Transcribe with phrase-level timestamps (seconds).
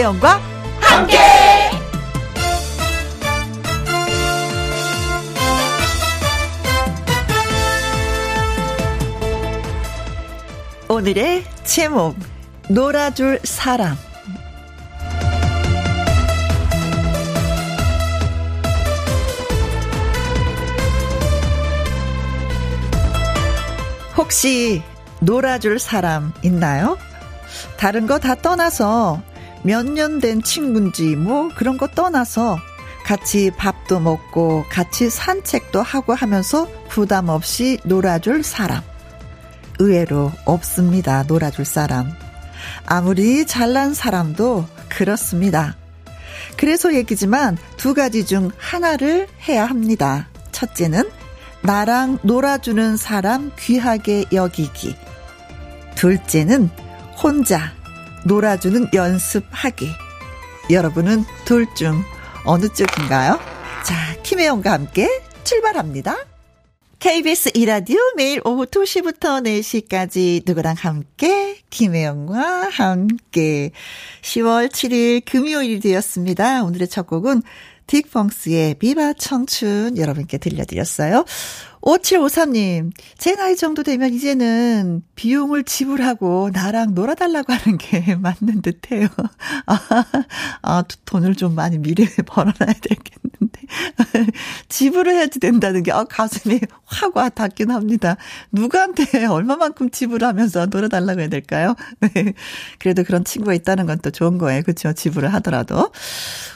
[0.00, 0.40] 김혜영과
[0.80, 1.18] 함께.
[10.88, 12.16] 오늘의 제목
[12.68, 13.96] 놀아줄 사람
[24.16, 24.82] 혹시
[25.20, 26.98] 놀아줄 사람 있나요?
[27.76, 29.22] 다른 거 다 떠나서
[29.62, 32.58] 몇 년 된 친구인지 뭐 그런 거 떠나서
[33.04, 38.82] 같이 밥도 먹고 같이 산책도 하고 하면서 부담 없이 놀아줄 사람.
[39.78, 41.24] 의외로 없습니다.
[41.24, 42.12] 놀아줄 사람.
[42.86, 45.76] 아무리 잘난 사람도 그렇습니다.
[46.56, 50.28] 그래서 얘기지만 두 가지 중 하나를 해야 합니다.
[50.52, 51.10] 첫째는
[51.62, 54.94] 나랑 놀아주는 사람 귀하게 여기기.
[55.96, 56.70] 둘째는
[57.22, 57.72] 혼자
[58.24, 59.88] 놀아주는 연습하기.
[60.70, 62.02] 여러분은 둘 중
[62.44, 63.38] 어느 쪽인가요?
[63.84, 65.08] 자, 김혜영과 함께
[65.44, 66.16] 출발합니다.
[66.98, 73.70] KBS 이라디오 매일 오후 2시부터 4시까지 누구랑 함께 김혜영과 함께
[74.20, 76.62] 10월 7일 금요일이 되었습니다.
[76.62, 77.42] 오늘의 첫 곡은
[77.86, 81.24] 딕펑스의 비바 청춘 여러분께 들려드렸어요.
[81.82, 89.08] 5753님, 제 나이 정도 되면 이제는 비용을 지불하고 나랑 놀아달라고 하는 게 맞는 듯 해요.
[89.66, 89.78] 아,
[90.62, 93.60] 아, 돈을 좀 많이 미래에 벌어놔야 되겠는데.
[94.68, 98.16] 지불을 해야 된다는 게, 아, 가슴이 확 와 닿긴 합니다.
[98.52, 101.74] 누구한테 얼마만큼 지불하면서 놀아달라고 해야 될까요?
[102.14, 102.34] 네.
[102.78, 104.62] 그래도 그런 친구가 있다는 건 또 좋은 거예요.
[104.62, 105.90] 그렇죠 지불을 하더라도.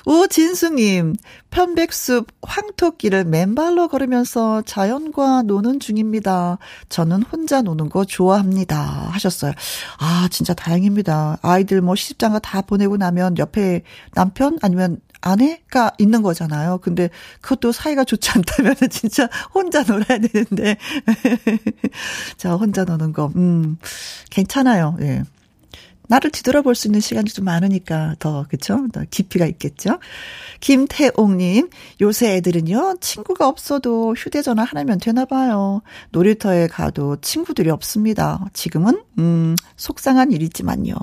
[0.07, 1.15] 오진수님,
[1.51, 6.59] 편백숲 황토길을 맨발로 걸으면서 자연 과 노는 중입니다.
[6.89, 8.77] 저는 혼자 노는 거 좋아합니다.
[9.13, 9.53] 하셨어요.
[9.99, 11.39] 아, 진짜 다행입니다.
[11.41, 16.79] 아이들 뭐 시집장가 다 보내고 나면 옆에 남편 아니면 아내가 있는 거잖아요.
[16.83, 20.77] 근데 그것도 사이가 좋지 않다면 진짜 혼자 놀아야 되는데.
[22.37, 23.79] 자, 혼자 노는 거, 음,
[24.31, 24.97] 괜찮아요.
[25.01, 25.23] 예.
[26.09, 28.87] 나를 뒤돌아볼 수 있는 시간이 좀 많으니까 더, 그쵸?
[28.93, 29.99] 더 깊이가 있겠죠?
[30.61, 31.71] 김태옥님,
[32.01, 35.83] 요새 애들은요, 친구가 없어도 휴대전화 하나면 되나 봐요.
[36.11, 38.45] 놀이터에 가도 친구들이 없습니다.
[38.53, 40.95] 지금은, 음, 속상한 일이지만요.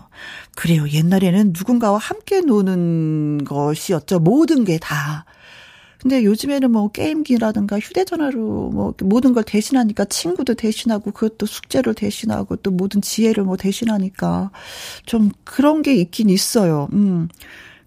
[0.55, 0.87] 그래요.
[0.87, 4.19] 옛날에는 누군가와 함께 노는 것이었죠.
[4.19, 5.25] 모든 게 다.
[6.01, 12.71] 근데 요즘에는 뭐 게임기라든가 휴대전화로 뭐 모든 걸 대신하니까 친구도 대신하고 그것도 숙제를 대신하고 또
[12.71, 14.49] 모든 지혜를 뭐 대신하니까
[15.05, 16.87] 좀 그런 게 있긴 있어요.
[16.93, 17.27] 음.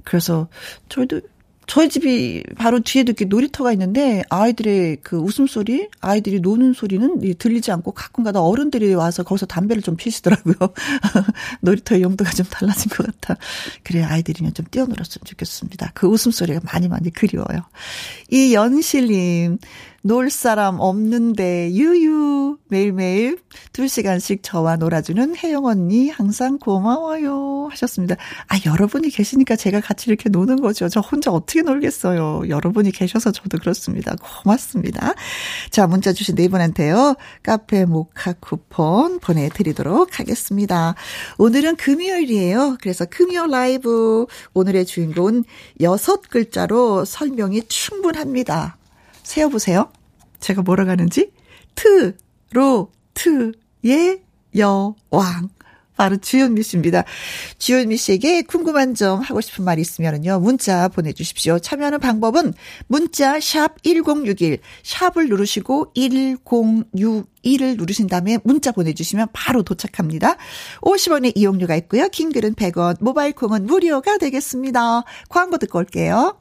[0.05, 0.49] 그래서
[0.89, 1.23] 저희도
[1.67, 7.93] 저희 집이 바로 뒤에도 이렇게 놀이터가 있는데 아이들의 그 웃음소리, 아이들이 노는 소리는 들리지 않고
[7.93, 10.55] 가끔가다 어른들이 와서 거기서 담배를 좀 피시더라고요.
[11.61, 13.41] 놀이터의 용도가 좀 달라진 것 같아.
[13.83, 15.93] 그래 아이들이면 좀 뛰어놀았으면 좋겠습니다.
[15.95, 17.61] 그 웃음소리가 많이 많이 그리워요.
[18.31, 19.59] 이 연실님
[20.07, 23.39] 놀 사람 없는데 유유 매일매일
[23.73, 28.17] 2시간씩 저와 놀아주는 혜영 언니 항상 고마워요 하셨습니다.
[28.49, 30.91] 아 여러분이 계시니까 제가 같이 이렇게 노는 거죠.
[30.91, 32.51] 저 혼자 어떻게 놀겠어요.
[32.51, 34.15] 여러분이 계셔서 저도 그렇습니다.
[34.43, 35.15] 고맙습니다.
[35.71, 37.15] 자 문자 주신 네 분한테요.
[37.43, 40.97] 카페 모카 쿠폰 보내드리도록 하겠습니다.
[41.39, 42.77] 오늘은 금요일이에요.
[42.83, 45.45] 그래서 금요 라이브 오늘의 주인공은
[45.81, 48.77] 여섯 글자로 설명이 충분합니다.
[49.25, 49.91] 세어보세요.
[50.39, 51.33] 제가 뭐라고 하는지.
[51.75, 52.17] 트,
[52.53, 53.53] 로, 트,
[53.85, 54.23] 예,
[54.57, 55.49] 여왕.
[55.97, 57.05] 바로 주현미 씨입니다.
[57.59, 60.41] 주현미 씨에게 궁금한 점 하고 싶은 말 있으면요.
[60.41, 61.59] 문자 보내주십시오.
[61.59, 62.53] 참여하는 방법은
[62.89, 70.37] 문자 샵 1061, 샵을 누르시고 1061을 누르신 다음에 문자 보내주시면 바로 도착합니다.
[70.81, 72.09] 50원의 이용료가 있고요.
[72.09, 75.05] 긴 글은 100원, 모바일 콩은 무료가 되겠습니다.
[75.29, 76.41] 광고 듣고 올게요.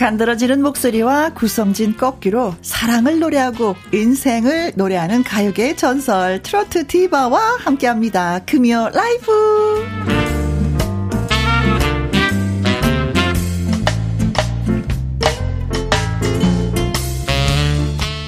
[0.00, 8.38] 간드러지는 목소리와 구성진 꺾기로 사랑을 노래하고 인생을 노래하는 가요계의 전설 트로트 디바와 함께합니다.
[8.46, 9.30] 금요 라이브.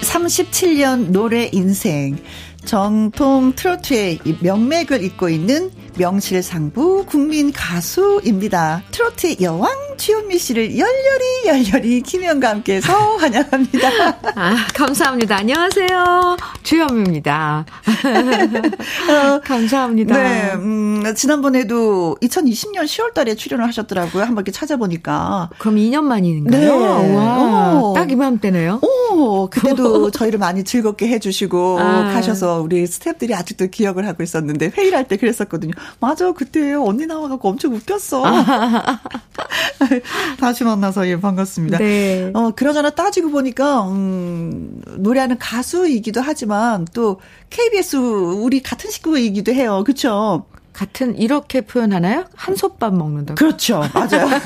[0.03, 2.19] 37년 노래 인생.
[2.67, 8.83] 정통 트로트의 명맥을 잇고 있는 명실상부 국민 가수입니다.
[8.91, 13.89] 트로트의 여왕 주현미 씨를 열렬히 열렬히 김현과 함께해서 환영합니다.
[14.35, 15.37] 아, 감사합니다.
[15.37, 16.37] 안녕하세요.
[16.63, 17.67] 주현미입니다.
[19.11, 20.17] 어, 감사합니다.
[20.17, 24.23] 네, 음, 지난번에도 2020년 10월 달에 출연을 하셨더라고요.
[24.23, 25.51] 한번 이렇게 찾아보니까.
[25.59, 26.61] 그럼 2년 만인가요?
[26.81, 27.15] 네.
[27.15, 27.93] 와, 오.
[27.95, 28.81] 딱 이맘때네요.
[28.83, 32.11] 오, 그때도 저희를 많이 즐겁게 해주시고 아.
[32.13, 35.73] 가셔서 우리 스태프들이 아직도 기억을 하고 있었는데 회의를 할 때 그랬었거든요.
[36.01, 38.23] 맞아, 그때 언니 나와갖고 엄청 웃겼어.
[40.39, 41.79] 다시 만나서 예, 반갑습니다.
[41.79, 42.31] 네.
[42.35, 47.21] 어, 그러잖아 따지고 보니까, 음, 노래하는 가수이기도 하지만 또
[47.51, 49.83] KBS 우리 같은 식구이기도 해요.
[49.85, 50.47] 그쵸?
[50.73, 52.25] 같은, 이렇게 표현하나요?
[52.35, 53.35] 한솥밥 먹는다.
[53.35, 53.83] 그렇죠.
[53.93, 54.29] 맞아요.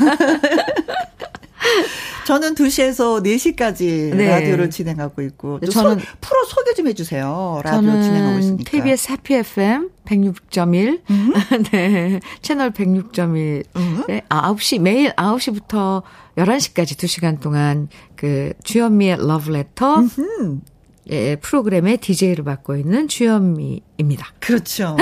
[2.26, 4.28] 저는 2시에서 4시까지 네.
[4.28, 7.60] 라디오를 진행하고 있고 또 저는 소, 프로 소개 좀 해주세요.
[7.64, 8.70] 라디오 진행하고 있으니까.
[8.70, 11.32] KBS 해피 FM 106.1 음?
[11.70, 12.20] 네.
[12.42, 14.04] 채널 106.1 음?
[14.08, 14.22] 네.
[14.28, 16.02] 9시 매일 9시부터
[16.36, 20.62] 11시까지 2시간 동안 그 주현미의 러브레터 음
[21.08, 24.26] 예, 프로그램의 DJ를 맡고 있는 주현미입니다.
[24.40, 24.96] 그렇죠.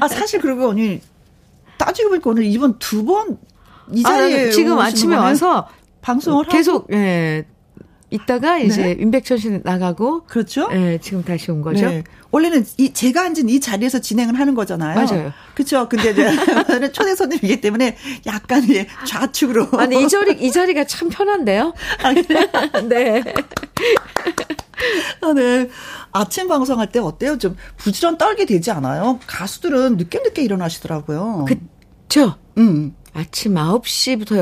[0.00, 1.00] 아 사실 그리고 언니
[1.76, 3.38] 따지고 보니까 오늘 이번 두번
[3.92, 5.28] 이 자리에 아, 지금 아침에 거네?
[5.28, 5.68] 와서
[6.08, 6.86] 방송을 계속 하고?
[6.92, 7.44] 예.
[8.10, 8.92] 있다가 이제 네.
[8.92, 10.66] 임백천 씨 나가고 그렇죠?
[10.72, 11.86] 예, 지금 다시 온 거죠.
[11.86, 12.04] 네.
[12.30, 14.94] 원래는 이 제가 앉은 이 자리에서 진행을 하는 거잖아요.
[14.94, 15.32] 맞아요.
[15.54, 15.88] 그렇죠.
[15.90, 19.68] 근데 저는 초대 손님이기 때문에 약간 이 좌측으로.
[19.72, 21.74] 아니 이 자리 이 자리가 참 편한데요.
[22.02, 22.12] 아,
[22.88, 23.22] 네.
[25.20, 25.68] 아, 네.
[26.12, 27.36] 아침 방송할 때 어때요?
[27.36, 29.18] 좀 부지런 떨게 되지 않아요?
[29.26, 31.44] 가수들은 늦게 늦게 일어나시더라고요.
[31.46, 32.36] 그쵸.
[32.56, 32.94] 음.
[33.18, 34.36] 아침 9시부터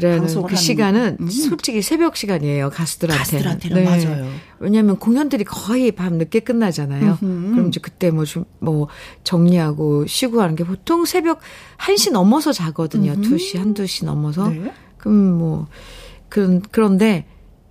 [0.00, 1.30] 11시라는 그 시간은 음.
[1.30, 2.70] 솔직히 새벽 시간이에요.
[2.70, 3.44] 가수들한테는.
[3.44, 3.84] 가수들한테는 네.
[3.84, 4.28] 맞아요.
[4.58, 7.18] 왜냐하면 공연들이 거의 밤 늦게 끝나잖아요.
[7.22, 7.50] 음흠.
[7.52, 8.88] 그럼 이제 그때 뭐, 좀, 뭐
[9.22, 11.38] 정리하고 쉬고 하는 게 보통 새벽
[11.78, 13.12] 1시 넘어서 자거든요.
[13.12, 13.36] 음흠.
[13.36, 14.48] 2시, 한두 시 넘어서.
[14.48, 14.72] 네.
[14.98, 15.68] 그럼 뭐
[16.28, 17.26] 그런 그런데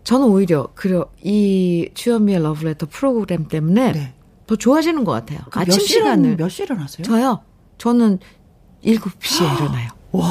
[0.05, 4.13] 저는 오히려 그이 주현미의 러브레터 프로그램 때문에 네.
[4.47, 5.39] 더 좋아지는 것 같아요.
[5.51, 7.03] 아침 시간을 몇 시에 일어나세요?
[7.03, 7.41] 저요.
[7.77, 8.19] 저는
[8.83, 9.89] 7시에 일어나요.
[10.11, 10.27] 와,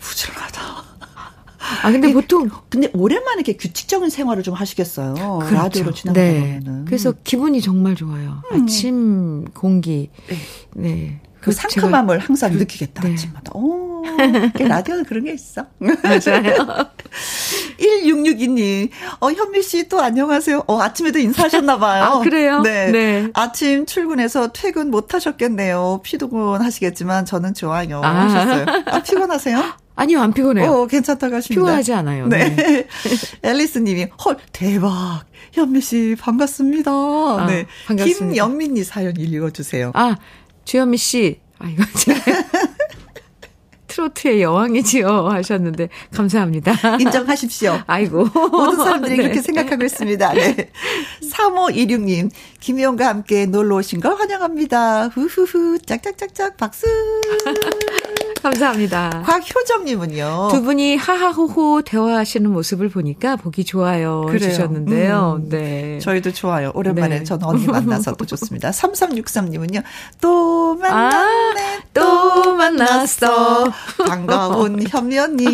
[0.00, 0.60] 부지런하다.
[1.82, 2.48] 아, 근데 보통.
[2.68, 5.14] 근데 오랜만에 이렇게 규칙적인 생활을 좀 하시겠어요.
[5.14, 5.54] 그렇죠.
[5.54, 6.60] 라디오로 지나가면.
[6.64, 6.84] 네.
[6.86, 8.42] 그래서 기분이 정말 좋아요.
[8.52, 8.62] 음.
[8.62, 10.10] 아침 공기.
[10.28, 10.36] 네.
[10.74, 11.20] 네.
[11.46, 13.12] 그 상큼함을 항상 그, 느끼겠다, 네.
[13.12, 13.52] 아침마다.
[13.54, 14.02] 오,
[14.58, 15.64] 라디오는 그런 게 있어.
[15.78, 16.88] 맞아요.
[17.78, 18.90] 1662님,
[19.20, 20.64] 어, 현미 씨 또 안녕하세요.
[20.66, 22.02] 어, 아침에도 인사하셨나 봐요.
[22.18, 22.62] 아, 그래요?
[22.62, 22.90] 네.
[22.90, 23.30] 네.
[23.34, 26.00] 아침 출근해서 퇴근 못 하셨겠네요.
[26.02, 28.00] 피곤 하시겠지만 저는 좋아요.
[28.02, 28.24] 아.
[28.24, 28.66] 하셨어요.
[28.86, 29.62] 아, 피곤하세요?
[29.94, 30.68] 아니요, 안 피곤해요.
[30.70, 31.60] 어, 괜찮다고 하십니다.
[31.60, 32.26] 피곤하지 않아요.
[32.26, 32.56] 네.
[32.56, 32.86] 네.
[33.42, 35.22] 앨리스 님이, 헐, 대박.
[35.52, 36.90] 현미 씨, 반갑습니다.
[36.90, 37.66] 아, 네.
[37.86, 38.32] 반갑습니다.
[38.32, 39.92] 김영민 님 사연 읽어주세요.
[39.94, 40.16] 아,
[40.66, 42.12] 주현미 씨, 아, 이거 제
[43.86, 46.72] 트로트의 여왕이지요 하셨는데 감사합니다.
[47.00, 47.80] 인정하십시오.
[47.86, 48.26] 아이고.
[48.50, 49.22] 모든 사람들이 네.
[49.22, 50.32] 그렇게 생각하고 있습니다.
[50.34, 50.70] 네.
[51.22, 52.30] 3526님,
[52.60, 55.08] 김희영과 함께 놀러 오신 걸 환영합니다.
[55.08, 56.86] 후후후, 짝짝짝짝 박수.
[58.42, 59.22] 감사합니다.
[59.26, 60.48] 곽효정님은요.
[60.52, 64.22] 두 분이 하하호호 대화하시는 모습을 보니까 보기 좋아요.
[64.28, 64.38] 그래요.
[64.50, 65.40] 주셨는데요.
[65.42, 65.98] 음, 네.
[66.00, 66.70] 저희도 좋아요.
[66.74, 67.24] 오랜만에 네.
[67.24, 68.70] 전 언니 만나서 또 좋습니다.
[68.70, 69.82] 3363님은요.
[70.20, 71.76] 또 만났네.
[71.76, 73.72] 아, 또 만났어.
[74.06, 75.44] 반가운 현미 언니.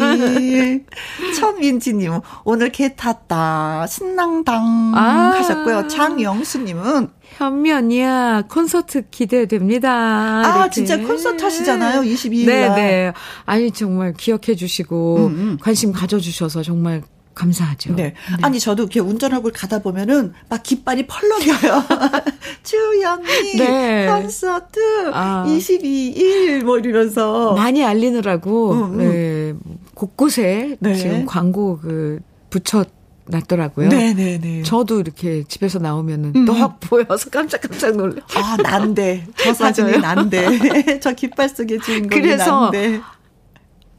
[1.39, 3.87] 천민지님, 오늘 개 탔다.
[3.89, 5.33] 신랑당 아.
[5.37, 5.89] 하셨고요.
[5.89, 9.91] 장영수님은 현미 언니야, 콘서트 기대됩니다.
[9.91, 10.71] 아, 이렇게.
[10.71, 12.47] 진짜 콘서트 하시잖아요, 22일.
[12.47, 13.13] 네네.
[13.47, 15.59] 아니, 정말 기억해 주시고, 음, 음.
[15.61, 17.03] 관심 가져주셔서 정말
[17.35, 17.95] 감사하죠.
[17.95, 18.03] 네.
[18.03, 18.15] 네.
[18.43, 21.85] 아니, 저도 이렇게 운전하고 가다 보면은 막 깃발이 펄럭여요.
[22.63, 24.07] 주연미 네.
[24.07, 25.45] 콘서트 아.
[25.49, 27.55] 22일 뭐 이러면서.
[27.55, 28.99] 많이 알리느라고, 음, 음.
[28.99, 29.55] 네.
[29.95, 30.95] 곳곳에 네.
[30.95, 32.21] 지금 광고 그
[32.51, 32.85] 붙여
[33.27, 33.89] 났더라고요.
[33.89, 34.63] 네네네.
[34.63, 36.45] 저도 이렇게 집에서 나오면은 음.
[36.45, 38.21] 또확 보여서 깜짝깜짝 놀래.
[38.35, 39.27] 아, 난데.
[39.37, 40.99] 저 사진이 난데.
[41.01, 43.01] 저 깃발 속의 주인공이 그래서 난데.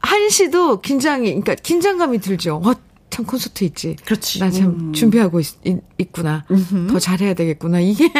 [0.00, 2.60] 한 시도 긴장이, 그러니까 긴장감이 들죠.
[2.62, 2.74] 어,
[3.14, 3.94] 참 콘서트 있지.
[4.04, 4.40] 그렇지.
[4.40, 4.92] 나참 음.
[4.92, 7.78] 준비하고 있, 있 구나더 잘해야 되겠구나.
[7.78, 8.10] 이게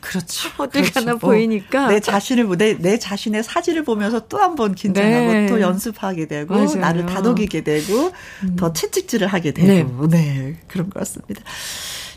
[0.00, 0.50] 그렇죠.
[0.62, 0.92] 어딜 그렇죠.
[1.00, 5.46] 가나 뭐 보이니까 내 자신을 내, 내 자신의 사진을 보면서 또 한 번 긴장하고 네.
[5.46, 6.76] 또 연습하게 되고 맞아요.
[6.76, 8.12] 나를 다독이게 되고
[8.44, 8.56] 음.
[8.56, 10.18] 더 채찍질을 하게 되고 네.
[10.18, 10.56] 네.
[10.68, 11.40] 그런 것 같습니다.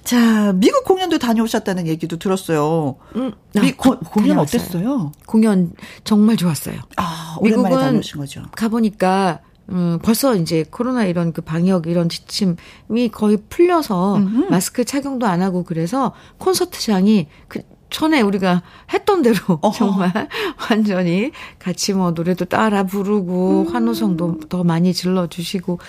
[0.03, 2.96] 자, 미국 공연도 다녀오셨다는 얘기도 들었어요.
[3.15, 5.12] 음, 아, 미, 고, 공연 어땠어요?
[5.25, 5.72] 공연
[6.03, 6.75] 정말 좋았어요.
[6.98, 8.43] 아, 오랜만에 다녀오신 거죠.
[8.55, 14.45] 가보니까 음, 벌써 이제 코로나 이런 그 방역 이런 지침이 거의 풀려서 음흠.
[14.50, 19.71] 마스크 착용도 안 하고 그래서 콘서트장이 그 전에 우리가 했던 대로 어허.
[19.71, 20.29] 정말
[20.69, 23.74] 완전히 같이 뭐 노래도 따라 부르고 음.
[23.74, 25.79] 환호성도 더 많이 질러 주시고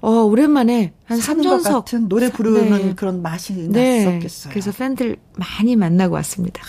[0.00, 2.94] 어 오랜만에 한 3전석 같은 노래 부르는 네.
[2.94, 4.04] 그런 맛이 네.
[4.04, 4.50] 났었겠어요.
[4.52, 6.62] 그래서 팬들 많이 만나고 왔습니다.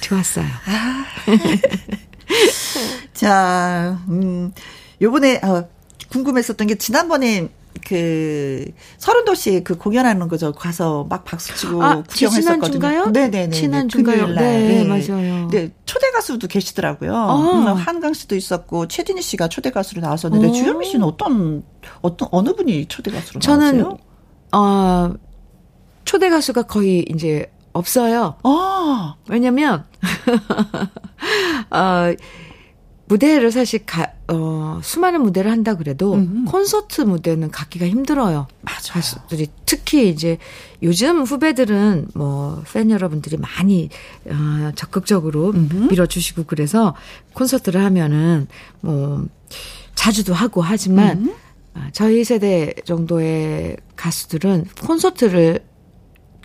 [0.00, 0.46] 좋았어요.
[0.46, 1.04] 아.
[3.12, 4.52] 자, 음,
[5.00, 5.68] 요번에, 어,
[6.12, 7.48] 궁금했었던 게 지난번에
[7.86, 10.52] 그 서른도시 그 공연하는 거죠.
[10.52, 13.10] 가서 막 박수 치고 아, 구경했었거든요.
[13.10, 13.50] 네네네.
[13.50, 14.26] 지난주인가요?
[14.28, 15.48] 네, 네, 맞아요.
[15.48, 17.14] 네, 초대 가수도 계시더라고요.
[17.14, 17.74] 아.
[17.74, 20.52] 한강 씨도 있었고 최진희 씨가 초대 가수로 나왔었는데 오.
[20.52, 21.62] 주현미 씨는 어떤
[22.02, 23.98] 어떤 어느 분이 초대 가수로 저는, 나왔어요?
[24.52, 25.14] 어
[26.04, 28.36] 초대 가수가 거의 이제 없어요.
[28.42, 29.14] 아.
[29.30, 29.84] 왜냐면
[31.70, 32.14] 어
[33.12, 36.46] 무대를 사실 가, 어, 수많은 무대를 한다 그래도 음.
[36.46, 38.46] 콘서트 무대는 갖기가 힘들어요.
[38.62, 38.92] 맞아요.
[38.92, 40.38] 가수들이 특히 이제
[40.82, 43.90] 요즘 후배들은 뭐 팬 여러분들이 많이
[44.26, 45.88] 어, 적극적으로 음.
[45.90, 46.94] 밀어주시고 그래서
[47.34, 48.48] 콘서트를 하면은
[48.80, 49.26] 뭐
[49.94, 51.34] 자주도 하고 하지만 음.
[51.92, 55.64] 저희 세대 정도의 가수들은 콘서트를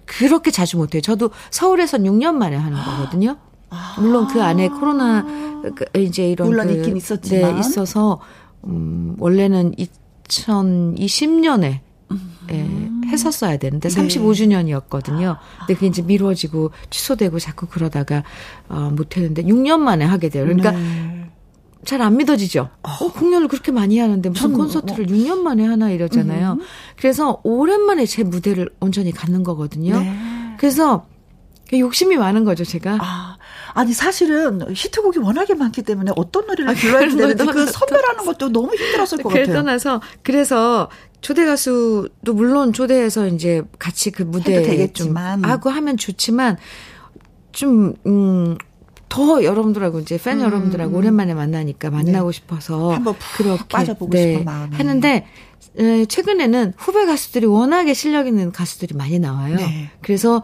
[0.05, 1.01] 그렇게 자주 못해요.
[1.01, 3.37] 저도 서울에선 6년 만에 하는 거거든요.
[3.99, 5.25] 물론 그 안에 코로나
[5.75, 8.19] 그 이제 이런 물론 그, 있긴 있었지만 네, 있어서
[8.65, 9.73] 음 원래는
[10.27, 11.79] 2020년에
[12.51, 13.95] 예, 했었어야 되는데 네.
[13.95, 15.37] 35주년이었거든요.
[15.59, 18.23] 근데 그게 이제 미뤄지고 취소되고 자꾸 그러다가
[18.69, 20.45] 어, 못 했는데 6년 만에 하게 돼요.
[20.45, 21.29] 그러니까 네.
[21.83, 22.69] 잘안 믿어지죠.
[22.83, 22.89] 어.
[22.89, 25.15] 어, 공연을 그렇게 많이 하는데 무슨 콘서트를 뭐.
[25.15, 26.53] 6년 만에 하나 이러잖아요.
[26.53, 26.61] 음.
[26.97, 29.99] 그래서 오랜만에 제 무대를 온전히 갖는 거거든요.
[29.99, 30.13] 네.
[30.57, 31.05] 그래서
[31.73, 32.97] 욕심이 많은 거죠, 제가.
[33.01, 33.36] 아,
[33.77, 38.73] 아니 사실은 히트곡이 워낙에 많기 때문에 어떤 노래를 아, 불러야 되는지 그 선별하는 것도 너무
[38.73, 39.53] 힘들었을 것 같아요.
[39.53, 40.89] 떠나서 그래서
[41.21, 46.57] 초대 가수도 물론 초대해서 이제 같이 그 무대 좀 하고 하면 좋지만
[47.51, 48.57] 좀 음.
[49.09, 50.45] 더 여러분들하고 이제 팬 음.
[50.45, 52.35] 여러분들하고 오랜만에 만나니까 만나고 네.
[52.35, 55.25] 싶어서 한번 그렇게 빠져보고 네, 싶은 마음이 하는데
[55.77, 59.55] 에, 최근에는 후배 가수들이 워낙에 실력 있는 가수들이 많이 나와요.
[59.55, 59.91] 네.
[60.01, 60.43] 그래서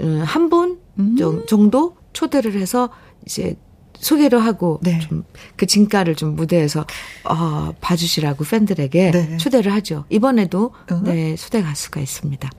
[0.00, 1.16] 어, 한분 음.
[1.46, 2.90] 정도 초대를 해서
[3.24, 3.56] 이제
[3.94, 4.98] 소개를 하고 네.
[4.98, 6.86] 좀그 진가를 좀 무대에서
[7.24, 9.36] 어 봐주시라고 팬들에게 네.
[9.36, 10.04] 초대를 하죠.
[10.08, 11.00] 이번에도 어?
[11.04, 12.50] 네 초대 가수가 있습니다.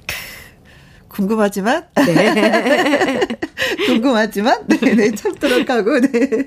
[1.08, 3.20] 궁금하지만 네.
[3.88, 6.46] 궁금하지만 네, 네 참도록 하고 네.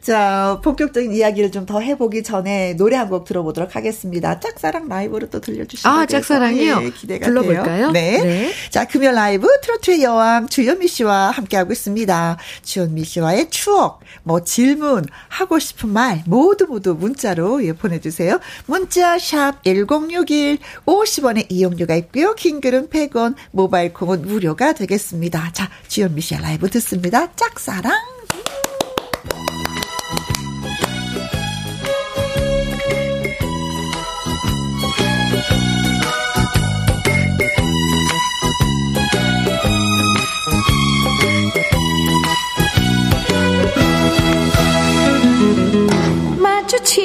[0.00, 4.40] 자, 본격적인 이야기를 좀 더 해보기 전에 노래 한 곡 들어보도록 하겠습니다.
[4.40, 6.80] 짝사랑 라이브로 또 들려주시면 아, 짝사랑이요?
[6.80, 7.90] 네, 기대가 불러볼까요?
[7.90, 8.22] 네.
[8.22, 8.52] 네.
[8.70, 12.38] 자, 금요 라이브 트로트의 여왕 주현미 씨와 함께하고 있습니다.
[12.62, 18.38] 주현미 씨와의 추억, 뭐 질문, 하고 싶은 말 모두 모두 문자로 예, 보내주세요.
[18.66, 22.34] 문자 샵 1061, 50원의 이용료가 있고요.
[22.34, 25.50] 킹글은 100원, 모바일 콩은 무료가 되겠습니다.
[25.52, 27.30] 자, 주현미 씨의 라이브 듣습니다.
[27.34, 27.92] 짝사랑.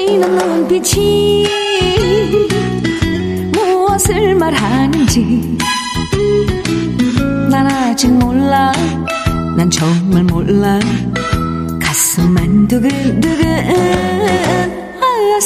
[0.06, 1.46] 마주치는 눈빛이
[3.52, 5.58] 무엇을 말하는지
[7.50, 8.72] 난 아직 몰라.
[9.56, 10.78] 난 정말 몰라.
[11.82, 13.46] 가슴만 두근두근
[15.00, 15.40] 아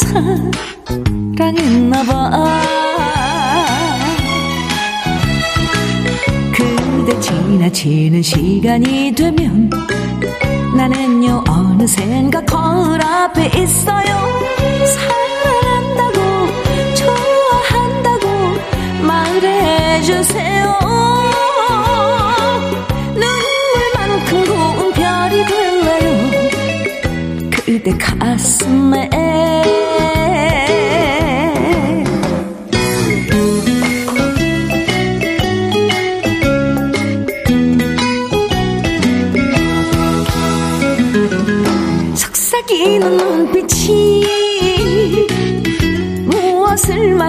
[1.36, 2.89] 사랑했나봐
[7.10, 9.68] 그대 지나치는 시간이 되면
[10.76, 14.06] 나는요 어느샌가 거울 앞에 있어요.
[14.86, 16.20] 사랑한다고
[16.94, 18.28] 좋아한다고
[19.02, 20.78] 말해주세요.
[23.14, 26.30] 눈물만큼 고운 별이 될래요.
[27.50, 29.10] 그대 가슴에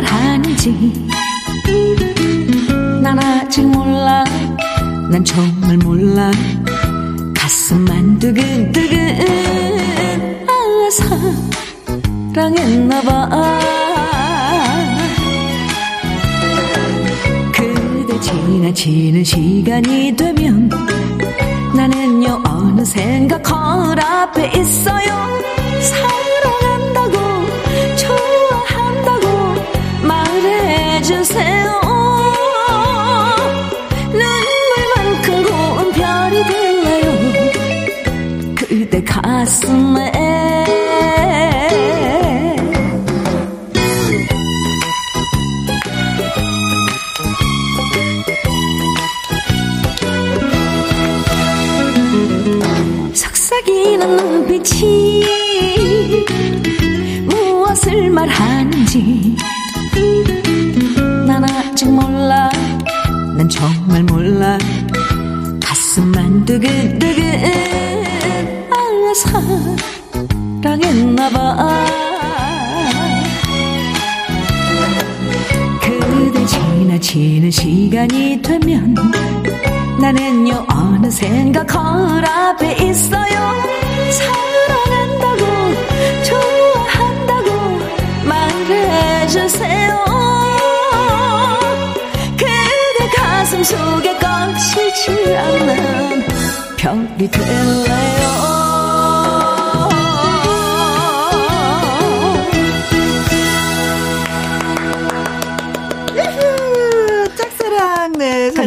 [0.02, 1.08] 말하는지.
[3.02, 4.24] 난 아직 몰라.
[5.10, 6.32] 난 정말 몰라.
[7.36, 8.98] 가슴만 두근두근
[10.48, 10.90] 아
[12.34, 13.30] 사랑했나봐.
[17.54, 20.70] 그대 지나치는 시간이 되면
[21.76, 25.01] 나는요 어느샌가 거울 앞에 있어요
[39.52, 40.12] 가슴에
[53.14, 55.26] 속삭이는 눈빛이
[57.26, 58.81] 무엇을 말하는
[77.92, 78.96] 시간이 되면
[80.00, 83.54] 나는요 어느샌가 거울 앞에 있어요.
[84.12, 85.40] 사랑한다고
[86.24, 87.52] 좋아한다고
[88.24, 90.06] 말해주세요.
[92.38, 96.28] 그대 가슴 속에 꺼지지 않는
[96.78, 98.71] 별이 될래요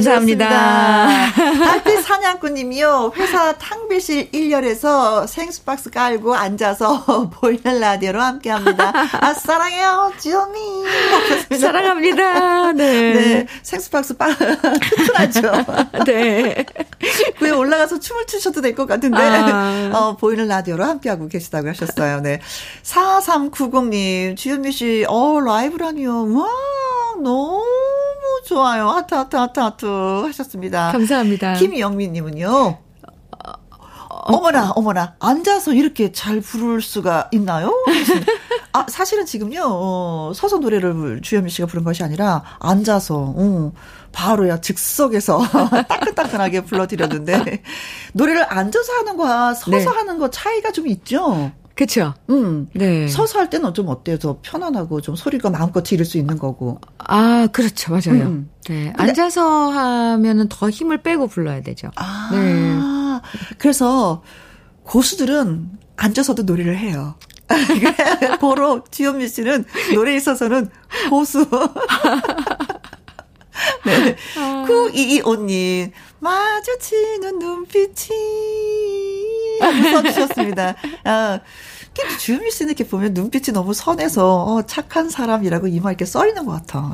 [0.05, 1.33] 감사합니다.
[1.65, 3.13] 달빛 사냥꾼님이요.
[3.17, 8.93] 회사 탕비실 1열에서 생수박스 깔고 앉아서 보이는 라디오로 함께합니다.
[9.21, 10.59] 아 사랑해요, 지오미.
[11.59, 12.73] 사랑합니다.
[12.73, 13.13] 네.
[13.15, 15.53] 네, 생수박스 빵 튼튼하죠.
[16.07, 16.65] 네.
[17.41, 19.91] 위에 올라가서 춤을 추셔도 될 것 같은데 아.
[19.95, 22.21] 어, 보이는 라디오로 함께하고 계시다고 하셨어요.
[22.21, 22.41] 네.
[22.83, 26.35] 4390님, 지현미 씨, 어 라이브라니요.
[26.35, 26.47] 와
[27.23, 27.63] 너무
[28.47, 28.89] 좋아요.
[28.89, 29.87] 하트, 하트, 하트, 하트
[30.27, 30.93] 하셨습니다.
[30.93, 31.55] 감사합니다.
[31.55, 32.79] 김영민님은요.
[34.27, 37.75] 어머나, 어머나, 앉아서 이렇게 잘 부를 수가 있나요?
[38.73, 43.73] 아, 사실은 지금요, 어, 서서 노래를 주현미 씨가 부른 것이 아니라, 앉아서, 어,
[44.13, 45.41] 바로야, 즉석에서
[45.89, 47.63] 따끈따끈하게 불러드렸는데,
[48.15, 49.85] 노래를 앉아서 하는 거와 서서 네.
[49.85, 51.53] 하는 거 차이가 좀 있죠?
[51.75, 52.15] 그쵸.
[52.31, 52.69] 음.
[52.73, 53.09] 네.
[53.09, 54.19] 서서 할 때는 좀 어때요?
[54.19, 56.81] 더 편안하고 좀 소리가 마음껏 지를 수 있는 거고.
[56.99, 57.91] 아, 그렇죠.
[57.93, 58.27] 맞아요.
[58.27, 58.51] 음.
[58.69, 58.93] 네.
[58.97, 61.91] 앉아서 하면은 더 힘을 빼고 불러야 되죠.
[61.97, 62.31] 아.
[62.33, 62.79] 네.
[63.59, 64.23] 그래서
[64.85, 67.17] 고수들은 앉아서도 노래를 해요.
[68.41, 70.71] 고로 지현미 씨는 노래에 있어서는
[71.11, 71.47] 고수.
[73.85, 74.17] 네.
[74.39, 74.65] 아.
[74.69, 79.04] 9225님, 마주치는 눈빛이.
[79.61, 80.75] 써주셨습니다.
[81.05, 81.41] 아,
[82.19, 86.53] 주미 씨는 이렇게 보면 눈빛이 너무 선해서, 어, 착한 사람이라고 이마 이렇게 써 있는 것
[86.53, 86.91] 같아.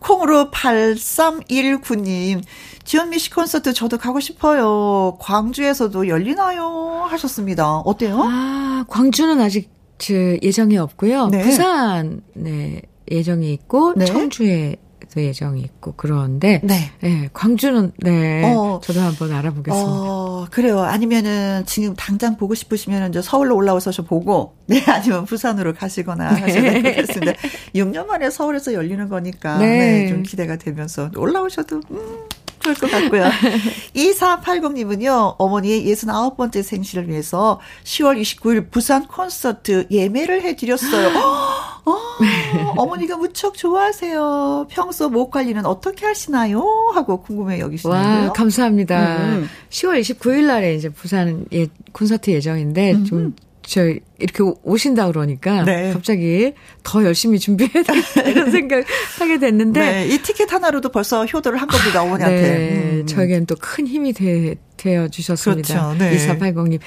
[0.00, 2.42] 콩으로 8319님,
[2.84, 5.16] 지현미 씨 콘서트 저도 가고 싶어요.
[5.20, 7.06] 광주에서도 열리나요?
[7.08, 7.78] 하셨습니다.
[7.78, 8.22] 어때요?
[8.24, 11.28] 아, 광주는 아직 그 예정이 없고요.
[11.28, 11.42] 네.
[11.42, 14.04] 부산, 네, 예정이 있고, 네.
[14.04, 14.76] 청주에
[15.16, 16.90] 예정이 있고 그런데 네.
[17.00, 19.90] 네 광주는 네 어, 저도 한번 알아보겠습니다.
[19.90, 20.80] 어, 그래요.
[20.80, 26.40] 아니면은 지금 당장 보고 싶으시면은 저 서울로 올라오셔서 보고 네 아니면 부산으로 가시거나 네.
[26.40, 27.32] 하셔도 되겠습니다.
[27.74, 29.66] 6년 만에 서울에서 열리는 거니까 네.
[29.66, 32.28] 네, 좀 기대가 되면서 올라오셔도 음.
[32.60, 33.24] 좋을 것 같고요.
[33.94, 41.10] 2480님은요, 어머니의 69번째 생신을 위해서 10월 29일 부산 콘서트 예매를 해드렸어요.
[41.90, 44.66] 어, 어머니가 무척 좋아하세요.
[44.70, 46.62] 평소 목 관리는 어떻게 하시나요?
[46.94, 48.26] 하고 궁금해 여기시는데요.
[48.26, 49.16] 와, 감사합니다.
[49.18, 49.48] 음.
[49.70, 53.04] 10월 29일 날에 이제 부산 예, 콘서트 예정인데 음.
[53.04, 55.92] 좀저 이렇게 오신다 그러니까 네.
[55.92, 57.84] 갑자기 더 열심히 준비해야
[58.26, 58.84] 이런 생각
[59.18, 62.40] 하게 됐는데 네, 이 티켓 하나로도 벌써 효도를 한 겁니다 어머니한테.
[62.42, 63.06] 네, 음.
[63.06, 65.92] 저에겐 또 큰 힘이 되, 되어 주셨습니다.
[65.92, 65.98] 그렇죠.
[65.98, 66.16] 네.
[66.16, 66.80] 2480님.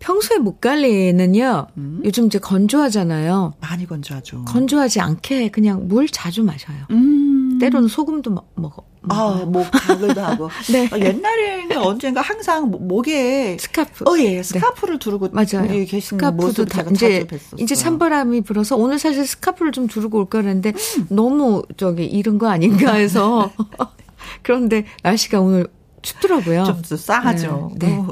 [0.00, 1.68] 평소에 목 관리는요.
[1.76, 2.02] 음.
[2.04, 3.54] 요즘 이제 건조하잖아요.
[3.60, 4.44] 많이 건조하죠.
[4.44, 6.76] 건조하지 않게 그냥 물 자주 마셔요.
[6.90, 7.58] 음.
[7.60, 8.84] 때로는 소금도 먹어.
[9.08, 10.50] 아, 목 가글도 하고.
[10.72, 10.88] 네.
[10.92, 14.04] 어, 옛날에는 언젠가 항상 목에 스카프.
[14.08, 14.42] 어, 예, 네.
[14.42, 14.98] 스카프를 네.
[14.98, 15.68] 두르고 맞아요.
[15.86, 17.26] 계신 스카프도 다 이제
[17.58, 21.06] 이제 찬바람이 불어서 오늘 사실 스카프를 좀 두르고 올 거랬는데 음.
[21.10, 23.50] 너무 저기 이른 거 아닌가 해서
[24.42, 25.66] 그런데 날씨가 오늘
[26.04, 26.64] 춥더라고요.
[26.64, 27.72] 좀 싸하죠.
[27.76, 27.88] 네.
[27.88, 28.02] 네.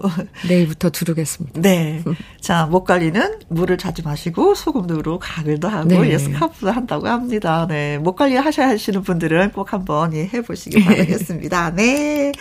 [0.49, 1.61] 내일부터 두르겠습니다.
[1.61, 2.03] 네.
[2.41, 6.11] 자, 목 관리는 물을 자주 마시고 소금으로 가글도 하고 네.
[6.11, 7.67] 예, 스카프도 한다고 합니다.
[7.69, 7.99] 네.
[7.99, 11.75] 목 관리 하셔야 하시는 분들은 꼭 한번 예, 해보시기 바라겠습니다.
[11.77, 12.33] 네.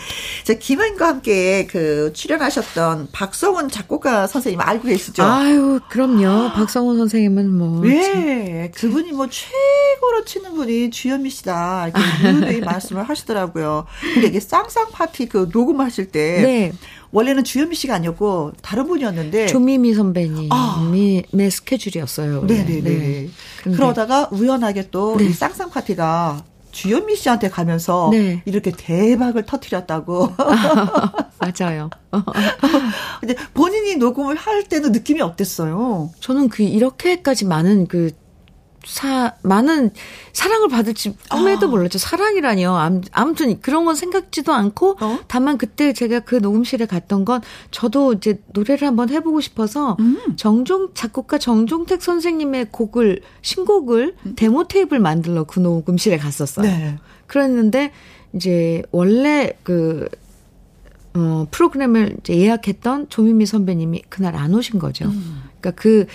[0.44, 5.24] 자, 김은과 함께 그 출연하셨던 박성훈 작곡가 선생님 알고 계시죠?
[5.24, 6.52] 아유, 그럼요.
[6.54, 7.82] 박성훈 선생님은 뭐.
[7.82, 8.72] 네.
[8.74, 11.90] 그분이 뭐 최고로 치는 분이 주현미 씨다.
[11.90, 13.86] 이렇게 늘 말씀을 하시더라고요.
[14.14, 16.74] 근데 이게 쌍쌍 파티 그 녹음하실 때 네.
[17.12, 20.92] 원래는 주현미 씨가 아니었고 다른 분이었는데 조미미 선배님이 아.
[21.32, 22.44] 내 스케줄이었어요.
[22.44, 22.82] 네네네.
[22.82, 23.30] 네.
[23.64, 25.34] 그러다가 우연하게 또이 네.
[25.34, 28.42] 쌍쌍 파티가 주현미 씨한테 가면서 네.
[28.46, 30.34] 이렇게 대박을 터트렸다고.
[31.40, 31.90] 맞아요.
[33.20, 36.12] 근데 본인이 녹음을 할 때는 느낌이 어땠어요?
[36.20, 38.12] 저는 그 이렇게까지 많은 그
[38.86, 39.92] 사, 많은
[40.34, 41.70] 사랑을 받을지 꿈에도 아.
[41.70, 42.00] 몰랐죠.
[42.00, 43.02] 사랑이라니요.
[43.12, 45.20] 아무튼 그런 건 생각지도 않고, 어?
[45.28, 50.18] 다만 그때 제가 그 녹음실에 갔던 건 저도 이제 노래를 한번 해보고 싶어서 음.
[50.36, 54.34] 정종, 작곡가 정종택 선생님의 곡을, 신곡을 음.
[54.36, 56.66] 데모 테이프를 만들러 그 녹음실에 갔었어요.
[56.66, 56.98] 네.
[57.28, 57.92] 그랬는데,
[58.34, 60.08] 이제 원래 그,
[61.14, 65.06] 어, 프로그램을 이제 예약했던 조미미 선배님이 그날 안 오신 거죠.
[65.06, 65.51] 음.
[65.62, 66.06] 그러니까 그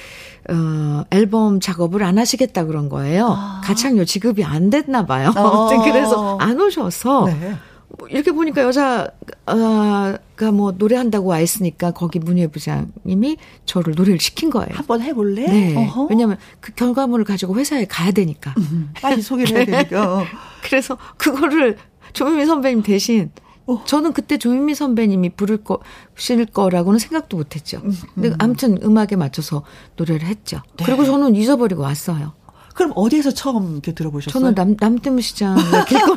[0.51, 3.29] 어, 앨범 작업을 안 하시겠다 그런 거예요.
[3.31, 3.61] 아.
[3.65, 5.33] 가창료 지급이 안 됐나 봐요.
[5.37, 5.69] 어.
[5.85, 7.55] 그래서 안 오셔서 네.
[7.99, 10.19] 뭐 이렇게 보니까 여자가
[10.53, 14.69] 뭐 노래한다고 와 있으니까 거기 문예 부장님이 저를 노래를 시킨 거예요.
[14.73, 15.47] 한번 해볼래?
[15.47, 15.89] 네.
[16.11, 18.55] 왜냐면 그 결과물을 가지고 회사에 가야 되니까.
[18.59, 20.25] 음, 빨리 소개를 해야 되니까.
[20.63, 21.79] 그래서 그거를
[22.13, 23.31] 조민미 선배님 대신
[23.67, 23.83] 어.
[23.85, 25.81] 저는 그때 조민미 선배님이 부를 거,
[26.17, 27.81] 실 거라고는 생각도 못 했죠.
[27.85, 27.95] 음, 음.
[28.15, 29.65] 근데 아무튼 음악에 맞춰서
[29.97, 30.63] 노래를 했죠.
[30.77, 30.85] 네.
[30.85, 32.33] 그리고 저는 잊어버리고 왔어요.
[32.75, 34.33] 그럼 어디에서 처음 이렇게 들어보셨어요?
[34.33, 35.57] 저는 남, 남대문 시장
[35.89, 36.17] 길거리.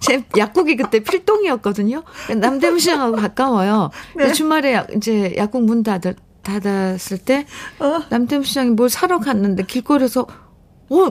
[0.00, 2.02] 제 약국이 그때 필동이었거든요.
[2.36, 3.90] 남대문 시장하고 가까워요.
[4.16, 4.32] 네.
[4.32, 7.46] 주말에 이제 약국 문 닫을, 닫았을 때
[7.78, 8.00] 어?
[8.08, 10.26] 남대문 시장에 뭘 사러 갔는데 길거리에서
[10.88, 11.10] 어,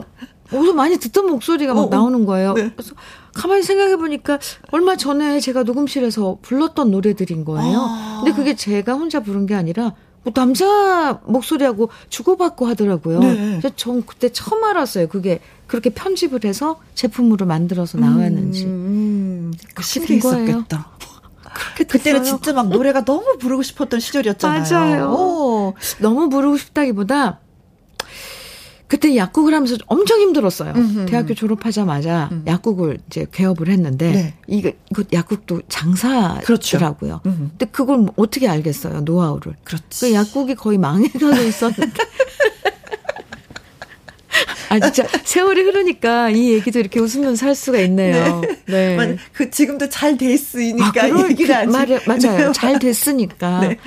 [0.52, 1.88] 어디서 많이 듣던 목소리가 막 어, 어.
[1.88, 2.52] 나오는 거예요.
[2.54, 2.70] 네.
[2.76, 2.94] 그래서
[3.34, 4.38] 가만히 생각해 보니까
[4.70, 7.78] 얼마 전에 제가 녹음실에서 불렀던 노래들인 거예요.
[7.78, 8.20] 아.
[8.24, 13.20] 근데 그게 제가 혼자 부른 게 아니라 뭐 남자 목소리하고 주고받고 하더라고요.
[13.20, 13.58] 네.
[13.58, 15.08] 그래서 전 그때 처음 알았어요.
[15.08, 18.64] 그게 그렇게 편집을 해서 제품으로 만들어서 나왔는지.
[18.64, 20.90] 음, 그 신기했었겠다.
[21.52, 24.62] 그렇게 그때는 진짜 막 노래가 너무 부르고 싶었던 시절이었잖아요.
[24.62, 25.10] 맞아요.
[25.10, 25.74] 오.
[26.00, 27.40] 너무 부르고 싶다기보다
[28.90, 30.72] 그때 약국을 하면서 엄청 힘들었어요.
[30.74, 31.06] 음흠.
[31.06, 32.42] 대학교 졸업하자마자 음.
[32.44, 34.34] 약국을 이제 개업을 했는데 네.
[34.48, 36.40] 이거 이거 약국도 장사더라고요.
[36.42, 37.20] 그렇죠.
[37.22, 39.54] 근데 그걸 어떻게 알겠어요 노하우를.
[39.62, 40.06] 그렇지.
[40.06, 41.86] 그 약국이 거의 망해가고 있었는데
[44.70, 48.40] 아 진짜 세월이 흐르니까 이 얘기도 이렇게 웃으면서 할 수가 있네요.
[48.66, 48.96] 네.
[48.96, 49.16] 네.
[49.32, 51.66] 그 지금도 잘 됐으니까 아, 얘기를 하지.
[51.66, 52.46] 말 맞아요.
[52.46, 52.52] 네.
[52.52, 53.60] 잘 됐으니까.
[53.60, 53.78] 네.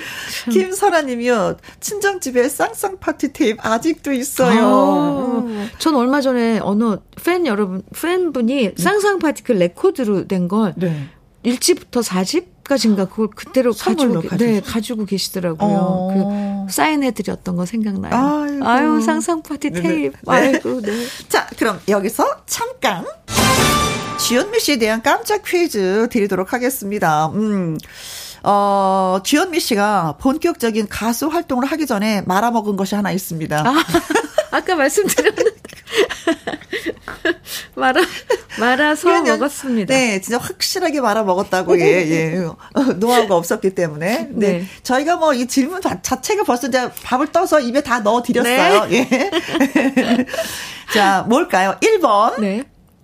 [0.52, 1.58] 김설아님이요.
[1.80, 4.62] 친정 집에 쌍쌍 파티 테이프 아직도 있어요.
[4.66, 5.70] 아, 음.
[5.80, 11.08] 전 얼마 전에 어느 팬 여러분 팬분이 쌍쌍 파티 그 레코드로 된걸 네.
[11.46, 15.78] 1집부터 4집 까지인가 그걸 그대로 가지고, 가지고 네 가지고 계시더라고요.
[15.80, 16.66] 어.
[16.68, 18.14] 그 사인해드렸던 거 생각나요.
[18.16, 18.68] 아이고.
[18.68, 20.18] 아유 쌍쌍 파티 테이프.
[20.24, 20.32] 네.
[20.32, 20.92] 아이고 네.
[21.30, 23.06] 자 그럼 여기서 잠깐
[24.20, 27.28] 지현미 씨에 대한 깜짝 퀴즈 드리도록 하겠습니다.
[27.28, 27.78] 음.
[28.46, 33.64] 어, 주현미 씨가 본격적인 가수 활동을 하기 전에 말아먹은 것이 하나 있습니다.
[33.66, 33.74] 아,
[34.54, 35.52] 아까 말씀드렸는데.
[37.76, 38.02] 말아,
[38.60, 39.94] 말아서 먹었습니다.
[39.94, 42.38] 네, 진짜 확실하게 말아 먹었다고, 예, 예.
[42.38, 42.56] 어,
[42.98, 44.28] 노하우가 없었기 때문에.
[44.32, 44.48] 네.
[44.60, 44.66] 네.
[44.84, 48.86] 저희가 뭐 이 질문 자체가 벌써 이제 밥을 떠서 입에 다 넣어 드렸어요.
[48.86, 49.10] 네.
[49.12, 50.26] 예.
[50.94, 51.76] 자, 뭘까요?
[51.82, 52.40] 1번.
[52.40, 52.64] 네.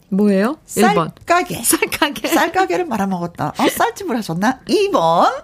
[0.10, 0.58] 뭐예요?
[0.68, 1.12] 1번.
[1.28, 1.64] 쌀가게.
[1.64, 2.28] 쌀가게.
[2.28, 3.54] 쌀가게를 말아먹었다.
[3.58, 4.60] 어, 쌀집을 하셨나?
[4.68, 5.44] 2번.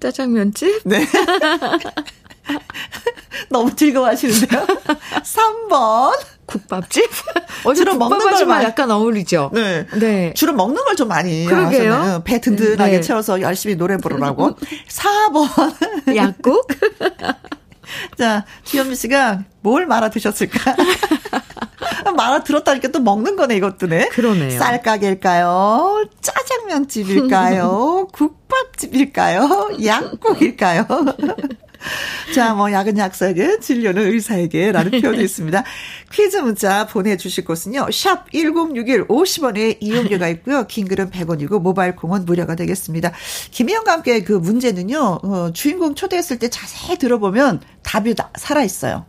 [0.00, 0.82] 짜장면집?
[0.84, 1.04] 네.
[3.50, 4.66] 너무 즐거워하시는데요.
[5.22, 6.12] 3번.
[6.46, 7.08] 국밥집?
[7.64, 9.50] 어, 주로 먹는 걸 많이 약간 어울리죠.
[9.54, 9.86] 네.
[9.98, 10.34] 네.
[10.34, 11.92] 주로 먹는 걸 좀 많이 그러게요.
[11.94, 12.22] 하잖아요.
[12.24, 13.00] 배 든든하게 네.
[13.00, 14.56] 채워서 열심히 노래 부르라고.
[14.88, 16.14] 4번.
[16.16, 16.68] 약국?
[18.18, 20.76] 자, 주현미 씨가 뭘 말아 드셨을까?
[22.16, 24.08] 말아 들었다니까 또 먹는 거네, 이것도네.
[24.10, 24.56] 그러네요.
[24.58, 26.04] 쌀가게일까요?
[26.20, 28.08] 짜장면집일까요?
[28.12, 29.70] 국밥집일까요?
[29.84, 30.86] 약국일까요?
[32.34, 35.64] 자, 뭐, 약은 약사에게, 진료는 의사에게, 라는 표현이 있습니다.
[36.12, 40.66] 퀴즈 문자 보내주실 곳은요, 샵 1061, 50원의 이용료가 있고요.
[40.66, 43.12] 긴 글은 100원이고, 모바일 콩은 무료가 되겠습니다.
[43.50, 49.04] 김희영과 함께 그 문제는요, 어, 주인공 초대했을 때 자세히 들어보면 답이 살아있어요.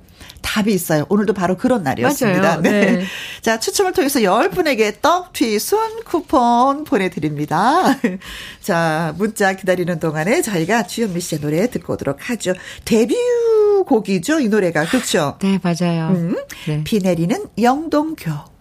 [0.46, 1.06] 답이 있어요.
[1.10, 2.42] 오늘도 바로 그런 날이었습니다.
[2.42, 2.62] 맞아요.
[2.62, 2.70] 네.
[2.70, 3.06] 네.
[3.42, 7.98] 자, 추첨을 통해서 10분에게 떡 튀순 쿠폰 보내드립니다.
[8.62, 12.54] 자, 문자 기다리는 동안에 저희가 주현미 씨의 노래 듣고 오도록 하죠.
[12.86, 13.16] 데뷔
[13.88, 14.86] 곡이죠, 이 노래가.
[14.86, 15.38] 그렇죠?
[15.42, 16.10] 네, 맞아요.
[16.10, 16.36] 음,
[16.68, 16.84] 네.
[16.84, 18.55] 비 내리는 영동교.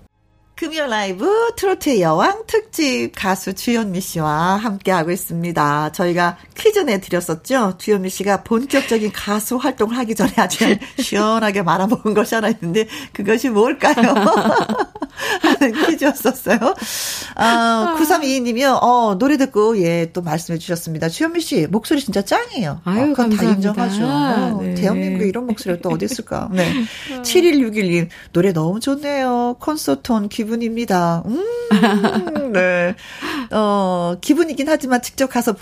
[0.57, 5.91] 금요 라이브 트로트의 여왕 특집 가수 주현미 씨와 함께하고 있습니다.
[5.91, 7.75] 저희가 퀴즈 내드렸었죠.
[7.79, 13.95] 주현미 씨가 본격적인 가수 활동을 하기 전에 아주 시원하게 말아먹은 것이 하나 있는데 그것이 뭘까요?
[15.43, 16.59] 하는 퀴즈였었어요.
[17.35, 18.79] 아, 9322님이요.
[18.81, 21.09] 어, 노래 듣고 예, 또 말씀해 주셨습니다.
[21.09, 22.81] 주현미 씨 목소리 진짜 짱이에요.
[22.85, 23.73] 아유, 어, 그건 감사합니다.
[23.73, 24.63] 다 인정하죠.
[24.63, 24.75] 네.
[24.75, 26.49] 대한민국에 이런 목소리가 또 어디 있을까?
[26.53, 26.73] 네.
[27.23, 29.57] 7161님 노래 너무 좋네요.
[29.59, 30.44] 콘서트 온 기.
[30.45, 31.23] 기분입니다.
[31.27, 32.95] 음, 네.
[33.51, 35.55] 어, 기분이긴 하지만 직접 가서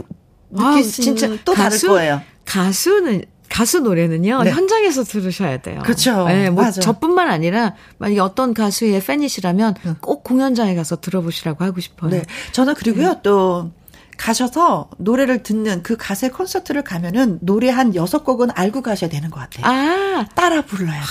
[0.51, 2.23] 느끼시는 아, 진짜 또 가수, 다를 거예요.
[2.45, 4.51] 가수는 가수 노래는요 네.
[4.51, 5.81] 현장에서 들으셔야 돼요.
[5.85, 6.27] 그렇죠.
[6.27, 6.81] 네, 뭐 맞아.
[6.81, 9.97] 저뿐만 아니라 만약에 어떤 가수의 팬이시라면 응.
[10.01, 12.11] 꼭 공연장에 가서 들어보시라고 하고 싶어요.
[12.11, 13.21] 네, 저는 그리고요 네.
[13.23, 13.71] 또
[14.17, 19.41] 가셔서 노래를 듣는 그 가수의 콘서트를 가면은 노래 한 여섯 곡은 알고 가셔야 되는 것
[19.41, 19.67] 같아요.
[19.67, 21.07] 아 따라 불러야 돼.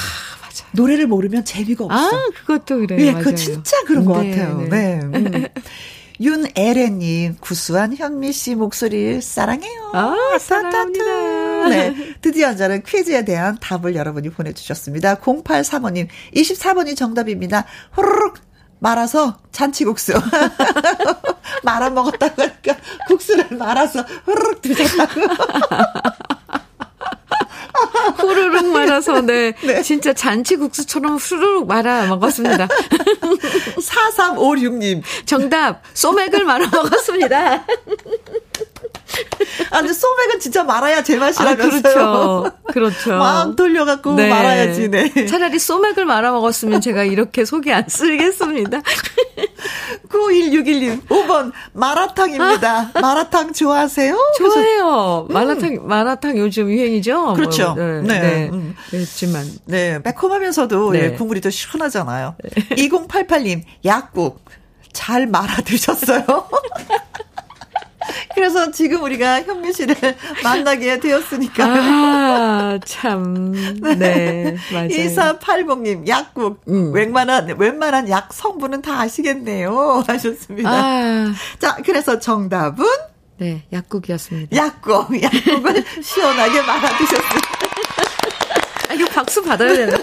[0.51, 0.65] 아, 맞아.
[0.73, 1.97] 노래를 모르면 재미가 없어.
[1.97, 3.07] 아 그것도 그래요.
[3.07, 4.61] 예, 그 진짜 그런 것 네, 같아요.
[4.69, 4.69] 네.
[4.69, 4.99] 네.
[5.15, 5.47] 음.
[6.19, 9.91] 윤에레님, 구수한 현미 씨 목소리 사랑해요.
[9.93, 11.69] 아, 사랑합니다.
[11.69, 11.95] 네.
[12.21, 15.15] 드디어 저는 퀴즈에 대한 답을 여러분이 보내주셨습니다.
[15.15, 17.65] 0835님, 24번이 정답입니다.
[17.97, 18.37] 호로록
[18.77, 20.13] 말아서 잔치국수.
[21.63, 22.75] 말아 먹었다고 하니까
[23.07, 25.21] 국수를 말아서 호로록 드셨다고.
[28.09, 29.53] 후루룩 말아서, 네.
[29.63, 29.81] 네.
[29.81, 32.67] 진짜 잔치국수처럼 후루룩 말아 먹었습니다.
[33.77, 35.01] 4356님.
[35.25, 37.65] 정답, 소맥을 말아 먹었습니다.
[39.71, 41.79] 아, 근데 소맥은 진짜 말아야 제맛이라면서요.
[41.79, 42.51] 아, 그렇죠.
[42.71, 43.17] 그렇죠.
[43.17, 44.29] 막 돌려갖고 네.
[44.29, 45.25] 말아야지, 네.
[45.25, 48.81] 차라리 소맥을 말아 먹었으면 제가 이렇게 속이 안 쓰겠습니다.
[50.09, 52.91] 9161님, 5번, 마라탕입니다.
[53.01, 54.17] 마라탕 좋아하세요?
[54.37, 55.27] 좋아해요.
[55.29, 55.33] 음.
[55.33, 57.21] 마라탕, 마라탕 요즘 유행이죠?
[57.21, 57.73] 뭐, 그렇죠.
[57.73, 58.01] 뭐, 네.
[58.01, 58.19] 네.
[58.19, 58.49] 네.
[58.51, 58.75] 음.
[58.89, 59.45] 그렇지만.
[59.65, 59.99] 네.
[60.03, 61.03] 매콤하면서도 네.
[61.03, 62.35] 예, 국물이 더 시원하잖아요.
[62.43, 62.75] 네.
[62.75, 64.43] 2088님, 약국.
[64.93, 66.25] 잘 말아 드셨어요?
[68.33, 69.95] 그래서 지금 우리가 현미 씨를
[70.43, 71.65] 만나게 되었으니까.
[71.65, 73.51] 아, 참.
[73.97, 74.55] 네.
[74.71, 74.87] 맞아요.
[74.89, 76.61] 2480님, 약국.
[76.67, 76.93] 음.
[76.93, 80.03] 웬만한, 웬만한 약 성분은 다 아시겠네요.
[80.07, 80.69] 하셨습니다.
[80.69, 81.33] 아.
[81.59, 82.85] 자, 그래서 정답은?
[83.37, 84.55] 네, 약국이었습니다.
[84.55, 85.21] 약국.
[85.21, 87.49] 약국을 시원하게 말아 드셨습니다.
[88.89, 89.97] 아, 이거 박수 받아야 되나?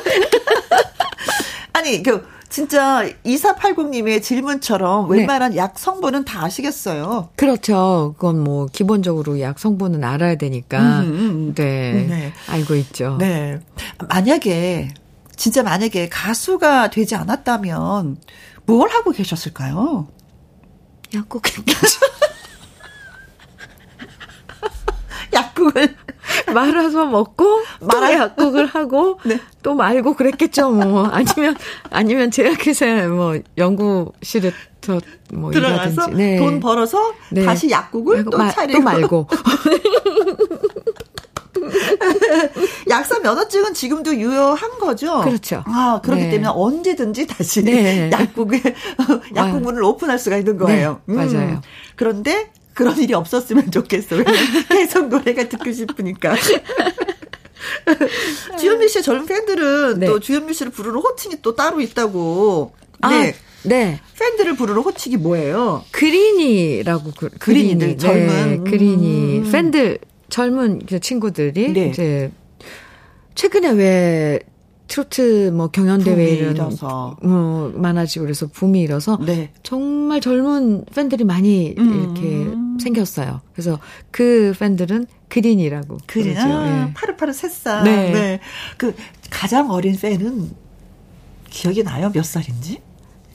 [1.73, 5.19] 아니, 그, 진짜 2480님의 질문처럼 네.
[5.19, 5.59] 웬만한 네.
[5.59, 7.29] 약 성분은 다 아시겠어요.
[7.37, 8.15] 그렇죠.
[8.17, 11.01] 그건 뭐 기본적으로 약 성분은 알아야 되니까.
[11.01, 11.19] 음, 음.
[11.19, 11.55] 음.
[11.55, 12.07] 네.
[12.09, 12.33] 네.
[12.49, 13.17] 알고 있죠.
[13.19, 13.61] 네.
[14.09, 14.89] 만약에
[15.37, 18.17] 진짜 만약에 가수가 되지 않았다면
[18.65, 20.09] 뭘 하고 계셨을까요?
[21.15, 21.43] 약국
[25.33, 25.97] 약국을
[26.53, 27.45] 말아서 먹고
[27.81, 29.41] 말아 약국을 하고 네.
[29.63, 31.57] 또 말고 그랬겠죠 뭐 아니면
[31.91, 34.53] 아니면 제약회사 뭐 연구실에
[35.33, 36.39] 뭐 들어가서 네.
[36.39, 37.45] 돈 벌어서 네.
[37.45, 39.29] 다시 약국을 또 마, 차리고 또 말고
[42.89, 45.21] 약사 면허증은 지금도 유효한 거죠?
[45.21, 45.63] 그렇죠.
[45.67, 46.31] 아, 그렇기 네.
[46.31, 48.11] 때문에 언제든지 다시 네.
[48.11, 48.63] 약국에
[49.35, 51.01] 약국문을 오픈할 수가 있는 거예요.
[51.07, 51.49] 네, 맞아요.
[51.49, 51.61] 음.
[51.97, 54.23] 그런데 그런 일이 없었으면 좋겠어요.
[54.71, 56.37] 계속 노래가 듣고 싶으니까.
[58.61, 60.07] 주현미 씨의 젊은 팬들은 네.
[60.07, 62.73] 또 주현미 씨를 부르는 호칭이 또 따로 있다고.
[63.01, 63.35] 아, 네.
[63.65, 64.01] 네.
[64.17, 65.85] 팬들을 부르는 호칭이 뭐예요?
[65.91, 69.51] 그린이라고 그, 그린이들 네, 젊은 그린이 음.
[69.51, 71.89] 팬들 젊은 친구들이 네.
[71.89, 72.31] 이제
[73.35, 74.39] 최근에 왜
[74.89, 76.57] 트로트 뭐 경연 대회는
[77.23, 79.53] 뭐 많아지고 그래서 붐이 일어서 네.
[79.63, 82.01] 정말 젊은 팬들이 많이 음.
[82.01, 83.43] 이렇게 생겼어요.
[83.53, 83.79] 그래서
[84.11, 86.53] 그 팬들은 그린이라고 그린 그러죠.
[86.53, 86.95] 아, 네.
[86.95, 87.85] 파르파르 새싹.
[87.85, 88.11] 네.
[88.13, 88.41] 네.
[88.77, 88.95] 그
[89.31, 90.51] 가장 어린 팬은
[91.51, 92.11] 기억이 나요?
[92.13, 92.81] 몇 살인지?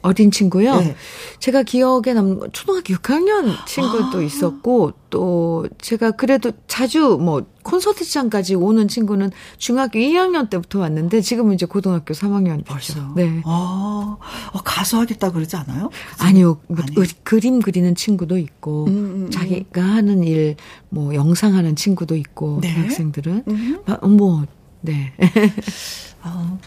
[0.04, 0.76] 어린 친구요.
[0.80, 0.96] 네.
[1.40, 4.22] 제가 기억에 남 초등학교 6학년 친구도 아.
[4.22, 11.66] 있었고 또 제가 그래도 자주 뭐 콘서트장까지 오는 친구는 중학교 2학년 때부터 왔는데 지금은 이제
[11.66, 13.14] 고등학교 3학년 벌써.
[13.16, 13.42] 네.
[13.46, 14.18] 아,
[14.54, 15.90] 어, 가수 하겠다 그러지 않아요?
[16.20, 16.60] 아니요.
[16.68, 17.24] 뭐, 아니.
[17.24, 19.32] 그림 그리는 친구도 있고 음, 음, 음.
[19.32, 20.56] 자기가 하는 일
[20.90, 22.70] 뭐 영상하는 친구도 있고 네?
[22.70, 23.80] 학생들은 음.
[24.16, 24.44] 뭐
[24.82, 25.12] 네.
[26.24, 26.60] 어,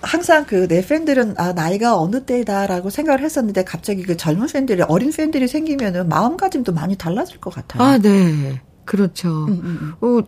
[0.00, 5.10] 항상 그 내 팬들은 아 나이가 어느 때다라고 생각을 했었는데 갑자기 그 젊은 팬들이 어린
[5.12, 7.82] 팬들이 생기면은 마음가짐도 많이 달라질 것 같아요.
[7.82, 8.60] 아, 네.
[8.84, 9.46] 그렇죠.
[9.46, 10.20] 음, 음, 음.
[10.20, 10.26] 어,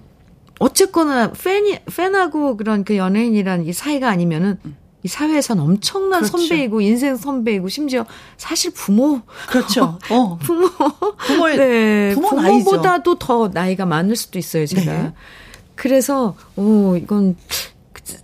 [0.59, 4.77] 어쨌거나 팬이 팬하고 그런 그 연예인이란 이 사이가 아니면은 음.
[5.03, 6.37] 이 사회에선 엄청난 그렇죠.
[6.39, 8.05] 선배이고 인생 선배이고 심지어
[8.37, 9.99] 사실 부모 그렇죠.
[10.11, 10.37] 어.
[10.39, 10.69] 부모
[11.27, 14.93] 부모의 네, 부모 부모보다도 더 나이가 많을 수도 있어요, 제가.
[14.93, 15.13] 네.
[15.75, 17.37] 그래서 오 이건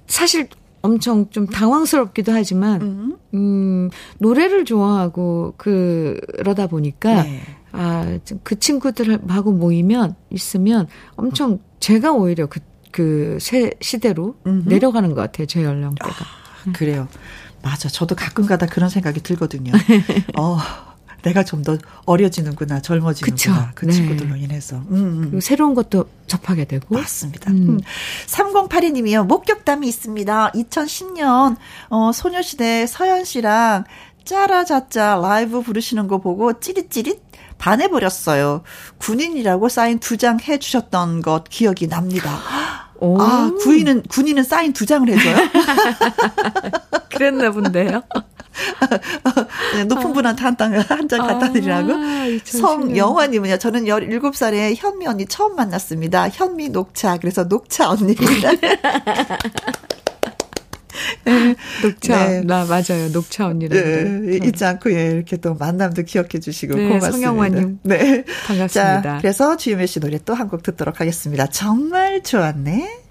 [0.07, 0.49] 사실
[0.87, 7.40] 엄청 좀 당황스럽기도 하지만 음, 음 노래를 좋아하고 그러다 보니까 네.
[7.72, 8.07] 아
[8.42, 12.49] 그 친구들하고 모이면 있으면 엄청 제가 오히려
[12.90, 13.38] 그그
[13.81, 14.68] 시대로 음흠.
[14.68, 16.11] 내려가는 것 같아요 제 연령대가.
[16.11, 17.09] 아, 그래요.
[17.62, 17.88] 맞아.
[17.88, 19.72] 저도 가끔가다 그런 생각이 들거든요.
[20.38, 20.59] 어
[21.27, 23.71] 내가 좀 더 어려지는구나, 젊어지는구나.
[23.71, 23.73] 그쵸?
[23.75, 23.93] 그 네.
[23.93, 24.77] 친구들로 인해서.
[24.91, 25.41] 음, 음.
[25.41, 26.95] 새로운 것도 접하게 되고.
[26.95, 27.51] 맞습니다.
[27.51, 27.81] 음.
[28.27, 29.27] 3082님이요.
[29.27, 30.53] 목격담이 있습니다.
[30.55, 31.57] 2010년,
[31.91, 33.85] 어, 소녀시대 서현 씨랑
[34.25, 37.21] 짜라자짜 라이브 부르시는 거 보고 찌릿찌릿
[37.59, 38.62] 반해버렸어요.
[38.99, 42.39] 군인이라고 사인 두 장 해주셨던 것 기억이 납니다.
[43.01, 43.21] 오.
[43.21, 45.37] 아, 군인은, 군인은 사인 두 장을 해줘요?
[47.11, 48.03] 그랬나 본데요.
[49.75, 51.92] 네, 높은 분한테 한 장, 한장 갖다 드리라고.
[51.92, 56.29] 아, 성영화님은요, 저는 17살에 현미 언니 처음 만났습니다.
[56.29, 57.19] 현미 녹차.
[57.19, 58.51] 그래서 녹차 언니입니다.
[61.25, 61.55] 네.
[61.83, 62.40] 녹차, 네.
[62.42, 63.09] 나 맞아요.
[63.12, 63.81] 녹차 언니라고.
[63.83, 67.12] 네, 잊지 않고, 예, 이렇게 또 만남도 기억해 주시고 네, 고맙습니다.
[67.12, 67.81] 성영화님.
[67.83, 68.25] 네.
[68.47, 69.03] 반갑습니다.
[69.03, 71.47] 자, 그래서 주유미 씨 노래 또 한 곡 듣도록 하겠습니다.
[71.49, 73.06] 정말 좋았네.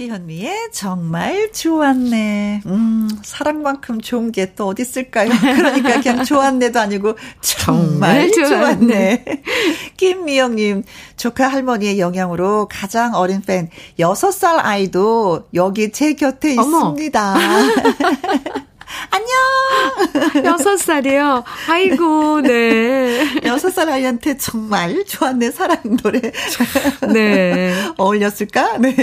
[0.00, 2.62] 지현미의 정말 좋았네.
[2.64, 5.28] 음, 사랑만큼 좋은 게 또 어디 있을까요?
[5.40, 9.24] 그러니까 그냥 좋았네도 아니고 정말, 정말 좋았네.
[9.98, 10.84] 김미영님,
[11.18, 17.36] 조카 할머니의 영향으로 가장 어린 팬 6살 아이도 여기 제 곁에 있습니다.
[19.10, 20.44] 안녕!
[20.44, 21.44] 여섯 살이요?
[21.68, 23.26] 아이고, 네.
[23.44, 26.20] 여섯 살 아이한테 정말 좋았네, 사랑 노래.
[27.12, 27.74] 네.
[27.96, 28.78] 어울렸을까?
[28.78, 28.96] 네.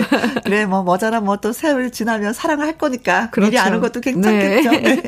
[0.44, 3.30] 그래, 뭐, 머자나 뭐또 세월 지나면 사랑을 할 거니까.
[3.32, 3.50] 그렇죠.
[3.50, 4.72] 미리 아는 것도 괜찮겠죠.
[4.72, 4.80] 네.
[4.80, 5.04] 네.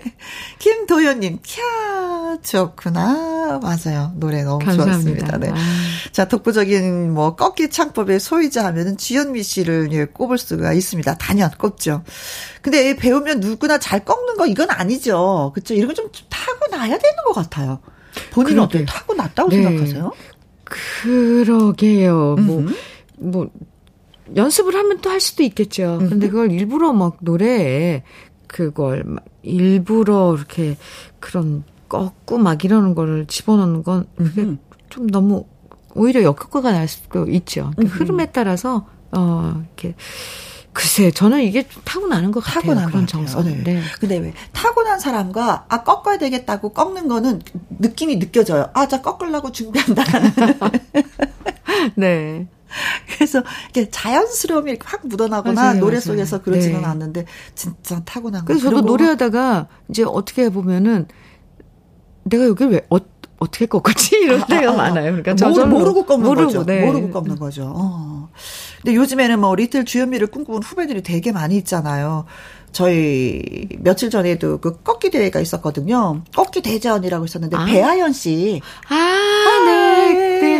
[0.59, 3.59] 김도현님, 캬, 좋구나.
[3.61, 4.11] 맞아요.
[4.15, 4.91] 노래 너무 감사합니다.
[4.93, 5.37] 좋았습니다.
[5.37, 5.49] 네.
[5.49, 5.55] 아.
[6.11, 11.15] 자, 독보적인 뭐, 꺾기 창법의 소유자 하면은 주현미 씨를 예, 꼽을 수가 있습니다.
[11.15, 12.03] 단연 꼽죠.
[12.61, 15.51] 근데 배우면 누구나 잘 꺾는 거 이건 아니죠.
[15.53, 15.73] 그렇죠?
[15.73, 17.79] 이런 건 좀 타고나야 되는 것 같아요.
[18.31, 19.63] 본인은 어떻게 타고났다고 네.
[19.63, 20.11] 생각하세요?
[20.63, 22.35] 그러게요.
[22.35, 22.65] 뭐,
[23.17, 23.49] 뭐,
[24.35, 25.97] 연습을 하면 또 할 수도 있겠죠.
[26.07, 28.03] 근데 그걸 일부러 막 노래에
[28.47, 30.77] 그걸 막 일부러 이렇게
[31.19, 34.55] 그런 꺾고 막 이러는 거를 집어넣는 건 그게
[34.89, 35.45] 좀 너무
[35.95, 37.71] 오히려 역효과가 날 수도 있죠.
[37.77, 39.95] 그 흐름에 따라서 어 이렇게
[40.73, 42.61] 글쎄, 저는 이게 타고나는 것 같아요.
[42.61, 43.41] 타고난 그런 정서.
[43.43, 43.61] 네.
[43.63, 43.81] 네.
[43.99, 47.41] 근데 왜 타고난 사람과 아 꺾어야 되겠다고 꺾는 거는
[47.79, 48.69] 느낌이 느껴져요.
[48.73, 50.03] 아, 자 꺾으려고 준비한다.
[51.95, 52.47] 네.
[53.07, 56.01] 그래서 이게 자연스러움이 확 묻어나거나 맞아요, 노래 맞아요.
[56.01, 56.85] 속에서 그러지는 네.
[56.87, 58.47] 않는데 진짜 타고난 거.
[58.47, 61.07] 그래서 저도 노래하다가 이제 어떻게 보면은
[62.23, 62.97] 내가 여기 왜 어,
[63.39, 65.05] 어떻게 꺾었지 이런 아, 때가 아, 아, 많아요.
[65.05, 66.65] 그러니까 저절로 모르고 꺾는 모르고, 거죠.
[66.65, 66.85] 네.
[66.85, 67.73] 모르고 꺾는 거죠.
[67.75, 68.29] 어.
[68.81, 72.25] 근데 요즘에는 뭐 리틀 주현미를 꿈꾸는 후배들이 되게 많이 있잖아요.
[72.71, 76.21] 저희 며칠 전에도 그 꺾기 대회가 있었거든요.
[76.35, 77.65] 꺾기 대전이라고 있었는데 아.
[77.65, 78.61] 배아연 씨.
[78.87, 79.78] 아, 아 네.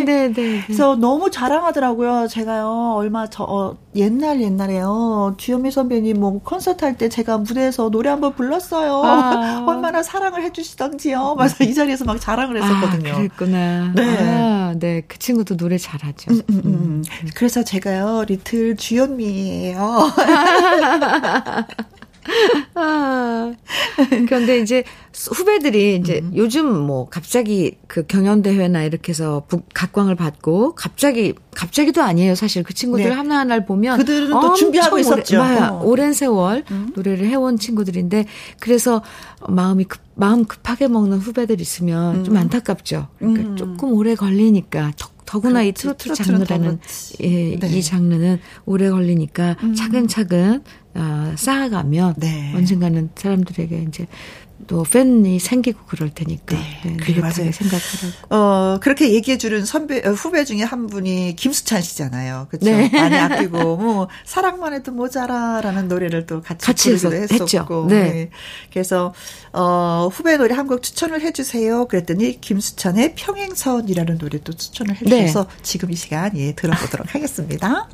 [0.04, 0.28] 네.
[0.28, 0.62] 네, 네, 네.
[0.66, 2.26] 그래서 너무 자랑하더라고요.
[2.28, 2.94] 제가요.
[2.96, 5.34] 얼마 저 어, 옛날 옛날에요.
[5.38, 9.02] 주현미 선배님 뭐 콘서트 할 때 제가 무대에서 노래 한번 불렀어요.
[9.04, 9.64] 아.
[9.68, 11.34] 얼마나 사랑을 해 주시던지요.
[11.36, 11.64] 맞아.
[11.64, 13.12] 이 자리에서 막 자랑을 했었거든요.
[13.12, 13.92] 아, 그랬구나.
[13.94, 14.18] 네.
[14.20, 15.02] 아, 네.
[15.06, 16.30] 그 친구도 노래 잘하죠.
[16.32, 16.64] 음, 음, 음.
[16.64, 17.04] 음.
[17.34, 18.24] 그래서 제가요.
[18.26, 20.10] 리틀 주현미예요.
[22.74, 23.52] 아,
[24.26, 26.32] 그런데 이제 후배들이 이제 음.
[26.34, 32.34] 요즘 뭐 갑자기 그 경연대회나 이렇게 해서 각광을 받고 갑자기, 갑자기도 아니에요.
[32.34, 33.10] 사실 그 친구들 네.
[33.10, 33.98] 하나하나를 보면.
[33.98, 35.40] 그들은 또 준비하고 오래, 있었죠.
[35.40, 35.82] 어.
[35.84, 36.92] 오랜 세월 음.
[36.94, 38.26] 노래를 해온 친구들인데
[38.60, 39.02] 그래서
[39.48, 42.24] 마음이 급, 마음 급하게 먹는 후배들 있으면 음.
[42.24, 43.08] 좀 안타깝죠.
[43.18, 43.56] 그러니까 음.
[43.56, 44.92] 조금 오래 걸리니까
[45.30, 46.80] 더구나 그렇지, 이 트로트 장르라는
[47.20, 47.68] 예, 네.
[47.68, 49.74] 이 장르는 오래 걸리니까 음.
[49.76, 50.64] 차근차근
[50.94, 52.52] 어, 쌓아가면 네.
[52.56, 54.08] 언젠가는 사람들에게 이제
[54.66, 56.56] 또 팬이 생기고 그럴 테니까.
[56.56, 57.52] 네, 네 그게 맞아요.
[57.52, 58.34] 생각하라고.
[58.34, 62.46] 어, 그렇게 얘기해 주는 선배 어, 후배 중에 한 분이 김수찬 씨잖아요.
[62.50, 62.64] 그렇죠?
[62.70, 62.88] 네.
[62.88, 67.86] 많이 아끼고 뭐 사랑만 해도 모자라라는 노래를 또 같이, 같이 부르기도 했었고.
[67.88, 68.02] 네.
[68.12, 68.30] 네.
[68.72, 69.12] 그래서
[69.52, 71.86] 어, 후배 노래 한 곡 추천을 해 주세요.
[71.88, 75.56] 그랬더니 김수찬의 평행선이라는 노래 도 추천을 해 주셔서 네.
[75.62, 77.88] 지금 이 시간 예 들어보도록 하겠습니다.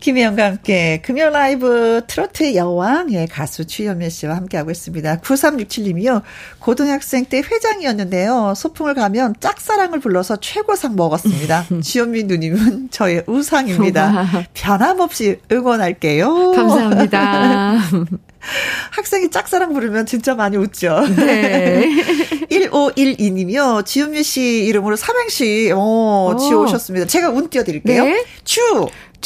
[0.00, 5.20] 김혜영과 함께 금요 라이브 트로트 여왕 의 가수 주현미 씨와 함께하고 있습니다.
[5.20, 6.22] 9367님이요.
[6.58, 8.54] 고등학생 때 회장이었는데요.
[8.56, 11.66] 소풍을 가면 짝사랑을 불러서 최고상 먹었습니다.
[11.82, 14.46] 주현미 누님은 저의 우상입니다.
[14.54, 16.52] 변함없이 응원할게요.
[16.52, 17.78] 감사합니다.
[18.92, 21.06] 학생이 짝사랑 부르면 진짜 많이 웃죠.
[21.16, 21.88] 네.
[22.50, 23.84] 1512님이요.
[23.84, 27.06] 지은미 씨 이름으로 삼행시, 어, 지어 오셨습니다.
[27.06, 28.04] 제가 운 띄워드릴게요.
[28.04, 28.24] 네.
[28.44, 28.60] 주.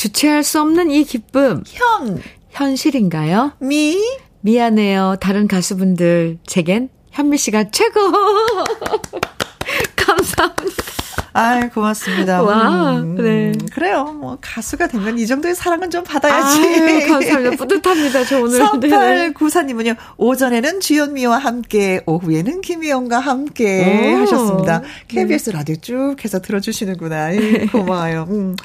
[0.00, 1.62] 주체할 수 없는 이 기쁨.
[1.66, 2.22] 현.
[2.48, 3.52] 현실인가요?
[3.58, 3.98] 미.
[4.40, 5.16] 미안해요.
[5.20, 6.38] 다른 가수분들.
[6.46, 8.00] 제겐 현미 씨가 최고.
[9.96, 10.99] 감사합니다.
[11.32, 12.42] 아 고맙습니다.
[12.42, 13.52] 와, 음, 네.
[13.72, 14.04] 그래요.
[14.04, 16.60] 뭐, 가수가 되면 이 정도의 사랑은 좀 받아야지.
[16.60, 17.56] 아유, 감사합니다.
[17.56, 18.24] 뿌듯합니다.
[18.24, 18.58] 저 오늘.
[18.60, 24.82] 3894님은요, 오전에는 주현미와 함께, 오후에는 김희영과 함께 오, 하셨습니다.
[25.08, 25.56] KBS 네.
[25.56, 27.34] 라디오 쭉 해서 들어주시는구나.
[27.36, 28.26] 예, 고마워요.
[28.30, 28.56] 음.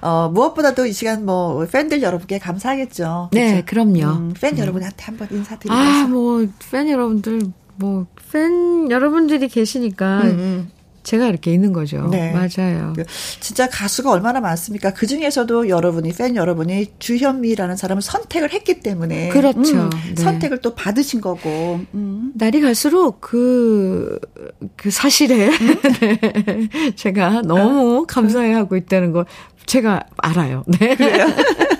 [0.00, 3.30] 어, 무엇보다도 이 시간 뭐, 팬들 여러분께 감사하겠죠.
[3.32, 3.66] 네, 그렇죠?
[3.66, 4.16] 그럼요.
[4.18, 4.62] 음, 팬 네.
[4.62, 6.04] 여러분한테 한번 인사드리면서.
[6.04, 7.40] 아, 뭐, 팬 여러분들
[7.76, 10.70] 뭐, 팬 여러분들이 계시니까 음, 음.
[11.02, 12.08] 제가 이렇게 있는 거죠.
[12.10, 12.32] 네.
[12.32, 12.92] 맞아요.
[12.94, 13.04] 그
[13.40, 14.92] 진짜 가수가 얼마나 많습니까?
[14.92, 19.28] 그 중에서도 여러분이, 팬 여러분이 주현미라는 사람을 선택을 했기 때문에.
[19.30, 19.60] 그렇죠.
[19.60, 20.22] 음, 네.
[20.22, 21.80] 선택을 또 받으신 거고.
[21.94, 22.32] 음.
[22.34, 24.18] 날이 갈수록 그,
[24.76, 25.50] 그 사실에
[26.00, 26.92] 네.
[26.94, 29.24] 제가 너무 감사해 하고 있다는 걸
[29.66, 30.64] 제가 알아요.
[30.66, 30.94] 네.
[30.96, 31.26] 그래요?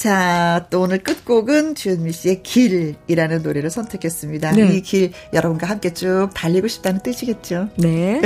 [0.00, 4.52] 자, 또 오늘 끝곡은 주현미 씨의 길이라는 노래를 선택했습니다.
[4.52, 4.74] 네.
[4.76, 7.68] 이길 여러분과 함께 쭉 달리고 싶다는 뜻이겠죠.
[7.76, 8.18] 네.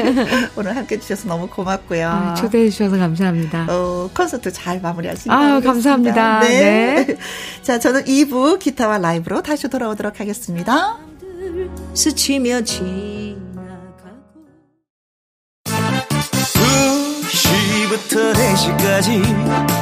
[0.58, 2.08] 오늘 함께 해주셔서 너무 고맙고요.
[2.08, 3.68] 아, 초대해 주셔서 감사합니다.
[3.70, 6.40] 어, 콘서트 잘 마무리하시길 아, 감사합니다.
[6.40, 7.04] 네.
[7.06, 7.16] 네.
[7.62, 10.98] 자, 저는 2부 기타와 라이브로 다시 돌아오도록 하겠습니다.
[11.94, 14.02] 스치며 지나가고
[17.30, 19.81] 2시부터 4시까지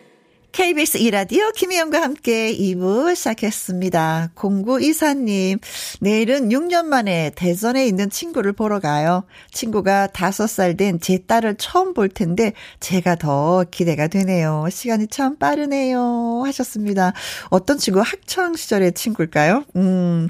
[0.51, 4.31] KBS 이라디오 김희영과 함께 2부 시작했습니다.
[4.35, 5.59] 0924님,
[6.01, 9.23] 내일은 6년 만에 대전에 있는 친구를 보러 가요.
[9.51, 14.67] 친구가 5살 된 제 딸을 처음 볼 텐데 제가 더 기대가 되네요.
[14.69, 16.43] 시간이 참 빠르네요.
[16.45, 17.13] 하셨습니다.
[17.49, 19.63] 어떤 친구 학창 시절의 친구일까요?
[19.77, 20.27] 음.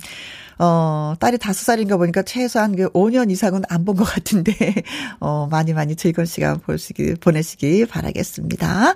[0.64, 4.54] 어, 딸이 다섯 살인가 보니까 최소한 그 5년 이상은 안 본 것 같은데,
[5.20, 8.94] 어, 많이 많이 즐거운 시간 보시기, 보내시기 바라겠습니다.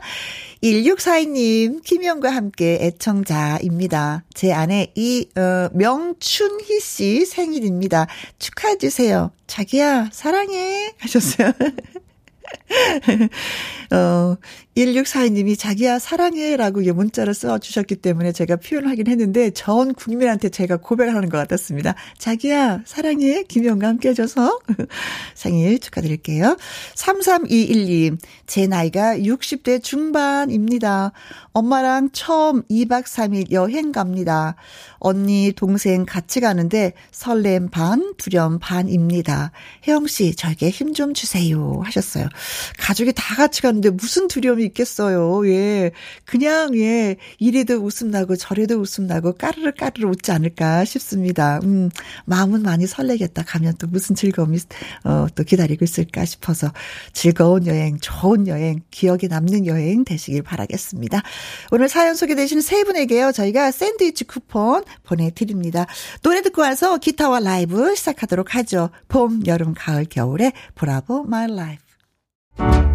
[0.62, 4.26] 1642님, 김희영과 함께 애청자입니다.
[4.36, 8.06] 제 아내 이, 어, 명춘희 씨 생일입니다.
[8.38, 9.32] 축하해주세요.
[9.48, 10.94] 자기야, 사랑해.
[11.00, 11.52] 하셨어요.
[13.92, 14.36] 어,
[14.76, 21.38] 1642님이 자기야 사랑해라고 문자를 써주셨기 때문에 제가 표현을 하긴 했는데 전 국민한테 제가 고백하는 것
[21.38, 21.96] 같았습니다.
[22.18, 24.60] 자기야 사랑해 김영과 함께 해줘서
[25.36, 26.58] 생일 축하드릴게요.
[26.96, 28.18] 33212님
[28.48, 31.12] 제 나이가 60대 중반입니다.
[31.54, 34.56] 엄마랑 처음 2박 3일 여행 갑니다.
[34.98, 39.52] 언니, 동생 같이 가는데 설렘 반, 두려움 반입니다.
[39.88, 41.82] 혜영 씨, 저에게 힘 좀 주세요.
[41.84, 42.28] 하셨어요.
[42.80, 45.48] 가족이 다 같이 가는데 무슨 두려움이 있겠어요.
[45.48, 45.92] 예.
[46.26, 47.16] 그냥, 예.
[47.40, 51.60] 이래도 웃음 나고 저래도 웃음 나고 까르르 까르르 웃지 않을까 싶습니다.
[51.64, 51.90] 음,
[52.26, 53.44] 마음은 많이 설레겠다.
[53.44, 54.58] 가면 또 무슨 즐거움이,
[55.04, 56.72] 어, 또 기다리고 있을까 싶어서
[57.14, 61.22] 즐거운 여행, 좋은 여행, 기억에 남는 여행 되시길 바라겠습니다.
[61.72, 63.32] 오늘 사연 소개되신 세 분에게요.
[63.32, 65.86] 저희가 샌드위치 쿠폰 보내드립니다.
[66.22, 68.90] 노래 듣고 와서 기타와 라이브 시작하도록 하죠.
[69.08, 72.95] 봄, 여름, 가을, 겨울의 Bravo My Life.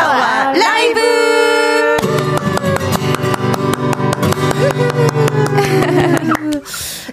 [0.00, 1.00] 기타와 라이브!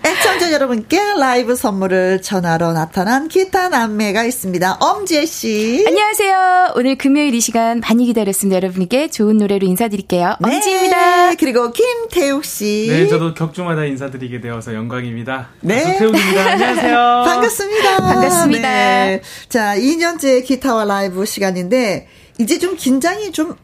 [0.06, 4.78] 애청자 여러분께 라이브 선물을 전하러 나타난 기타 남매가 있습니다.
[4.80, 5.84] 엄지혜 씨.
[5.86, 6.74] 안녕하세요.
[6.76, 8.56] 오늘 금요일 이 시간 많이 기다렸습니다.
[8.56, 10.38] 여러분께 좋은 노래로 인사드릴게요.
[10.40, 10.56] 네.
[10.56, 11.36] 엄지입니다.
[11.36, 12.88] 그리고 김태욱 씨.
[12.90, 15.50] 네, 저도 격주마다 인사드리게 되어서 영광입니다.
[15.60, 15.84] 네.
[15.84, 16.52] 아, 태욱입니다.
[16.52, 16.96] 안녕하세요.
[17.28, 17.98] 반갑습니다.
[17.98, 18.70] 반갑습니다.
[18.70, 19.22] 네.
[19.50, 22.08] 자, 2년째 기타와 라이브 시간인데
[22.40, 23.56] 이제 좀 긴장이 좀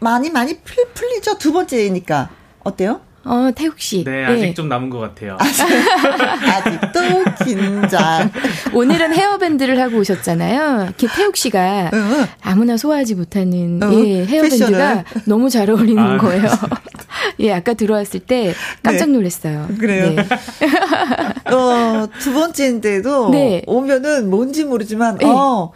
[0.00, 0.58] 많이 많이
[0.94, 1.38] 풀리죠.
[1.38, 2.30] 두 번째니까.
[2.60, 3.00] 어때요?
[3.24, 4.02] 어, 태욱 씨.
[4.02, 4.54] 네, 아직 네.
[4.54, 5.36] 좀 남은 것 같아요.
[5.38, 7.00] 아직도
[7.44, 8.30] 긴장.
[8.72, 10.86] 오늘은 헤어밴드를 하고 오셨잖아요.
[10.86, 12.26] 이렇게 태욱 씨가 응.
[12.42, 14.06] 아무나 소화하지 못하는 응.
[14.06, 15.04] 예, 헤어밴드가 패션을.
[15.26, 16.48] 너무 잘 어울리는 아, 거예요.
[17.38, 19.12] 예, 아까 들어왔을 때 깜짝 네.
[19.12, 19.66] 놀랐어요.
[19.70, 19.76] 네.
[19.76, 20.10] 그래요.
[20.10, 20.26] 네.
[21.54, 23.62] 어, 두 번째인데도 네.
[23.66, 25.26] 오면은 뭔지 모르지만 네.
[25.26, 25.70] 어,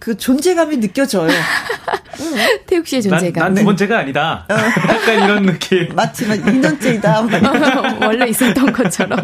[0.00, 1.30] 그 존재감이 느껴져요.
[2.66, 3.44] 태욱 씨의 존재감.
[3.44, 4.46] 난 두 번째가 아니다.
[4.48, 4.54] 어.
[4.54, 5.88] 약간 이런 느낌.
[5.94, 8.00] 맞지만 2년째이다.
[8.02, 9.20] 원래 있었던 것처럼.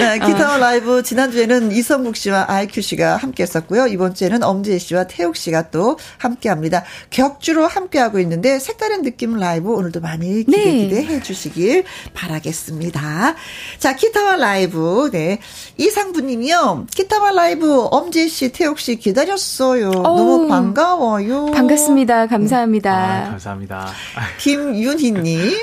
[0.00, 0.58] 네, 기타 어.
[0.58, 3.86] 라이브 지난주에는 이성국 씨와 아이큐 씨가 함께 했었고요.
[3.88, 6.84] 이번 주에는 엄지혜 씨와 태욱 씨가 또 함께 합니다.
[7.10, 10.72] 격주로 함께 하고 있는데 색다른 느낌 라이브 오늘도 많이 기대 네.
[10.88, 13.34] 기대해 주시길 바라겠습니다.
[13.78, 15.10] 자, 기타와 라이브.
[15.12, 15.38] 네.
[15.78, 16.86] 이상부 님이요.
[16.94, 19.88] 기타와 라이브 엄지혜 씨, 태욱 씨 기다렸어 오셨어요.
[19.88, 21.46] 오, 너무 반가워요.
[21.46, 22.26] 반갑습니다.
[22.26, 22.92] 감사합니다.
[22.92, 23.88] 아, 감사합니다.
[24.38, 25.56] 김윤희님.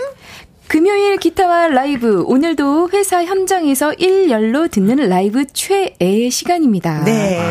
[0.68, 7.04] 금요일 기타와 라이브 오늘도 회사 현장에서 1열로 듣는 라이브 최애 시간입니다.
[7.06, 7.42] 네.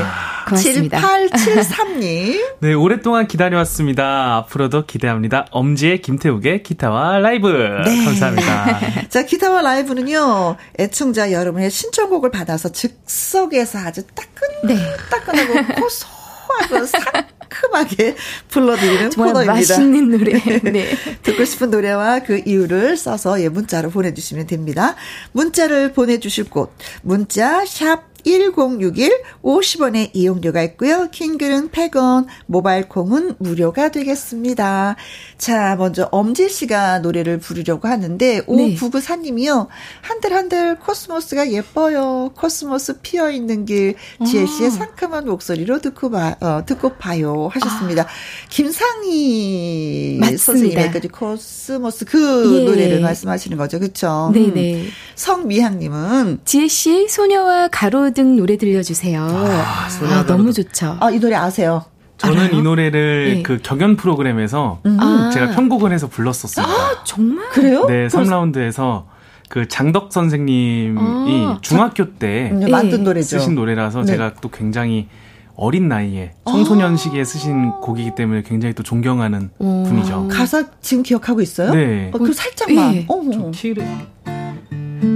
[0.47, 1.01] 고맙습니다.
[1.01, 2.55] 7873님.
[2.63, 4.37] 네, 오랫동안 기다려왔습니다.
[4.37, 5.47] 앞으로도 기대합니다.
[5.51, 7.49] 엄지의 김태욱의 기타와 라이브.
[7.49, 8.05] 네.
[8.05, 9.09] 감사합니다.
[9.11, 14.77] 자, 기타와 라이브는요, 애청자 여러분의 신청곡을 받아서 즉석에서 아주 따끈, 네.
[15.11, 16.18] 따끈하고 고소
[16.59, 18.17] 하고 상큼하게
[18.49, 19.53] 불러드리는 코너입니다.
[19.53, 20.33] 맛있는 노래.
[20.71, 20.89] 네.
[21.23, 24.95] 듣고 싶은 노래와 그 이유를 써서 예, 문자로 보내주시면 됩니다.
[25.33, 26.73] 문자를 보내주실 곳
[27.03, 31.09] 문자 샵 1061 50원의 이용료가 있고요.
[31.11, 34.97] 킹글은 100원, 모바일 콩은 무료가 되겠습니다.
[35.39, 38.43] 자, 먼저 엄지 씨가 노래를 부르려고 하는데 네.
[38.47, 39.69] 오구구사님이요.
[40.03, 42.33] 한들 한들 코스모스가 예뻐요.
[42.37, 43.95] 코스모스 피어 있는 길
[44.27, 44.71] 지혜 씨의 아.
[44.71, 48.03] 상큼한 목소리로 듣고 봐 어, 듣고 봐요 하셨습니다.
[48.03, 48.07] 아.
[48.49, 52.65] 김상희 선생님의 그 코스모스 그 예.
[52.65, 53.79] 노래를 말씀하시는 거죠.
[53.79, 54.31] 그렇죠?
[54.35, 54.75] 네, 네.
[54.75, 54.89] 음.
[55.15, 59.23] 성미향 님은 지혜 씨 소녀와 가로 등 노래 들려주세요.
[59.23, 60.97] 아, 아 너무 좋죠.
[61.01, 61.85] 아, 이 노래 아세요?
[62.19, 62.59] 저는 알아요?
[62.59, 63.43] 이 노래를 네.
[63.43, 64.99] 그 경연 프로그램에서 음.
[65.33, 66.73] 제가 편곡을 해서 불렀었습니다.
[66.73, 67.49] 아, 정말?
[67.51, 67.87] 그래요?
[67.87, 69.05] 네, 3라운드에서
[69.49, 72.69] 그 장덕 선생님이 아, 중학교 때 네.
[72.69, 73.39] 만든 노래죠.
[73.39, 74.13] 쓰신 노래라서 네.
[74.13, 75.09] 제가 또 굉장히
[75.55, 76.97] 어린 나이에 청소년 아.
[76.97, 79.85] 시기에 쓰신 곡이기 때문에 굉장히 또 존경하는 오.
[79.85, 80.29] 분이죠.
[80.29, 81.73] 가사 지금 기억하고 있어요?
[81.73, 82.11] 네.
[82.13, 82.95] 어, 그 살짝만.
[82.95, 83.07] 예.
[83.09, 83.85] 어, 키를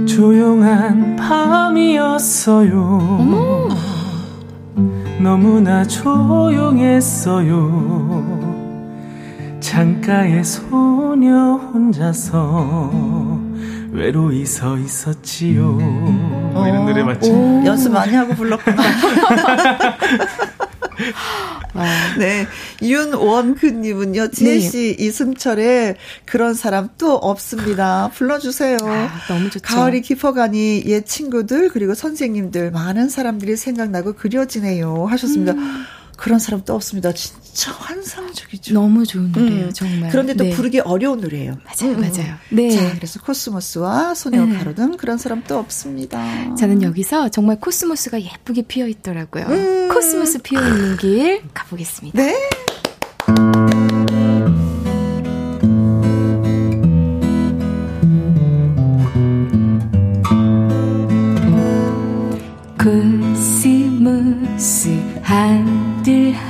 [0.07, 2.73] 조용한 밤이었어요.
[5.21, 7.33] 너무나 조용했어요.
[9.59, 12.91] 창가에 소녀 혼자서
[13.91, 15.63] 외로이 서 있었지요.
[16.53, 17.31] 뭐 이런 노래 맞죠?
[17.65, 18.83] 연습 많이 하고 불렀구나.
[22.19, 22.47] 네.
[22.81, 25.05] 윤원근님은요, 지혜씨, 네.
[25.05, 28.09] 이승철의 그런 사람 또 없습니다.
[28.13, 28.77] 불러주세요.
[28.81, 29.61] 아, 너무 좋죠.
[29.63, 35.05] 가을이 깊어가니 옛 친구들, 그리고 선생님들, 많은 사람들이 생각나고 그려지네요.
[35.07, 35.53] 하셨습니다.
[35.53, 35.85] 음.
[36.23, 37.11] 그런 사람 또 없습니다.
[37.11, 38.73] 진짜 환상적이죠.
[38.73, 39.73] 너무 좋은 노래예요, 음.
[39.73, 40.09] 정말.
[40.09, 40.51] 그런데 또 네.
[40.51, 41.57] 부르기 어려운 노래예요.
[41.65, 41.99] 맞아요, 음.
[41.99, 42.35] 맞아요.
[42.49, 42.71] 네.
[42.71, 44.57] 자, 그래서 코스모스와 소녀 네.
[44.57, 46.55] 가로등 그런 사람 또 없습니다.
[46.55, 49.47] 저는 여기서 정말 코스모스가 예쁘게 피어 있더라고요.
[49.47, 49.89] 음.
[49.89, 52.17] 코스모스 피어 있는 길 가보겠습니다.
[52.17, 52.33] 네.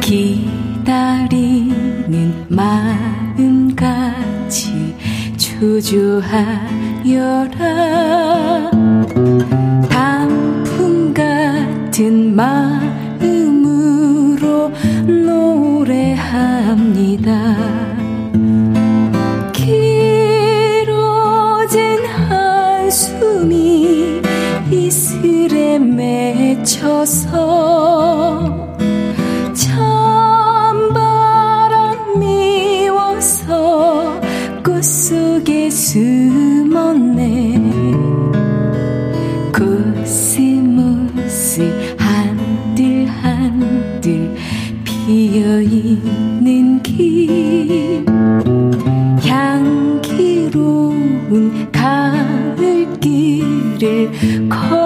[0.00, 1.66] 기다리는
[2.48, 3.84] 마음같이
[5.36, 6.30] 초조하여라.
[9.90, 12.89] 단풍 같은 마음
[16.30, 17.56] 합니다.
[19.52, 20.86] 길어진
[22.06, 23.70] 한숨이
[24.70, 27.30] 이슬에 맺혀서
[54.50, 54.79] 길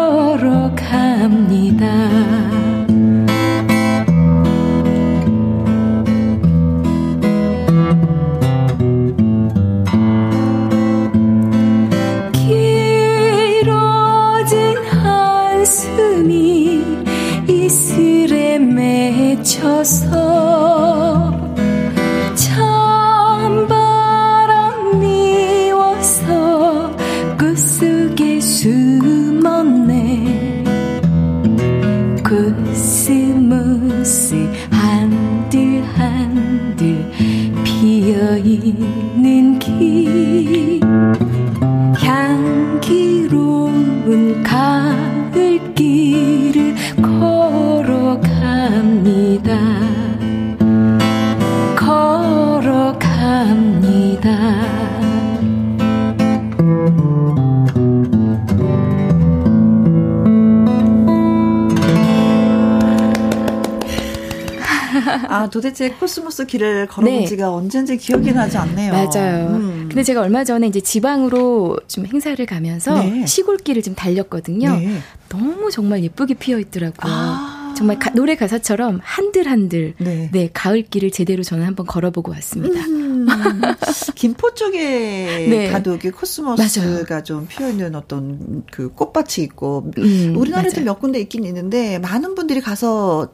[65.55, 67.27] 도대체 코스모스 길을 걸어본 네.
[67.27, 68.93] 지가 언젠지 기억이 나지 않네요.
[68.93, 69.51] 맞아요.
[69.51, 69.87] 음.
[69.89, 73.25] 근데 제가 얼마 전에 이제 지방으로 좀 행사를 가면서 네.
[73.25, 74.71] 시골길을 좀 달렸거든요.
[74.71, 74.99] 네.
[75.29, 77.13] 너무 정말 예쁘게 피어 있더라고요.
[77.15, 77.75] 아.
[77.77, 80.29] 정말 가, 노래 가사처럼 한들한들 네.
[80.33, 82.81] 네 가을길을 제대로 저는 한번 걸어보고 왔습니다.
[82.87, 83.27] 음,
[84.17, 85.71] 김포 쪽에 네.
[85.71, 87.23] 가도 그 코스모스가 맞아요.
[87.23, 90.85] 좀 피어 있는 어떤 그 꽃밭이 있고 음, 우리나라에도 맞아요.
[90.85, 93.29] 몇 군데 있긴 있는데 많은 분들이 가서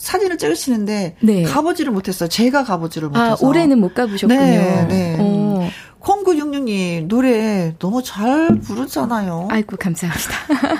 [0.00, 1.42] 사진을 찍으시는데 네.
[1.42, 2.28] 가보지를 못했어요.
[2.28, 3.46] 제가 가보지를 아, 못해서.
[3.46, 4.40] 아, 올해는 못 가보셨군요.
[4.40, 5.16] 네, 네.
[5.20, 5.68] 어.
[6.00, 9.48] 콩구육육님 노래 너무 잘 부르잖아요.
[9.50, 10.32] 아이고 감사합니다.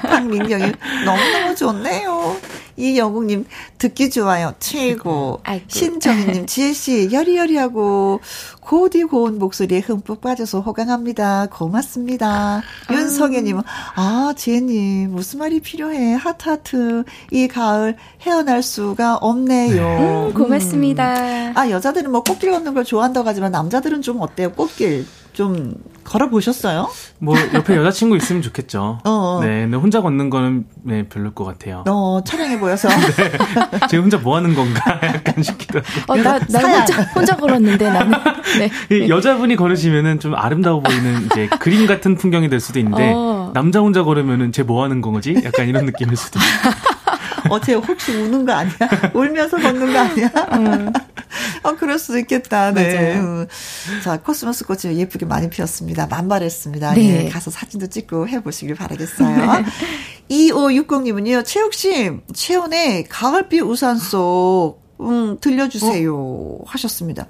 [0.08, 0.72] 박민경이
[1.04, 2.36] 너무너무 좋네요.
[2.76, 3.44] 이영국님
[3.76, 4.54] 듣기 좋아요.
[4.58, 5.40] 최고.
[5.68, 8.20] 신정희님 지혜씨 여리여리하고
[8.60, 11.48] 고디 고운 목소리에 흠뻑 빠져서 호강합니다.
[11.50, 12.62] 고맙습니다.
[12.88, 12.92] 아.
[12.92, 13.60] 윤성애님
[13.96, 20.28] 아 지혜님 무슨 말이 필요해 하트하트 이 가을 헤어날 수가 없네요.
[20.28, 21.20] 음, 고맙습니다.
[21.20, 21.52] 음.
[21.56, 24.52] 아 여자들은 뭐 꽃길 걷는 걸 좋아한다고 하지만 남자들은 좀 어때요?
[24.52, 25.74] 꽃길 좀
[26.04, 26.88] 걸어보셨어요?
[27.18, 28.98] 뭐 옆에 여자친구 있으면 좋겠죠.
[29.04, 29.40] 어, 어.
[29.42, 31.84] 네, 근데 혼자 걷는 거는 네, 별로일 것 같아요.
[31.86, 32.88] 어, 촬영해 보여서.
[33.16, 36.12] 네, 제가 혼자 뭐 하는 건가 약간 싶기도 하고.
[36.12, 38.18] 어, 나, 나 혼자, 혼자 걸었는데 나는.
[38.90, 39.08] 네.
[39.08, 43.50] 여자분이 걸으시면은 좀 아름다워 보이는 이제 그림 같은 풍경이 될 수도 있는데 어.
[43.54, 45.34] 남자 혼자 걸으면은 쟤 뭐 하는 거지?
[45.44, 46.74] 약간 이런 느낌일 수도 있어요.
[47.50, 48.74] 어, 쟤 혹시 우는 거 아니야?
[49.14, 50.30] 울면서 걷는 거 아니야?
[50.52, 50.92] 음.
[51.62, 52.72] 어, 그럴 수도 있겠다.
[52.72, 53.16] 네.
[53.16, 53.46] 음.
[54.02, 56.06] 자, 코스모스 꽃이 예쁘게 많이 피었습니다.
[56.06, 56.94] 만발했습니다.
[56.94, 57.26] 네.
[57.26, 59.64] 예, 가서 사진도 찍고 해보시길 바라겠어요.
[60.30, 66.14] 2560님은요, 태욱씨, 최헌의 가을비 우산 속, 음, 들려주세요.
[66.14, 66.58] 어?
[66.66, 67.26] 하셨습니다.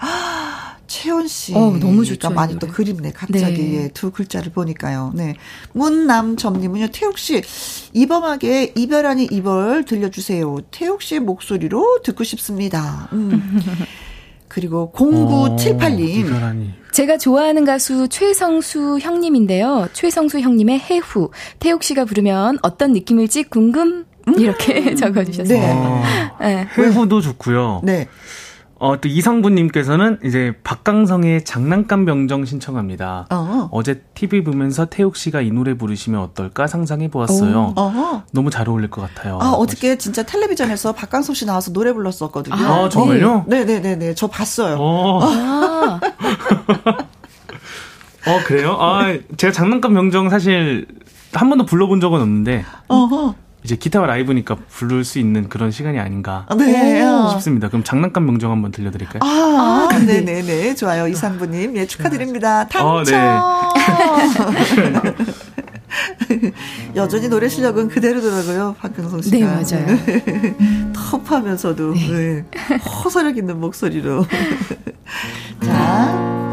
[0.91, 1.55] 최헌 씨.
[1.55, 2.31] 어, 너무 좋죠.
[2.31, 3.13] 많이 또 그립네.
[3.13, 3.75] 갑자기 네.
[3.85, 5.13] 예, 두 글자를 보니까요.
[5.15, 5.37] 네.
[5.73, 6.89] 문남점님은요.
[6.93, 7.43] 태욱 씨
[7.93, 10.63] 이범하게 이별 아니 이별 들려주세요.
[10.73, 13.09] 태욱 씨의 목소리로 듣고 싶습니다.
[13.13, 13.61] 음.
[14.49, 16.33] 그리고 0978님.
[16.33, 19.87] 어, 제가 좋아하는 가수 최성수 형님인데요.
[19.93, 21.31] 최성수 형님의 해후.
[21.61, 24.07] 태욱 씨가 부르면 어떤 느낌일지 궁금?
[24.37, 24.97] 이렇게 음.
[24.99, 25.57] 적어주셨어요.
[26.41, 26.41] 네.
[26.41, 26.67] 네.
[26.77, 27.83] 해후도 좋고요.
[27.85, 28.09] 네.
[28.81, 33.27] 어, 또 이상부님께서는 이제 박강성의 장난감 병정 신청합니다.
[33.31, 33.83] 어.
[33.83, 37.75] 제 TV 보면서 태욱 씨가 이 노래 부르시면 어떨까 상상해 보았어요.
[37.77, 38.23] 어.
[38.33, 39.39] 너무 잘 어울릴 것 같아요.
[39.43, 42.55] 아, 어저께 진짜 텔레비전에서 박강성 씨 나와서 노래 불렀었거든요.
[42.57, 43.45] 아, 정말요?
[43.49, 44.15] 네, 네, 네, 네.
[44.15, 44.77] 저 봤어요.
[44.81, 45.21] 어.
[45.25, 46.01] 아.
[48.27, 48.79] 어, 그래요?
[48.81, 50.87] 아, 제가 장난감 병정 사실
[51.35, 52.65] 한 번도 불러본 적은 없는데.
[52.89, 53.35] 어허.
[53.63, 57.03] 이제 기타와 라이브니까 부를 수 있는 그런 시간이 아닌가 네.
[57.33, 57.69] 싶습니다.
[57.69, 59.21] 그럼 장난감 명정 한번 들려드릴까요?
[59.23, 60.43] 아, 아 네 네네.
[60.43, 60.75] 네.
[60.75, 61.07] 좋아요.
[61.09, 61.77] 이상부님.
[61.77, 62.67] 예, 축하드립니다.
[62.69, 62.87] 당첨!
[62.87, 63.13] 어, 네.
[66.97, 68.77] 여전히 노래 실력은 그대로더라고요.
[68.79, 69.37] 박근성 씨가.
[69.37, 69.99] 네, 맞아요.
[70.95, 72.09] 텁하면서도 네.
[72.09, 72.45] 네.
[73.05, 74.25] 호소력 있는 목소리로.
[75.63, 76.50] 자.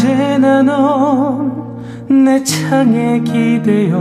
[0.00, 1.60] 언제나 넌
[2.08, 4.00] 내 창에 기대어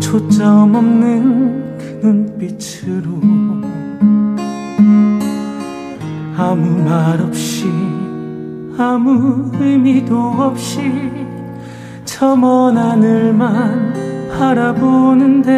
[0.00, 3.10] 초점 없는 그 눈빛으로
[6.36, 7.64] 아무 말 없이
[8.76, 10.92] 아무 의미도 없이
[12.04, 15.48] 저 먼 하늘만 바라보는데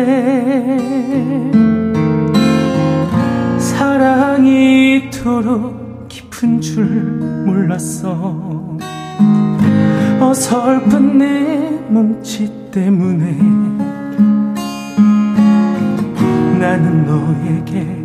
[3.59, 5.76] 사랑이 이토록
[6.37, 6.85] 깊은 줄
[7.47, 8.77] 몰랐어.
[10.21, 13.33] 어설픈 내 몸짓 때문에
[16.59, 18.05] 나는 너에게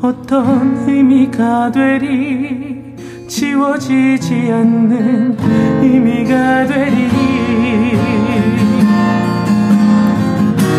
[0.00, 2.94] 어떤 의미가 되리?
[3.26, 5.36] 지워지지 않는
[5.82, 7.08] 의미가 되리?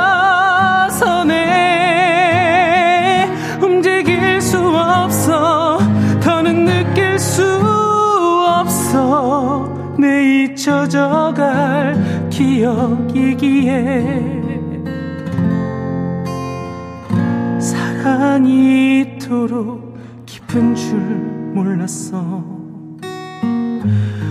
[3.62, 5.80] 움직일 수 없어.
[6.22, 7.46] 더는 느낄 수
[8.46, 9.96] 없어.
[9.98, 11.96] 내 잊혀져갈
[12.30, 14.04] 기억이기에
[17.58, 21.00] 사랑이 이토록 깊은 줄
[21.54, 22.55] 몰랐어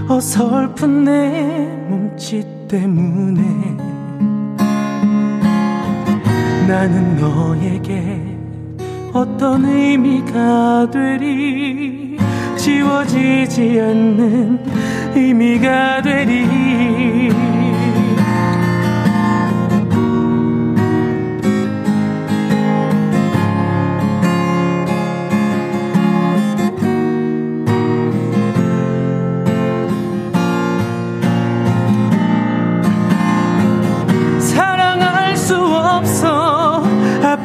[0.09, 3.41] 어설픈 내 몸짓 때문에
[6.69, 8.21] 나는 너에게
[9.13, 12.19] 어떤 의미가 되리?
[12.57, 14.59] 지워지지 않는
[15.15, 17.31] 의미가 되리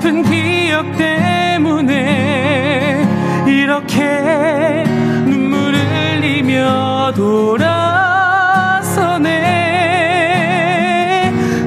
[0.10, 1.96] 아픈 기억 때문에
[3.46, 4.84] 이렇게
[5.28, 7.70] 눈물을 흘리며 돌아서네.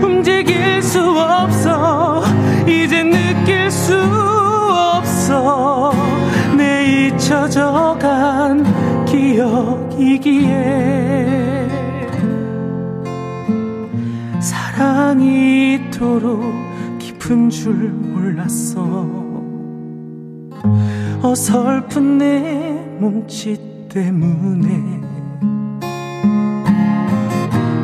[0.03, 2.25] 움직일 수 없어.
[2.67, 3.95] 이제 느낄 수
[4.97, 5.93] 없어.
[6.57, 8.65] 내 잊혀져간
[9.05, 10.49] 기억이기에
[14.41, 16.43] 사랑이 이토록
[16.99, 18.02] 깊은 줄
[21.33, 24.69] 어설픈 내 몸짓 때문에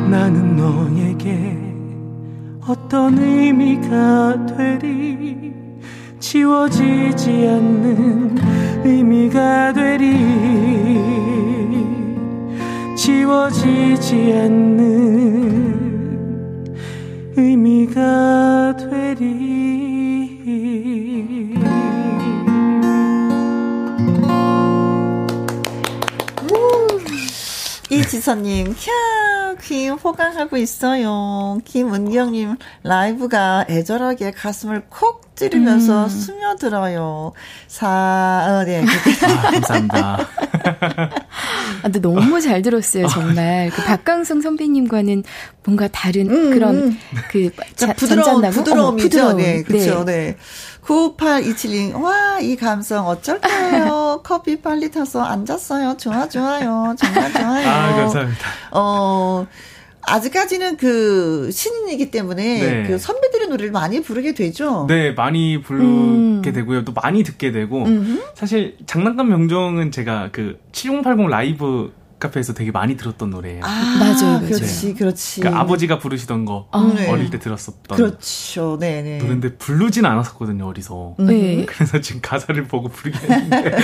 [0.07, 1.57] 나는 너에게
[2.67, 5.51] 어떤 의미가 되리?
[6.19, 8.37] 지워지지 않는
[8.85, 10.13] 의미가 되리?
[12.95, 15.89] 지워지지 않는
[17.35, 18.77] 의미가
[28.19, 31.57] 이지선님, 캬, 귀 호강하고 있어요.
[31.63, 36.09] 김은경님, 라이브가 애절하게 가슴을 콕 찌르면서 음.
[36.09, 37.31] 스며들어요.
[37.67, 37.87] 사,
[38.45, 38.83] 어, 네.
[38.83, 40.27] 아, 감사합니다.
[41.79, 43.69] 아, 근데 너무 잘 들었어요, 정말.
[43.69, 45.23] 그 박강성 선배님과는
[45.63, 46.99] 뭔가 다른 음, 그런 음.
[47.31, 48.81] 그 자, 부드러운 부드러움이죠.
[48.81, 49.37] 어, 부드러움.
[49.37, 50.03] 네, 그렇죠.
[50.03, 50.13] 네.
[50.13, 50.37] 네.
[50.83, 54.21] 9827님, 와, 이 감성 어쩔까요?
[54.25, 55.97] 커피 빨리 타서 앉았어요.
[55.97, 56.95] 좋아, 좋아요.
[56.97, 57.67] 정말 좋아요.
[57.67, 58.47] 아, 감사합니다.
[58.71, 59.45] 어,
[60.01, 62.87] 아직까지는 그 신인이기 때문에 네.
[62.87, 64.85] 그 선배들의 노래를 많이 부르게 되죠.
[64.87, 66.41] 네, 많이 부르게 음.
[66.41, 66.85] 되고요.
[66.85, 68.31] 또 많이 듣게 되고 음흠.
[68.33, 73.61] 사실 장난감 명정은 제가 그 7080 라이브 카페에서 되게 많이 들었던 노래예요.
[73.63, 74.47] 아, 맞아요, 맞아요.
[74.47, 75.39] 그렇지, 그렇지.
[75.41, 77.09] 그러니까 아버지가 부르시던 거 아, 네.
[77.09, 77.95] 어릴 때 들었었던.
[77.95, 79.17] 그렇죠, 네, 네.
[79.19, 81.15] 노래인데 부르진 않았었거든요, 어디서.
[81.19, 81.65] 네.
[81.65, 83.75] 그래서 지금 가사를 보고 부르게 했는데.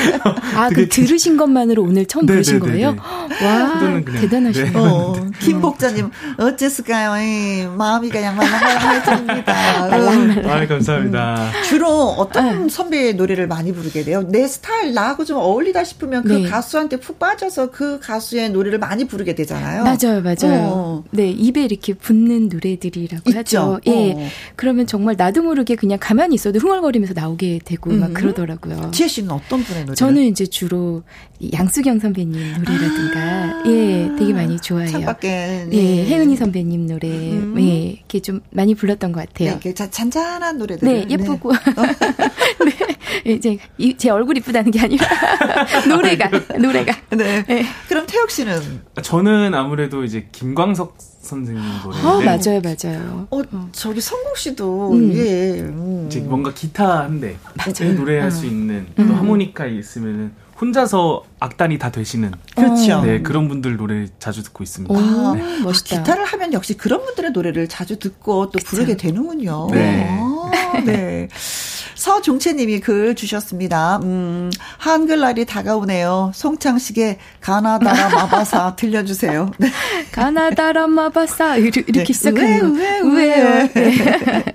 [0.55, 2.91] 아, 그 들으신 것만으로 오늘 처음 네, 부르신 네, 네, 거예요?
[2.91, 3.45] 네.
[3.45, 4.71] 와, 대단하시네요.
[4.71, 4.79] 네.
[4.79, 7.75] 어, 김복자님 어째을까요?
[7.75, 9.53] 마음이 그냥 말랑말랑해집니다.
[10.51, 11.35] 아, 감사합니다.
[11.35, 11.63] 음.
[11.63, 14.23] 주로 어떤 선배의 노래를 많이 부르게 돼요?
[14.27, 19.05] 내 스타일 나하고 좀 어울리다 싶으면 그 가수한테 푹 빠져서 그 가수 가수의 노래를 많이
[19.05, 19.83] 부르게 되잖아요.
[19.83, 20.69] 맞아요, 맞아요.
[20.73, 21.03] 어.
[21.11, 23.37] 네, 입에 이렇게 붙는 노래들이라고 있죠.
[23.37, 23.79] 하죠.
[23.87, 24.13] 예.
[24.13, 24.27] 어.
[24.55, 27.99] 그러면 정말 나도 모르게 그냥 가만히 있어도 흥얼거리면서 나오게 되고 음.
[27.99, 28.91] 막 그러더라고요.
[28.91, 29.95] 지혜 씨는 어떤 분의 노래?
[29.95, 31.03] 저는 이제 주로
[31.53, 33.63] 양수경 선배님 노래라든가 아.
[33.67, 34.91] 예, 되게 많이 좋아해요.
[34.91, 35.77] 창밖에 네.
[35.77, 37.55] 예, 혜은이 선배님 노래 음.
[37.59, 39.59] 예, 이렇게 좀 많이 불렀던 것 같아요.
[39.59, 40.87] 네, 잔잔한 노래들.
[40.87, 41.51] 네, 예쁘고.
[41.51, 41.59] 네.
[42.65, 42.94] 네.
[43.25, 43.57] 이제
[43.97, 45.05] 제 얼굴 이쁘다는 게 아니라
[45.87, 46.29] 노래가
[46.59, 46.95] 노래가.
[47.11, 47.43] 네.
[47.45, 47.65] 네.
[47.87, 48.81] 그럼 태혁 씨는?
[49.01, 50.95] 저는 아무래도 이제 김광석
[51.25, 51.97] 선생님 노래.
[52.01, 53.27] 어, 맞아요, 맞아요.
[53.31, 53.41] 어,
[53.71, 55.13] 저기 성국 씨도, 음.
[55.15, 55.59] 예.
[55.59, 56.05] 음.
[56.07, 57.35] 이제 뭔가 기타 한 대,
[57.95, 58.31] 노래할 어.
[58.31, 59.15] 수 있는, 또 음.
[59.15, 63.01] 하모니카 있으면은, 혼자서 악단이 다 되시는 그렇죠.
[63.01, 64.93] 네, 그런 분들 노래 자주 듣고 있습니다.
[64.93, 65.59] 오, 네.
[65.59, 65.97] 멋있다.
[65.97, 68.65] 아, 기타를 하면 역시 그런 분들의 노래를 자주 듣고 또 그쵸.
[68.67, 69.67] 부르게 되는군요.
[69.71, 70.07] 네.
[70.09, 71.27] 아, 네.
[72.05, 73.99] 서종채님이 글 주셨습니다.
[74.03, 76.33] 음, 한글날이 다가오네요.
[76.35, 79.51] 송창식의 가나다라 마바사 들려주세요.
[79.57, 79.71] 네.
[80.11, 82.13] 가나다라 마바사 이렇게, 이렇게 네.
[82.13, 82.79] 시작하는 거.
[82.79, 83.73] 왜, 왜, 왜.
[84.21, 84.45] 네.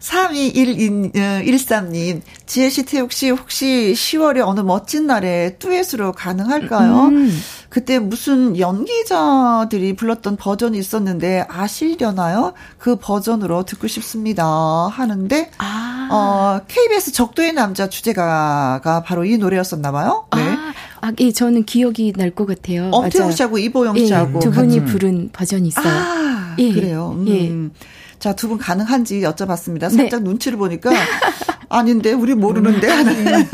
[0.00, 7.06] 3213님, 어, 지혜씨, 태욱씨, 혹시 10월에 어느 멋진 날에 듀엣으로 가능할까요?
[7.06, 7.42] 음.
[7.70, 12.52] 그때 무슨 연기자들이 불렀던 버전이 있었는데 아시려나요?
[12.78, 14.44] 그 버전으로 듣고 싶습니다.
[14.44, 16.08] 하는데, 아.
[16.10, 20.26] 어, KBS 적도의 남자 주제가가 바로 이 노래였었나 봐요.
[20.36, 20.42] 네.
[20.42, 20.72] 아.
[21.02, 22.90] 아, 예, 저는 기억이 날 것 같아요.
[22.92, 25.86] 엄태웅 씨하고 이보영 예, 씨하고 두 분이 부른 버전이 있어요.
[25.86, 27.14] 아, 예, 그래요.
[27.16, 27.70] 음.
[27.72, 27.80] 예.
[28.18, 29.88] 자, 두 분 가능한지 여쭤봤습니다.
[29.90, 30.28] 살짝 네.
[30.28, 30.90] 눈치를 보니까
[31.70, 33.46] 아닌데 우리 모르는데 하는.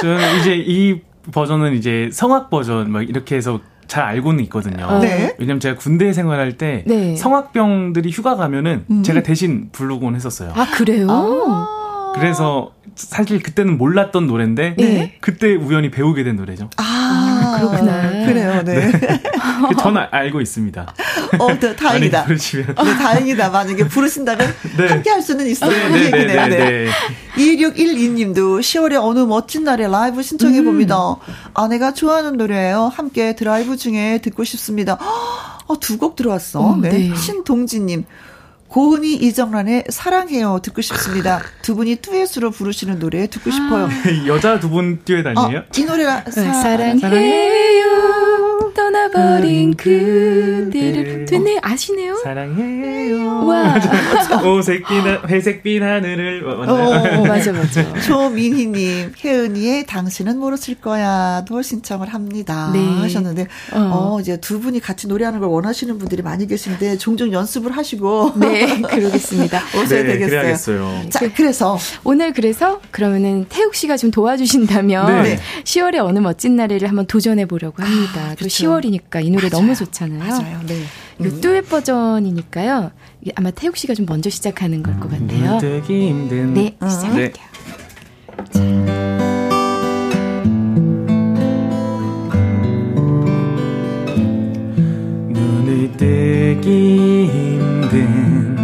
[0.00, 1.00] 저는 이제 이
[1.32, 4.98] 버전은 이제 성악 버전 막 이렇게 해서 잘 알고는 있거든요.
[5.00, 5.34] 네.
[5.38, 7.16] 왜냐면 제가 군대 생활할 때 네.
[7.16, 9.02] 성악병들이 휴가 가면은 음.
[9.02, 10.52] 제가 대신 부르곤 했었어요.
[10.54, 11.06] 아 그래요?
[11.10, 12.12] 아.
[12.14, 15.14] 그래서 사실 그때는 몰랐던 노래인데 네.
[15.20, 16.68] 그때 우연히 배우게 된 노래죠.
[16.76, 16.82] 아,
[17.60, 18.10] 그렇구나.
[18.10, 18.26] 네.
[18.26, 18.62] 그래요.
[18.64, 18.90] 네.
[18.90, 19.20] 네.
[19.80, 20.94] 저는 알고 있습니다.
[21.38, 22.24] 어, 네, 다행이다.
[22.24, 22.66] 부르시면.
[22.66, 23.50] 네, 다행이다.
[23.50, 24.86] 만약에 부르신다면 네.
[24.88, 25.70] 함께 할 수는 있어요.
[25.70, 26.88] 네, 네, 네, 네.
[27.36, 31.10] 2612님도 10월에 어느 멋진 날에 라이브 신청해 봅니다.
[31.12, 31.16] 음.
[31.54, 32.90] 아내가 좋아하는 노래예요.
[32.94, 34.98] 함께 드라이브 중에 듣고 싶습니다.
[35.66, 36.60] 어, 두 곡 들어왔어.
[36.60, 37.14] 어, 네.
[37.14, 38.04] 신동진님.
[38.68, 41.40] 고은희 이정란의 사랑해요 듣고 싶습니다.
[41.62, 43.86] 두 분이 듀엣으로 부르시는 노래 듣고 싶어요.
[43.86, 43.90] 아.
[44.26, 45.60] 여자 두 분 듀엣 아니에요?
[45.60, 48.72] 어, 이 노래가 사, 랑해요
[49.18, 52.16] 떠나버린 그대를 됐네 아시네요?
[52.16, 53.46] 사랑해요.
[53.46, 53.74] 와.
[54.44, 54.88] 오색빛
[55.28, 57.92] 회색빛 하늘을 어, 어, 맞아 맞아.
[58.02, 62.78] 조민희님 혜은이의 당신은 모르실 거야도 신청을 합니다 네.
[63.00, 63.78] 하셨는데 어.
[63.78, 64.20] 어.
[64.20, 68.66] 이제 두 분이 같이 노래하는 걸 원하시는 분들이 많이 계신데 종종 연습을 하시고 네.
[68.66, 69.62] 네, 그러겠습니다.
[69.76, 70.28] 오셔야 네, 되겠어요.
[70.28, 71.10] 그래야겠어요.
[71.10, 75.38] 자, 그래서 오늘 그래서 그러면은 태욱 씨가 좀 도와주신다면 네.
[75.64, 78.28] 10월에 어느 멋진 날에를 한번 도전해 보려고 합니다.
[78.28, 79.62] 아, 또 10월이니까 이 노래 맞아요.
[79.62, 80.18] 너무 좋잖아요.
[80.18, 80.60] 맞아요.
[80.66, 80.82] 네.
[81.18, 81.40] 이거 음.
[81.40, 82.90] 듀엣 버전이니까요.
[83.34, 85.58] 아마 태욱 씨가 좀 먼저 시작하는 걸 것 같아요.
[86.54, 86.88] 네, 어.
[86.88, 87.46] 시작할게요.
[88.52, 88.68] 자.
[95.96, 98.54] 뜨기 힘든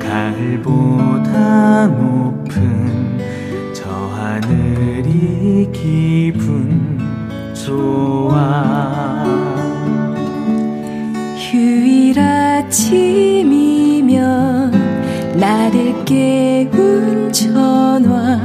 [0.00, 3.18] 가을보다 높은
[3.72, 6.98] 저 하늘이 기분
[7.54, 8.01] 좋
[12.72, 14.16] 아침이면
[15.38, 18.40] 나를 깨운 전화.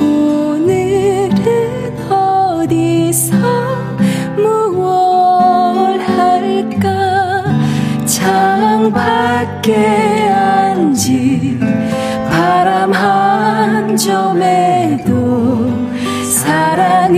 [0.00, 1.30] 오늘은
[2.10, 3.36] 어디서
[4.36, 7.44] 무얼 할까?
[8.04, 9.76] 창밖에
[10.30, 11.60] 앉은
[12.28, 15.70] 바람 한 점에도
[16.24, 17.16] 사랑은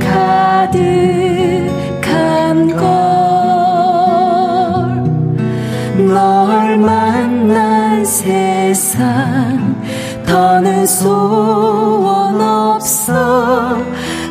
[0.00, 1.27] 가득
[8.74, 9.80] 세상
[10.26, 13.78] 더는 소원 없어.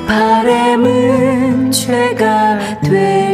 [0.07, 3.26] 바램은 죄가 될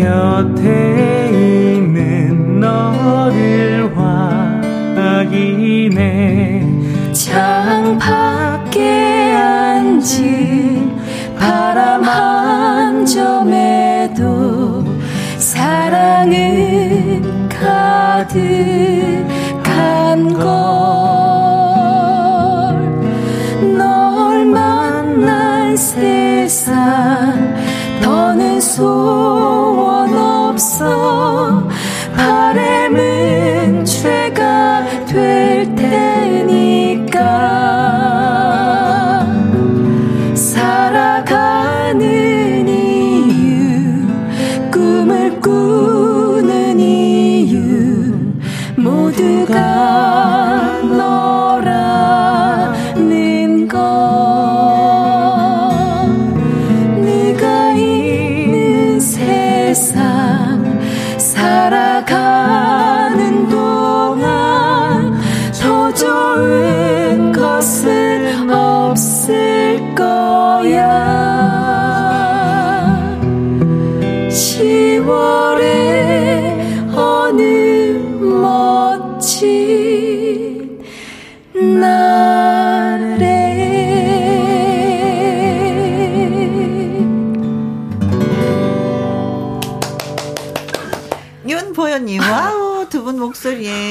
[0.00, 3.92] 곁에 있는 너를
[5.04, 6.64] 확인해.
[7.12, 10.98] 창 밖에 앉은
[11.38, 14.82] 바람 한 점에도
[15.36, 18.32] 사랑은 가득한
[20.32, 20.79] 걸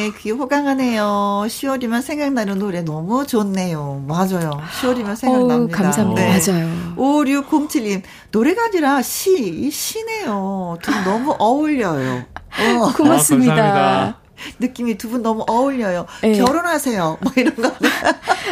[0.09, 1.03] 목소리에 귀 호강하네요.
[1.47, 4.03] 10월이면 생각나는 노래 너무 좋네요.
[4.07, 4.51] 맞아요.
[4.81, 5.77] 10월이면 생각납니다.
[5.79, 6.21] 어 감사합니다.
[6.21, 6.27] 네.
[6.29, 6.95] 맞아요.
[6.95, 8.01] 5607님,
[8.31, 10.77] 노래가 아니라 시, 시네요.
[10.81, 12.23] 두분 너무 어울려요.
[12.25, 12.93] 어.
[12.97, 13.53] 고맙습니다.
[13.53, 14.15] 아,
[14.59, 16.05] 느낌이 두 분 너무 어울려요.
[16.21, 16.37] 네.
[16.37, 17.17] 결혼하세요.
[17.21, 17.71] 뭐 이런 거.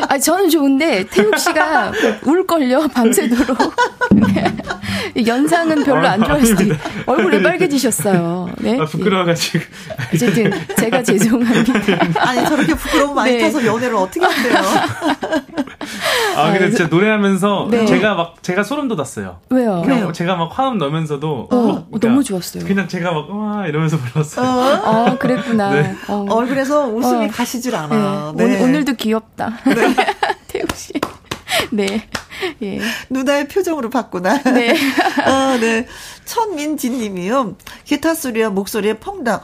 [0.09, 1.91] 아, 저는 좋은데, 태욱 씨가
[2.25, 3.57] 울걸요, 밤새도록.
[5.25, 6.71] 연상은 별로 안 좋아하시지.
[7.05, 8.49] 얼굴이 빨개지셨어요.
[8.59, 8.79] 네.
[8.79, 9.59] 아, 부끄러워가지고.
[9.59, 10.15] 예.
[10.15, 11.73] 어쨌든, 제가 죄송합니다.
[12.21, 13.39] 아니, 저렇게 부끄러움 많이 네.
[13.39, 14.55] 타서 연애를 어떻게 한대요?
[16.35, 17.85] 아, 근데 진짜 노래하면서 네.
[17.85, 19.39] 제가 막, 제가 소름 돋았어요.
[19.49, 19.83] 왜요?
[19.87, 20.11] 왜요?
[20.11, 21.47] 제가 막 화음 넣으면서도.
[21.51, 22.63] 어, 어, 그러니까 너무 좋았어요.
[22.65, 24.45] 그냥 제가 막, 와, 이러면서 불렀어요.
[24.45, 25.76] 어, 아, 그랬구나.
[25.81, 25.95] 네.
[26.07, 26.25] 어.
[26.29, 27.29] 얼굴에서 웃음이 어.
[27.29, 28.33] 가시질 않아.
[28.35, 28.45] 네.
[28.45, 28.63] 네.
[28.63, 29.59] 오늘, 도 귀엽다.
[29.65, 29.95] 네.
[30.47, 30.93] 태욱 씨.
[31.71, 32.07] 네.
[32.63, 32.79] 예.
[33.09, 34.41] 누나의 표정으로 봤구나.
[34.43, 34.75] 네.
[35.25, 35.85] 아, 네.
[36.25, 37.55] 천민진 님이요.
[37.85, 39.39] 기타 소리와 목소리에 퐁당.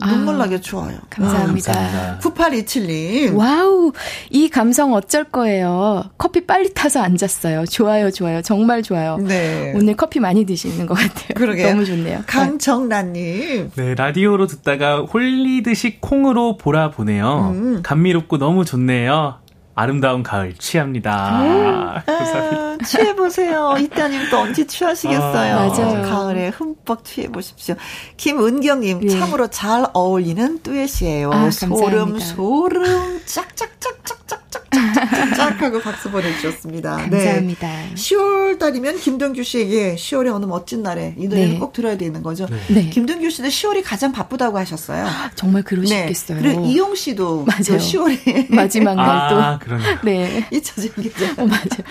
[0.00, 0.98] 아, 눈물 나게 좋아요.
[1.10, 1.72] 감사합니다.
[1.72, 2.18] 아, 감사합니다.
[2.20, 3.36] 9827님.
[3.36, 3.92] Wow.
[4.30, 6.04] 이 감성 어쩔 거예요.
[6.18, 7.66] 커피 빨리 타서 앉았어요.
[7.66, 8.42] 좋아요, 좋아요.
[8.42, 9.18] 정말 좋아요.
[9.18, 9.72] 네.
[9.76, 11.28] 오늘 커피 많이 드시는 것 같아요.
[11.36, 11.68] 그러게요.
[11.68, 12.24] 너무 좋네요.
[12.26, 13.70] 강정란 님.
[13.76, 17.52] 네, 라디오로 듣다가 홀리듯이 콩으로 보라 보네요.
[17.54, 17.82] 음.
[17.82, 19.38] 감미롭고 너무 좋네요.
[19.74, 21.42] 아름다운 가을 취합니다.
[21.42, 21.66] 음.
[22.06, 23.76] 아, 취해보세요.
[23.78, 25.56] 이따님 또 언제 취하시겠어요.
[25.56, 26.02] 아, 맞아요.
[26.02, 27.74] 가을에 흠뻑 취해보십시오.
[28.16, 29.08] 김은경님, 예.
[29.08, 31.32] 참으로 잘 어울리는 듀엣이에요.
[31.32, 34.63] 아, 소름, 소름, 짝짝짝짝짝 짝
[35.64, 36.96] 하고 박수 보내주셨습니다.
[36.96, 37.66] 감사합니다.
[37.66, 37.94] 네.
[37.94, 41.58] 10월 달이면 김동규 씨에게 10월의 어느 멋진 날에 이 노래를 네.
[41.58, 42.46] 꼭 들어야 되는 거죠.
[42.46, 42.74] 네.
[42.74, 42.90] 네.
[42.90, 45.06] 김동규 씨도 10월이 가장 바쁘다고 하셨어요.
[45.34, 46.40] 정말 그러시겠어요.
[46.40, 46.42] 네.
[46.42, 47.80] 그리고 이용 씨도 맞아요.
[47.80, 49.58] 10월에 마지막 날도 아,
[50.04, 50.46] 네.
[50.52, 51.24] 잊혀진 게죠.
[51.36, 51.84] 어, 맞아요.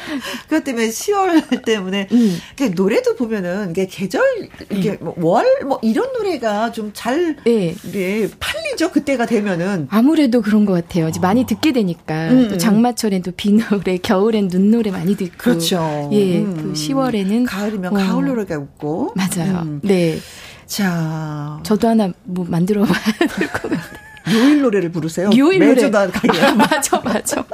[0.48, 2.40] 그것 때문에 10월 때문에 음.
[2.76, 4.22] 노래도 보면은 이게 계절
[4.70, 5.14] 이게 음.
[5.16, 7.76] 뭐 월뭐 이런 노래가 좀잘 네.
[7.92, 8.92] 네, 팔리죠.
[8.92, 11.08] 그때가 되면은 아무래도 그런 것 같아요.
[11.10, 12.58] 이제 많이 듣게 되니까 음, 또 음.
[12.74, 15.38] 장마철엔 또 비노래, 겨울엔 눈노래 많이 듣고.
[15.38, 16.10] 그렇죠.
[16.14, 16.56] 예, 음.
[16.56, 17.96] 그 10월에는 가을이면 어.
[17.98, 19.14] 가을 노래가 웃고.
[19.16, 19.60] 맞아요.
[19.64, 19.80] 음.
[19.84, 20.18] 네.
[20.66, 23.04] 자, 저도 하나 뭐 만들어 봐야
[23.38, 24.04] 될 것 같아요.
[24.32, 25.30] 요일 노래를 부르세요.
[25.38, 26.10] 요일 매주 노래.
[26.10, 26.22] 다
[26.56, 27.46] 맞아, 맞아.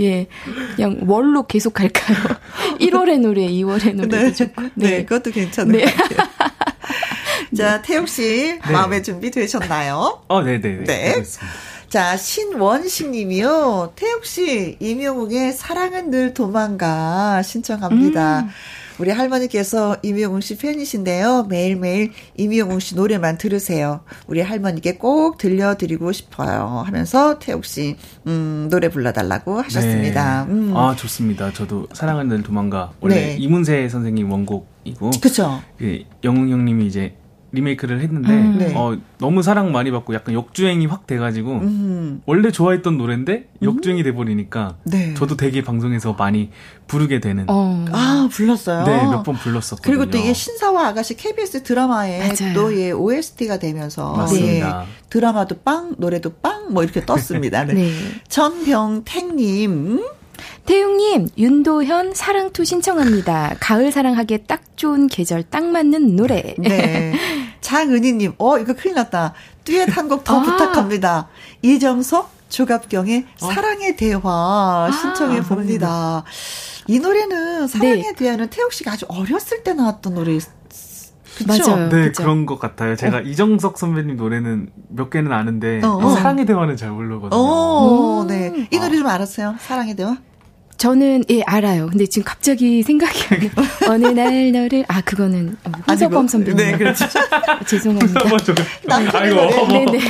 [0.00, 0.26] 예.
[0.74, 2.16] 그냥 월로 계속 갈까요?
[2.80, 4.08] 1월의 노래, 2월의 노래.
[4.24, 4.32] 네.
[4.32, 4.62] 좋고.
[4.74, 4.90] 네.
[4.90, 5.84] 네, 그것도 괜찮은 네.
[5.84, 6.28] 것 같아요.
[7.56, 8.72] 자, 태욱 씨, 네.
[8.72, 10.22] 마음의 준비 되셨나요?
[10.28, 10.84] 어, 네네네.
[10.84, 11.14] 네.
[11.14, 11.22] 네.
[11.88, 11.90] 네.
[11.90, 13.92] 자, 신원식 님이요.
[13.96, 18.40] 태욱 씨, 임영웅의 사랑은 늘 도망가 신청합니다.
[18.40, 18.48] 음.
[18.98, 21.44] 우리 할머니께서 임영웅 씨 팬이신데요.
[21.44, 24.00] 매일매일 임영웅 씨 노래만 들으세요.
[24.26, 26.82] 우리 할머니께 꼭 들려드리고 싶어요.
[26.84, 30.44] 하면서 태욱 씨, 음, 노래 불러달라고 하셨습니다.
[30.44, 30.52] 네.
[30.52, 30.76] 음.
[30.76, 31.52] 아, 좋습니다.
[31.54, 32.92] 저도 사랑은 늘 도망가.
[33.00, 33.36] 원래 네.
[33.38, 35.12] 이문세 선생님 원곡이고.
[35.22, 35.62] 그쵸.
[35.80, 37.14] 예, 영웅 형님이 이제
[37.52, 38.74] 리메이크를 했는데 음, 네.
[38.76, 42.22] 어, 너무 사랑 많이 받고 약간 역주행이 확 돼가지고 음.
[42.26, 45.14] 원래 좋아했던 노래인데 역주행이 돼버리니까 네.
[45.14, 46.50] 저도 되게 방송에서 많이
[46.86, 47.84] 부르게 되는 어.
[47.90, 48.84] 아 불렀어요.
[48.84, 49.82] 네몇 번 불렀었거든요.
[49.82, 54.80] 그리고 또 이게 신사와 아가씨 KBS 드라마에 또예 OST가 되면서 맞습니다.
[54.80, 54.86] 네.
[55.08, 57.64] 드라마도 빵 노래도 빵 뭐 이렇게 떴습니다.
[57.66, 57.74] 네.
[57.74, 57.90] 네.
[58.28, 60.04] 전병택님
[60.66, 63.56] 태웅님, 윤도현 사랑투 신청합니다.
[63.60, 66.54] 가을 사랑하기에 딱 좋은 계절 딱 맞는 노래.
[66.58, 67.14] 네.
[67.60, 69.34] 장은희님, 어, 이거 큰일 났다.
[69.64, 70.42] 듀엣 한 곡더 아.
[70.42, 71.28] 부탁합니다.
[71.62, 73.52] 이정석, 조갑경의 어.
[73.52, 76.24] 사랑의 대화 신청해 아, 봅니다.
[76.86, 78.12] 이 노래는 사랑의 네.
[78.14, 80.38] 대화는 태욱 씨가 아주 어렸을 때 나왔던 노래
[81.38, 81.70] 그쵸?
[81.70, 81.88] 맞아요.
[81.88, 82.22] 네, 그쵸?
[82.22, 82.96] 그런 것 같아요.
[82.96, 83.20] 제가 어.
[83.20, 86.10] 이정석 선배님 노래는 몇 개는 아는데 어, 어.
[86.10, 87.40] 사랑의 대화는 잘 모르거든요.
[87.40, 88.68] 어, 네.
[88.70, 89.56] 이 노래 좀 알았어요.
[89.60, 90.16] 사랑의 대화?
[90.76, 91.88] 저는 예 알아요.
[91.88, 93.62] 근데 지금 갑자기 생각이 안 나.
[93.92, 95.56] 어느 날 너를 아 그거는
[95.88, 96.56] 홍석범 선배님.
[96.56, 97.04] 네, 그렇죠.
[97.66, 98.20] 죄송합니다.
[99.12, 99.66] 아이고.
[99.68, 99.98] 네네.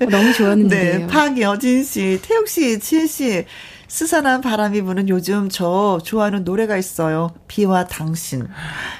[0.00, 0.98] 어, 너무 좋았는데.
[0.98, 3.44] 네, 박여진 씨, 태욱 씨, 지혜 씨.
[3.90, 7.30] 스산한 바람이 부는 요즘 저 좋아하는 노래가 있어요.
[7.48, 8.46] 비와 당신.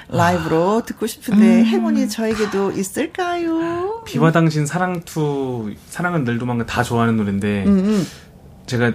[0.09, 0.83] 라이브로 아.
[0.83, 1.65] 듣고 싶은데 음.
[1.65, 4.03] 행운이 저에게도 있을까요?
[4.05, 7.79] 비와 당신 사랑투 사랑은 늘 도망가 다 좋아하는 노래인데 음.
[7.79, 8.07] 음.
[8.65, 8.91] 제가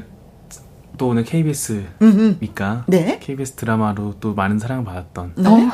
[0.98, 3.18] 또 오늘 KBS니까 네?
[3.18, 5.70] KBS 드라마로 또 많은 사랑을 받았던 어?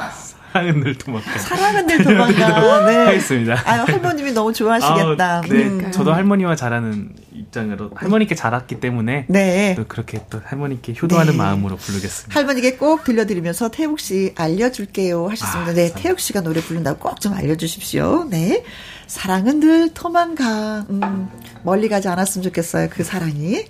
[0.53, 1.39] 사랑은 늘 도망가.
[1.39, 2.87] 사랑은 늘 도망가.
[2.87, 2.97] 네.
[3.07, 3.55] 하겠습니다.
[3.65, 5.39] 아 할머님이 너무 좋아하시겠다.
[5.39, 5.65] 아, 네.
[5.65, 5.91] 음.
[5.91, 9.75] 저도 할머니와 자라는 입장으로 할머니께 자랐기 때문에 네.
[9.77, 11.39] 또 그렇게 또 할머니께 효도하는 네.
[11.39, 12.39] 마음으로 부르겠습니다.
[12.39, 15.71] 할머니께 꼭 들려드리면서 태욱 씨 알려줄게요 하셨습니다.
[15.71, 18.27] 아, 네, 태욱 씨가 노래 부른다고 꼭 좀 알려주십시오.
[18.31, 18.65] 네.
[19.07, 20.87] 사랑은 늘 도망가.
[20.91, 21.29] 음,
[21.63, 22.89] 멀리 가지 않았으면 좋겠어요.
[22.91, 23.65] 그 사랑이.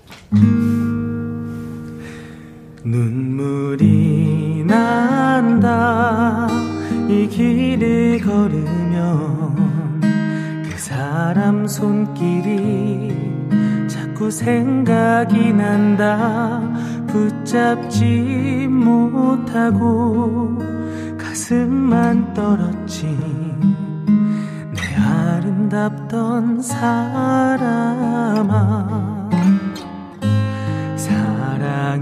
[2.84, 6.48] 눈물이 난다.
[7.12, 13.14] 이 길을 걸으면 그 사람 손길이
[13.86, 16.62] 자꾸 생각이 난다.
[17.06, 20.56] 붙잡지 못하고
[21.18, 23.14] 가슴만 떨었지.
[24.96, 27.68] 아름답던 사람아
[30.96, 31.98] 사랑이란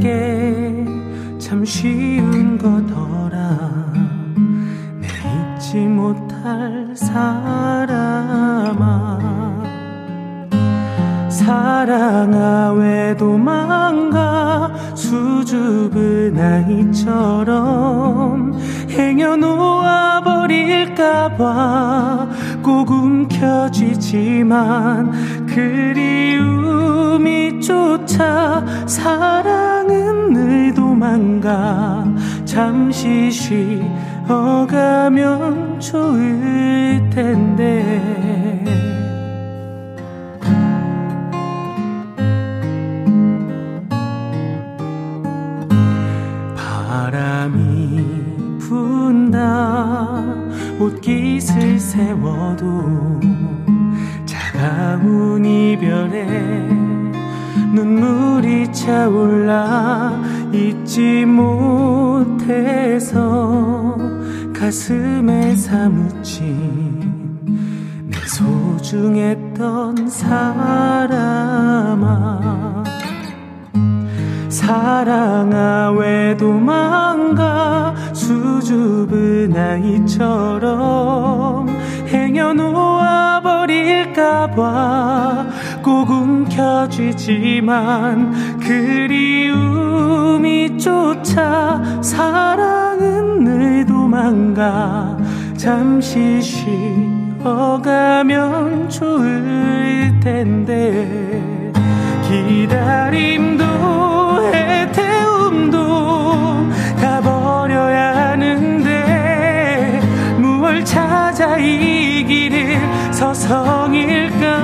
[0.00, 0.72] 게
[1.52, 3.92] 참 쉬운 거더라.
[5.02, 7.92] 잊지 못할 사람아.
[11.28, 14.72] 사랑아 왜 도망가
[15.12, 18.58] 수줍은 아이처럼
[18.88, 22.28] 행여놓아 버릴까봐
[22.62, 24.66] 꼭 움켜쥐지만
[25.48, 32.06] 그리움이 쫓아 사랑은 늘 도망가
[32.46, 33.30] 잠시
[34.26, 38.81] 쉬어가면 좋을 텐데
[47.42, 50.22] 바람이 분다.
[50.78, 53.20] 옷깃을 세워도
[54.24, 56.68] 차가운 이별에
[57.74, 60.22] 눈물이 차올라
[60.52, 62.76] 잊지 못해서
[64.54, 67.40] 가슴에 사무친
[68.06, 71.22] 내 소중했던 사람아
[74.62, 80.62] 사랑아 왜 도망가 수줍은 아이처럼
[82.06, 84.56] 행여놓아 버릴까봐
[85.82, 87.58] 꼭 움켜쥐지만
[88.60, 89.98] 그리움이
[90.78, 95.18] 쫓아 사랑은 늘 도망가
[95.56, 96.40] 잠시
[97.40, 101.72] 쉬어가면 좋을 텐데
[102.28, 104.01] 기다림도
[110.84, 114.56] 찾아 이 길을 서성일까?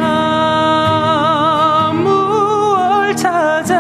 [2.02, 3.76] 무얼 찾아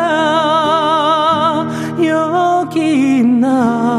[2.02, 3.98] 여기 있나?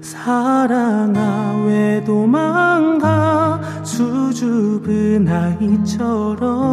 [0.00, 5.28] 사랑아 왜 도망가 수줍은
[5.60, 6.68] 아이처럼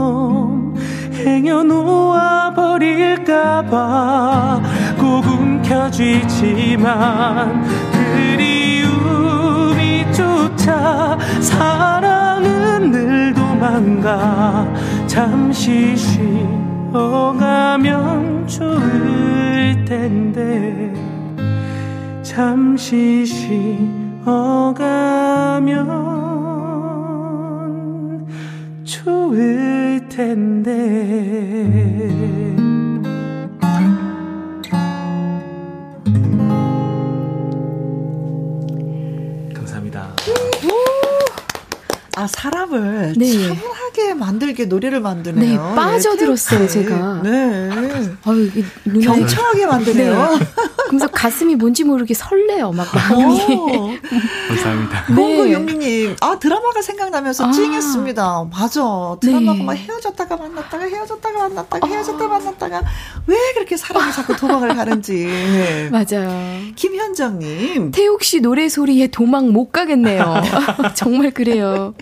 [1.14, 3.76] 행여 놓아 버릴까봐
[5.00, 6.46] 꼭 움켜쥐지만
[13.76, 14.66] 늘 도망가?
[15.06, 15.98] 잠시
[16.92, 17.74] 쉬어가면
[18.48, 20.94] 좋을 텐데.
[22.24, 23.26] 잠시
[24.24, 24.76] 쉬어가면
[42.76, 43.48] 아 사람을 네.
[43.48, 45.42] 차분하게 만들게 노래를 만드네요.
[45.42, 47.22] 네, 빠져들었어요 네, 제가.
[47.24, 47.70] 네.
[48.26, 48.50] 아유,
[49.04, 50.38] 경청하게 만드네요.
[50.38, 50.46] 네.
[50.90, 53.42] 그래서 가슴이 뭔지 모르게 설레요, 막 마음이.
[53.42, 53.92] 어.
[54.50, 55.06] 감사합니다.
[55.16, 55.54] 네.
[55.54, 57.52] 용님, 아 드라마가 생각나면서 아.
[57.52, 58.50] 찡했습니다.
[58.52, 58.82] 맞아.
[59.22, 59.64] 드라마가 네.
[59.64, 62.82] 막 헤어졌다가 만났다가 헤어졌다가 만났다가 헤어졌다가 만났다가
[63.28, 65.28] 왜 그렇게 사람이 자꾸 도망을 가는지.
[65.92, 66.62] 맞아요.
[66.76, 70.42] 김현정님, 태욱 씨 노래 소리에 도망 못 가겠네요.
[70.96, 71.94] 정말 그래요.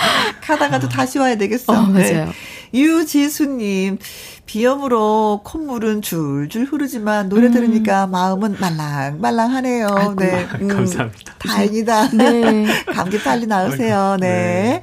[0.42, 1.72] 가다가도 다시 와야 되겠어.
[1.72, 2.26] 어, 맞아요.
[2.26, 2.32] 네.
[2.72, 3.98] 유지수님,
[4.50, 7.52] 비염으로 콧물은 줄줄 흐르지만 노래 음.
[7.52, 9.86] 들으니까 마음은 말랑말랑하네요.
[9.88, 10.48] 아이고, 네.
[10.60, 11.34] 음, 감사합니다.
[11.38, 12.08] 다행이다.
[12.18, 12.66] 네.
[12.92, 14.16] 감기 빨리 나으세요.
[14.18, 14.82] 네.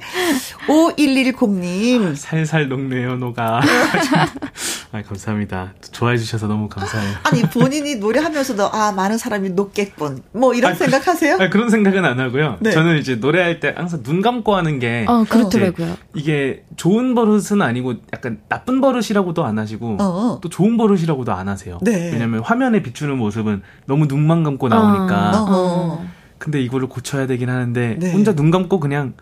[0.68, 2.16] 5110님.
[2.16, 3.60] 살살 녹네요, 녹아.
[4.90, 5.74] 아, 감사합니다.
[5.92, 7.16] 좋아해 주셔서 너무 감사해요.
[7.24, 10.22] 아니, 본인이 노래하면서도, 아, 많은 사람이 높겠군.
[10.32, 11.36] 뭐, 이런 아니, 생각하세요?
[11.38, 12.56] 아니, 그런 생각은 안 하고요.
[12.60, 12.70] 네.
[12.70, 15.04] 저는 이제 노래할 때 항상 눈 감고 하는 게.
[15.06, 15.94] 어, 그렇더라고요.
[16.14, 20.38] 이게 좋은 버릇은 아니고 약간 나쁜 버릇이라고도 안 하시고, 어.
[20.40, 21.78] 또 좋은 버릇이라고도 안 하세요.
[21.82, 22.10] 네.
[22.12, 25.42] 왜냐면 화면에 비추는 모습은 너무 눈만 감고 나오니까.
[25.42, 25.46] 어.
[25.48, 26.08] 어.
[26.38, 28.12] 근데 이거를 고쳐야 되긴 하는데, 네.
[28.12, 29.14] 혼자 눈 감고 그냥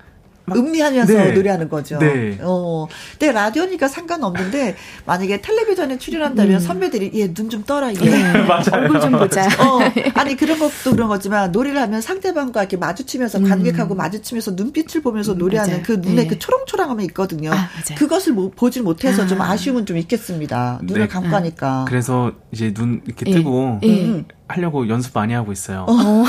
[0.55, 1.33] 음미하면서 네.
[1.33, 1.99] 노래하는 거죠.
[1.99, 2.39] 네.
[2.41, 2.87] 어.
[3.19, 6.61] 근데 라디오니까 상관없는데 만약에 텔레비전에 출연한다면 음.
[6.61, 8.25] 선배들이 얘 눈 좀 떠라 이게 네.
[8.73, 9.45] 얼굴 좀 보자.
[9.47, 9.79] 어.
[10.15, 13.49] 아니 그런 것도 그런 거지만 노래를 하면 상대방과 이렇게 마주치면서 음.
[13.49, 15.83] 관객하고 마주치면서 눈빛을 보면서 음, 노래하는 맞아요.
[15.85, 16.27] 그 눈에 네.
[16.27, 17.53] 그 초롱초롱함이 있거든요.
[17.53, 19.27] 아, 그것을 뭐, 보질 못해서 아.
[19.27, 20.81] 좀 아쉬움은 좀 있겠습니다.
[20.83, 21.09] 눈을 네.
[21.09, 21.85] 감고 하니까.
[21.89, 24.05] 그래서 이제 눈 이렇게 뜨고 예.
[24.05, 24.25] 음.
[24.49, 25.87] 하려고 연습 많이 하고 있어요.
[25.89, 26.25] 어.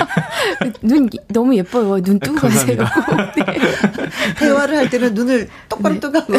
[0.82, 2.00] 눈 너무 예뻐요.
[2.02, 2.78] 눈 뜨고 가세요.
[3.36, 3.58] 네.
[4.38, 6.00] 대화를 할 때는 눈을 똑바로 네.
[6.00, 6.34] 뜨고 하고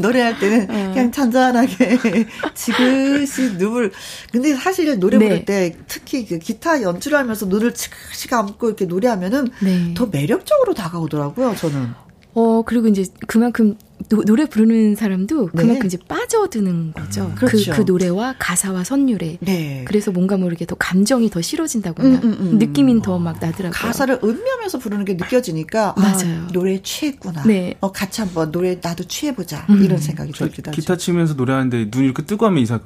[0.00, 0.92] 노래할 때는 어.
[0.92, 1.98] 그냥 잔잔하게
[2.54, 3.92] 지그시 눈을
[4.32, 5.44] 근데 사실 노래 부를 네.
[5.44, 9.94] 때 특히 그 기타 연주하면서 눈을 지그시 감고 이렇게 노래하면은 네.
[9.94, 11.56] 더 매력적으로 다가오더라고요.
[11.56, 11.90] 저는.
[12.34, 13.76] 어, 그리고 이제 그만큼
[14.08, 15.62] 노, 노래 부르는 사람도 네.
[15.62, 17.24] 그만큼 이제 빠져드는 거죠.
[17.26, 17.72] 음, 그렇죠.
[17.72, 19.38] 그, 그 노래와 가사와 선율에.
[19.40, 19.84] 네.
[19.86, 22.58] 그래서 뭔가 모르게 더 감정이 더 실어진다거나 음, 음, 음.
[22.58, 23.72] 느낌이 더 막 나더라고요.
[23.72, 26.46] 가사를 음미하면서 부르는 게 느껴지니까 아, 맞아요.
[26.46, 27.42] 아, 노래에 취했구나.
[27.44, 27.74] 네.
[27.80, 29.66] 어, 같이 한번 노래 나도 취해보자.
[29.70, 29.82] 음.
[29.82, 30.80] 이런 생각이 들기도 하죠.
[30.80, 32.80] 기타 치면서 노래하는데 눈 이렇게 뜨고 하면 이상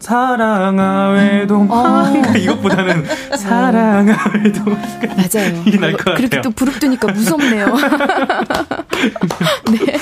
[0.00, 2.04] 사랑아 외동 어.
[2.36, 3.04] 이것보다는
[3.36, 5.62] 사랑아 외동 맞아요.
[5.66, 6.16] 이게 날것 같아요.
[6.16, 7.66] 그렇게 또 부릅뜨니까 무섭네요.
[9.72, 9.96] 네.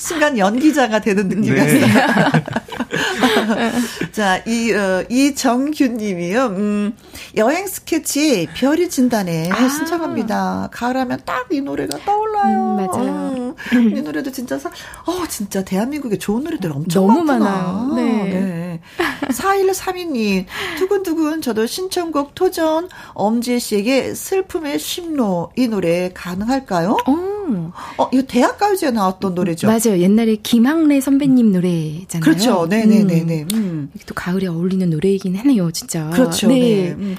[0.00, 1.80] 순간 연기자가 되는 느낌이었어요.
[1.80, 3.72] 네.
[4.12, 6.96] 자, 이, 어, 이정규 님이요, 음,
[7.36, 9.50] 여행 스케치 별이 진다네.
[9.52, 9.68] 아.
[9.68, 10.68] 신청합니다.
[10.72, 12.76] 가을하면 딱 이 노래가 떠올라요.
[12.78, 13.54] 음, 맞아요.
[13.72, 17.50] 음, 이 노래도 진짜 사, 어, 진짜 대한민국에 좋은 노래들 엄청 너무 많구나.
[17.50, 17.94] 많아요.
[17.96, 18.22] 네.
[18.22, 18.80] 네.
[19.28, 20.46] 4132님,
[20.78, 26.96] 두근두근 저도 신청곡 토전 엄지혜 씨에게 슬픔의 심로 이 노래 가능할까요?
[27.56, 29.66] 어, 어 이거 대학 가요제에 나왔던 노래죠.
[29.66, 29.98] 맞아요.
[29.98, 32.20] 옛날에 김학래 선배님 노래잖아요.
[32.20, 32.66] 그렇죠.
[32.66, 33.42] 네네네네.
[33.42, 33.48] 음.
[33.54, 33.90] 음.
[34.06, 36.10] 또 가을에 어울리는 노래이긴 하네요, 진짜.
[36.10, 36.48] 그렇죠.
[36.48, 36.54] 네.
[36.54, 36.90] 네.
[36.90, 37.16] 음.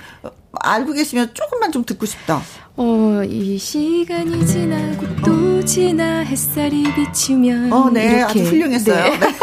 [0.53, 2.41] 알고 계시면 조금만 좀 듣고 싶다.
[2.77, 7.71] 어, 이 시간이 지나고 또 지나 햇살이 비치면.
[7.71, 8.05] 어, 네.
[8.05, 8.23] 이렇게.
[8.23, 9.03] 아주 훌륭했어요.
[9.03, 9.19] 네.
[9.19, 9.27] 네.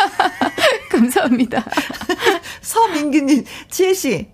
[0.98, 1.64] 감사합니다.
[2.60, 4.28] 서민기님, 지혜씨,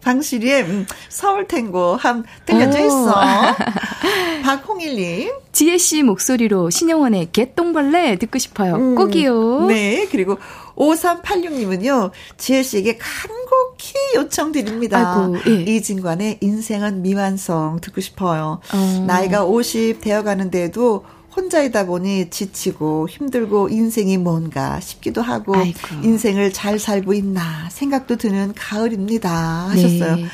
[0.62, 3.14] 음, 서울탱고 함 들려져 있어.
[4.42, 5.32] 박홍일님.
[5.52, 8.74] 지혜씨 목소리로 신영원의 개똥벌레 듣고 싶어요.
[8.74, 9.66] 음, 꼭이요.
[9.66, 10.38] 네, 그리고
[10.76, 14.98] 5386님은요, 지혜씨에게 간곡히 요청드립니다.
[14.98, 15.62] 아이고, 예.
[15.62, 18.60] 이진관의 인생은 미완성 듣고 싶어요.
[18.72, 19.04] 어.
[19.06, 21.04] 나이가 50 되어 가는데도
[21.36, 25.78] 혼자이다 보니 지치고 힘들고 인생이 뭔가 싶기도 하고 아이고.
[26.02, 29.30] 인생을 잘 살고 있나 생각도 드는 가을입니다
[29.68, 30.16] 하셨어요.
[30.16, 30.26] 네.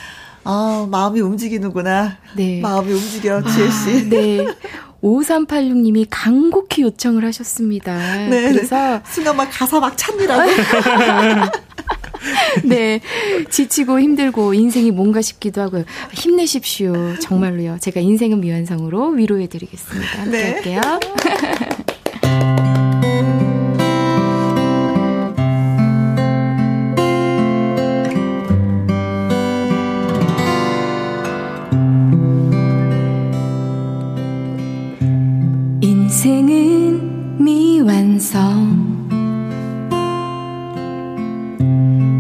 [0.45, 2.17] 아, 마음이 움직이는구나.
[2.35, 2.61] 네.
[2.61, 4.07] 마음이 움직여, 지혜씨.
[4.07, 4.47] 아, 네.
[5.03, 7.97] 5386님이 강곡히 요청을 하셨습니다.
[7.97, 8.29] 네.
[8.29, 8.53] 네.
[8.53, 9.01] 그래서.
[9.05, 10.51] 순간 막 가사 막 찾느라고.
[12.65, 13.01] 네.
[13.49, 15.85] 지치고 힘들고 인생이 뭔가 싶기도 하고요.
[16.13, 17.17] 힘내십시오.
[17.21, 17.79] 정말로요.
[17.81, 20.23] 제가 인생은 미완성으로 위로해 드리겠습니다.
[20.23, 20.53] 함께 네.
[20.53, 20.81] 할게요.
[36.23, 39.09] 인생은 미완성.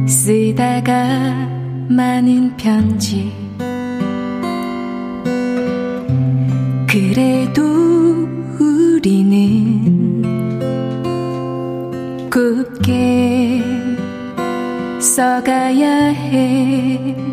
[0.09, 1.05] 쓰다가
[1.86, 3.31] 많은 편지.
[6.89, 7.62] 그래도
[8.59, 10.22] 우리는
[12.31, 13.62] 곱게
[14.98, 17.30] 써가야 해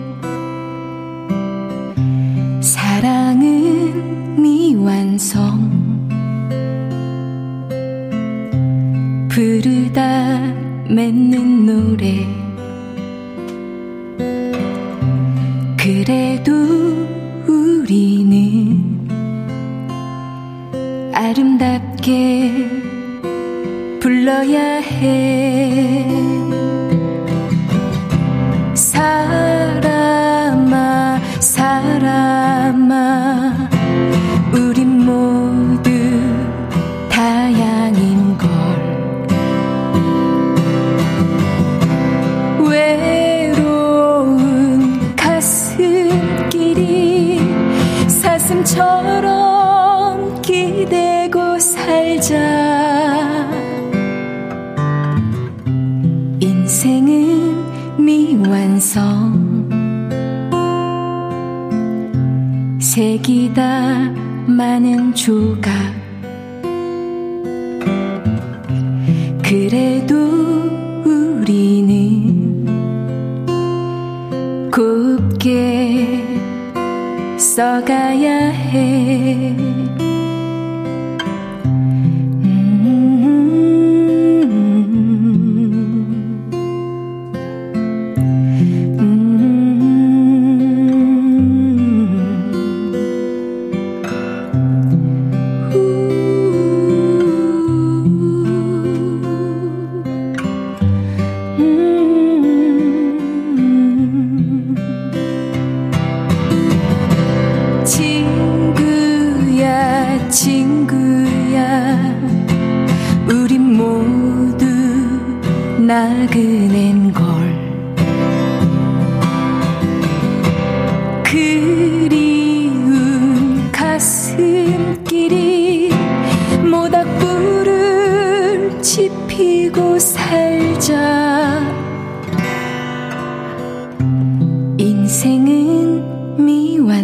[136.89, 136.99] วั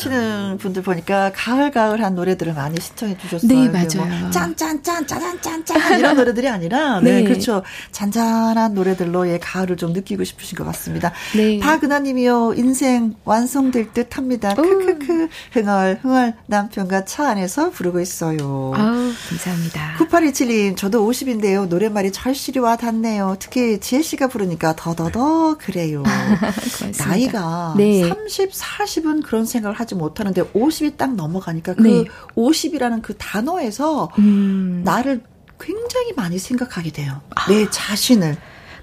[0.00, 3.48] 신청하시는 분들 보니까 가을 가을한 노래들을 많이 신청해 주셨어요.
[3.48, 4.20] 네, 뭐 맞아요.
[4.20, 7.62] 뭐 짠짠짠 짜잔짠짠 이런 노래들이 아니라 네, 네, 그렇죠.
[7.92, 11.12] 잔잔한 노래들로 예 가을을 좀 느끼고 싶으신 것 같습니다.
[11.36, 11.58] 네.
[11.60, 14.54] 박은하님이요 인생 완성될 듯 합니다.
[14.54, 18.72] 크크크 흥얼 흥얼 남편과 차 안에서 부르고 있어요.
[18.74, 19.96] 아우 감사합니다.
[19.98, 23.36] 9827님 저도 50인데요 노랫말이 절실히 와 닿네요.
[23.38, 26.02] 특히 지혜 씨가 부르니까 더더더 그래요.
[26.98, 28.08] 나이가 네.
[28.08, 32.04] 30, 40은 그런 생각을 하지 못하는데 50이 딱 넘어가니까 그 네.
[32.34, 34.82] 50이라는 그 단어에서 음.
[34.84, 35.22] 나를
[35.58, 37.20] 굉장히 많이 생각하게 돼요.
[37.34, 37.50] 아.
[37.50, 38.36] 내 자신을.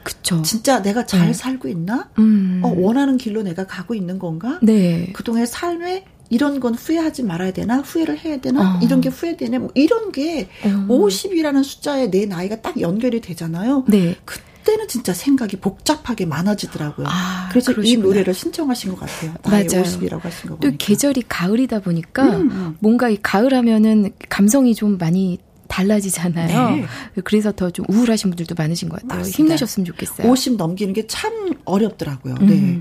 [0.04, 0.42] 그쵸.
[0.42, 1.34] 진짜 내가 잘 네.
[1.34, 2.10] 살고 있나?
[2.18, 2.62] 음.
[2.64, 4.60] 어, 원하는 길로 내가 가고 있는 건가?
[4.62, 5.12] 네.
[5.14, 7.80] 그동안의 삶에 이런 건 후회하지 말아야 되나?
[7.80, 8.78] 후회를 해야 되나?
[8.78, 8.80] 어.
[8.82, 9.60] 이런 게 후회되네?
[9.60, 10.88] 뭐 이런 게 어.
[10.90, 13.86] 50이라는 숫자에 내 나이가 딱 연결이 되잖아요.
[13.88, 14.16] 네.
[14.26, 17.08] 그 그때는 진짜 생각이 복잡하게 많아지더라고요.
[17.10, 18.00] 아, 그래서 그러시구나.
[18.00, 19.34] 이 노래를 신청하신 것 같아요.
[19.46, 19.84] 나의 맞아요.
[19.84, 20.70] 50이라고 하신 거 보니까.
[20.70, 22.78] 또 계절이 가을이다 보니까 음, 음.
[22.80, 25.40] 뭔가 이 가을 하면은 감성이 좀 많이
[25.70, 26.76] 달라지잖아요.
[26.76, 26.86] 네.
[27.24, 29.20] 그래서 더 좀 우울하신 분들도 많으신 것 같아요.
[29.20, 29.38] 맞습니다.
[29.38, 30.28] 힘내셨으면 좋겠어요.
[30.30, 31.32] 50 넘기는 게 참
[31.66, 32.36] 어렵더라고요.
[32.42, 32.80] 네.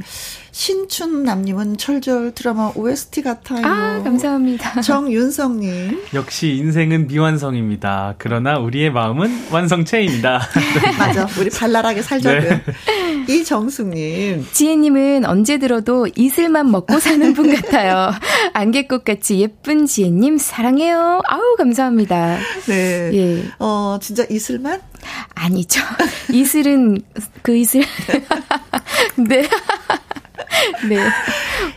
[0.57, 0.87] 음.
[0.87, 3.65] 신춘남님은 철절 드라마 OST 같아요.
[3.66, 4.81] 아, 감사합니다.
[4.81, 6.01] 정윤성님.
[6.15, 8.15] 역시 인생은 미완성입니다.
[8.16, 10.41] 그러나 우리의 마음은 완성체입니다.
[10.99, 11.28] 맞아.
[11.39, 12.41] 우리 발랄하게 살자고요.
[12.41, 12.62] 네.
[13.28, 14.47] 이정숙님.
[14.51, 18.12] 지혜님은 언제 들어도 이슬만 먹고 사는 분 같아요.
[18.55, 21.20] 안개꽃같이 예쁜 지혜님 사랑해요.
[21.27, 22.39] 아우, 감사합니다.
[22.66, 23.11] 네.
[23.12, 23.45] 예.
[23.59, 24.81] 어, 진짜 이슬만?
[25.35, 25.83] 아니죠.
[26.33, 27.03] 이슬은
[27.43, 27.83] 그 이슬.
[29.16, 29.47] 네.
[30.89, 30.99] 네.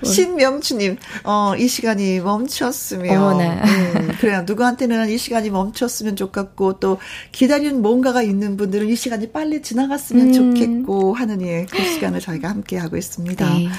[0.04, 3.18] 신명추님, 어, 이 시간이 멈췄으면.
[3.18, 3.64] 어머나.
[3.64, 4.44] 음, 그래요.
[4.46, 7.00] 누구한테는 이 시간이 멈췄으면 좋겠고, 또
[7.32, 10.34] 기다리는 뭔가가 있는 분들은 이 시간이 빨리 지나갔으면 음.
[10.34, 13.54] 좋겠고 하는 예, 그 시간을 저희가 함께 하고 있습니다.
[13.54, 13.70] 네.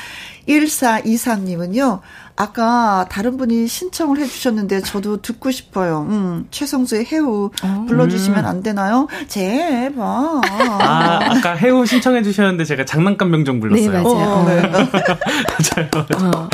[0.51, 2.01] 1423님은요,
[2.37, 6.07] 아까 다른 분이 신청을 해주셨는데 저도 듣고 싶어요.
[6.09, 7.85] 음, 최성수의 해우 어.
[7.87, 9.09] 불러주시면 안 되나요?
[9.29, 9.95] 제발.
[9.99, 13.91] 아, 아까 해우 신청해주셨는데 제가 장난감 명정 불렀어요.
[13.91, 14.31] 네, 맞아요.
[14.31, 14.63] 어, 네.
[14.73, 16.33] 맞아요.
[16.35, 16.49] 어.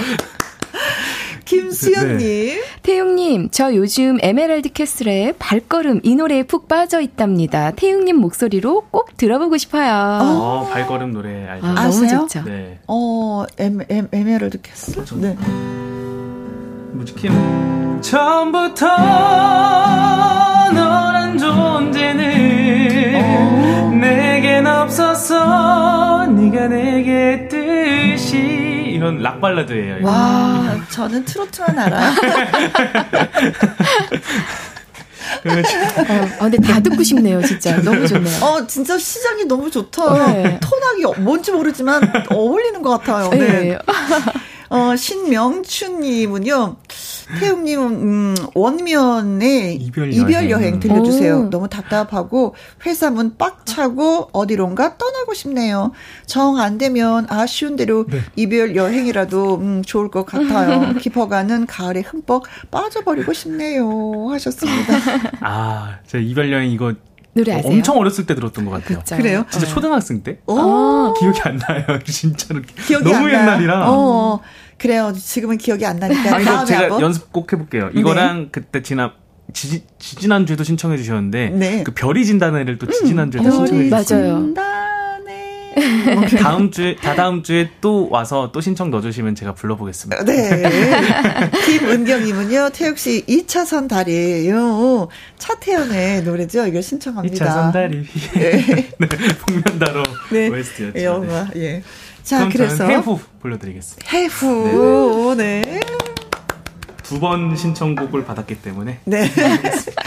[1.46, 2.18] 김수연님.
[2.18, 2.62] 네.
[2.82, 7.70] 태용님, 저 요즘 에메랄드 캐슬의 발걸음 이 노래에 푹 빠져 있답니다.
[7.70, 10.18] 태용님 목소리로 꼭 들어보고 싶어요.
[10.20, 11.66] 어, 발걸음 노래 알죠?
[11.66, 12.42] 아, 너무 좋죠.
[12.44, 12.78] 네.
[12.86, 15.04] 어, 엠, 엠, 에메랄드 캐슬?
[15.20, 15.36] 네.
[16.92, 17.28] 뭐지, 키
[18.00, 18.86] 처음부터
[20.74, 23.90] 너란 존재는 어.
[24.00, 28.65] 내겐 없었어 네가 내게 했듯이
[28.96, 30.04] 이런 락 발라드예요.
[30.04, 32.12] 와, 저는 트로트만 알아요.
[36.38, 37.76] 어, 근데 다 듣고 싶네요, 진짜.
[37.82, 38.44] 너무 좋네요.
[38.44, 40.32] 어, 진짜 시장이 너무 좋다.
[40.32, 40.60] 네.
[40.60, 43.30] 톤하기 뭔지 모르지만 어울리는 것 같아요.
[43.30, 43.38] 네.
[43.38, 43.78] 네.
[44.68, 46.76] 어, 신명춘님은요,
[47.40, 50.80] 태웅님은, 음, 원면의 이별, 이별 여행.
[50.80, 51.38] 들려주세요.
[51.46, 51.50] 오.
[51.50, 55.92] 너무 답답하고, 회사 문 빡 차고, 어디론가 떠나고 싶네요.
[56.26, 58.20] 정 안 되면 아쉬운 대로 네.
[58.36, 60.94] 이별 여행이라도, 음, 좋을 것 같아요.
[61.00, 64.28] 깊어가는 가을에 흠뻑 빠져버리고 싶네요.
[64.30, 64.94] 하셨습니다.
[65.40, 66.94] 아, 제가 이별 여행 이거
[67.36, 67.72] 노래 아세요?
[67.72, 68.98] 엄청 어렸을 때 들었던 것 같아요.
[68.98, 69.16] 그쵸.
[69.16, 69.44] 그래요?
[69.50, 69.72] 진짜 네.
[69.72, 70.38] 초등학생 때?
[70.46, 71.14] 오.
[71.18, 71.84] 기억이 안 나요.
[72.04, 72.62] 진짜로.
[72.86, 73.90] 기억이 너무 옛날이라.
[73.90, 74.40] 어.
[74.78, 75.12] 그래요.
[75.16, 76.34] 지금은 기억이 안 나니까.
[76.34, 77.00] 아니, 제가 한번?
[77.00, 77.90] 연습 꼭 해볼게요.
[77.94, 78.48] 이거랑 네.
[78.50, 79.12] 그때 지난
[79.52, 81.82] 지, 지난주에도 신청해 주셨는데 네.
[81.84, 84.28] 그 별이 진다는 애를 또 지난주에도 음, 신청해 주셨어요.
[84.28, 84.54] 맞아요.
[86.40, 90.24] 다음 주에 다다음 주에 또 와서 또 신청 넣어주시면 제가 불러보겠습니다.
[90.24, 91.50] 네.
[91.66, 95.08] 김은경님은요 태욱 씨 2차선 다리예요.
[95.38, 96.66] 차태현의 노래죠.
[96.66, 97.44] 이거 신청합니다.
[97.44, 98.50] 2차선 다리 네.
[98.98, 99.08] 네.
[99.46, 100.48] 복면다로 네.
[100.48, 101.02] OST였죠.
[101.02, 101.60] 영화 네.
[101.60, 101.82] 예.
[102.22, 104.10] 자 그래서 해후 불러드리겠습니다.
[104.10, 105.62] 해후 네.
[105.62, 105.80] 네.
[107.02, 109.30] 두번 신청곡을 받았기 때문에 네.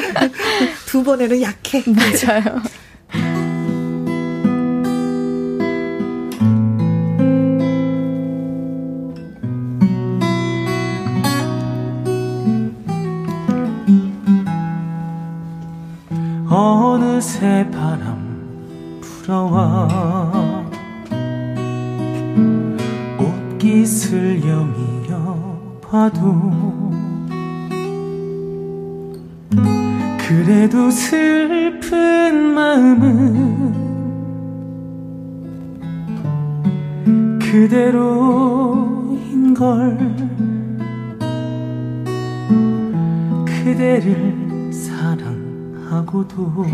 [0.85, 1.83] 두 번에는 약해.
[1.87, 2.61] 맞아요.
[17.19, 20.69] 어느새 바람 불어와
[23.19, 26.93] 옷깃을 여미어 봐도
[30.17, 33.49] 그래도 슬픈 마음은
[37.41, 38.33] 그대로인
[39.53, 39.97] 걸
[43.45, 45.38] 그대를 사랑
[45.89, 46.65] 하고도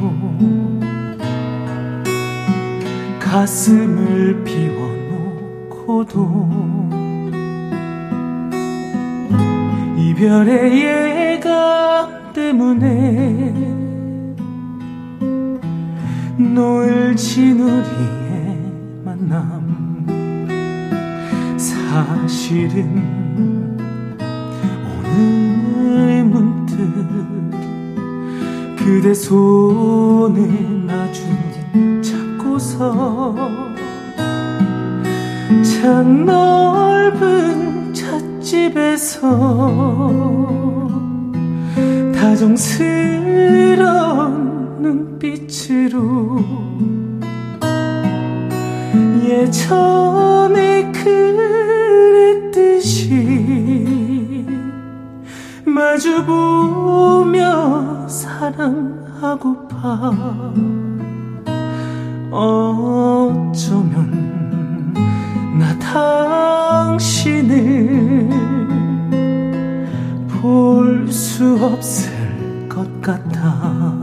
[3.20, 6.20] 가슴을 비워놓고도
[9.98, 13.54] 이별의 예감 때문에
[16.38, 18.60] 노을 진 우리의
[19.06, 19.64] 만남.
[21.58, 23.78] 사실은
[24.84, 27.35] 오늘 문득
[28.86, 30.48] 그대 손을
[30.86, 31.24] 마주
[32.04, 33.36] 잡고서
[35.64, 39.22] 참 넓은 찻집에서
[42.14, 43.74] 다정스런
[44.84, 46.46] 눈빛으로
[49.24, 50.92] 예전에
[52.36, 52.86] 그랬듯이
[55.66, 56.86] 마주보며
[58.46, 60.14] 사랑하고파.
[62.32, 64.04] 어쩌면
[65.58, 67.50] 나 당신을
[70.28, 72.12] 볼 수 없을
[72.70, 74.00] 것 같아.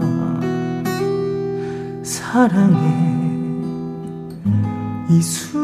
[2.02, 3.20] 사랑해
[5.08, 5.62] 이 순간만은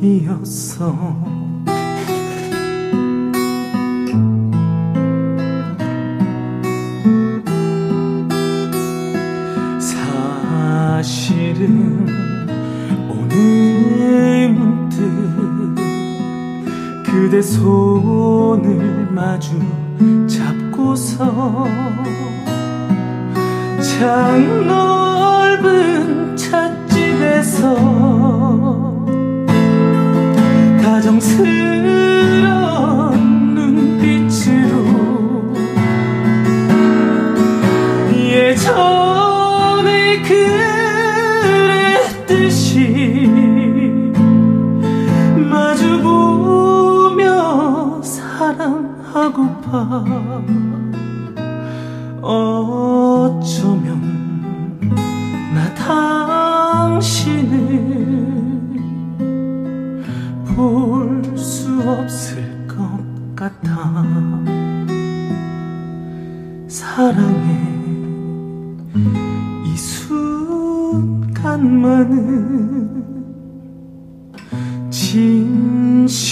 [0.00, 1.35] 진실이었어
[17.36, 19.60] 그대 손을 마주
[20.26, 21.66] 잡고서
[23.82, 24.85] 참넓
[71.46, 73.06] 것만은
[74.90, 76.26] 진실이었어.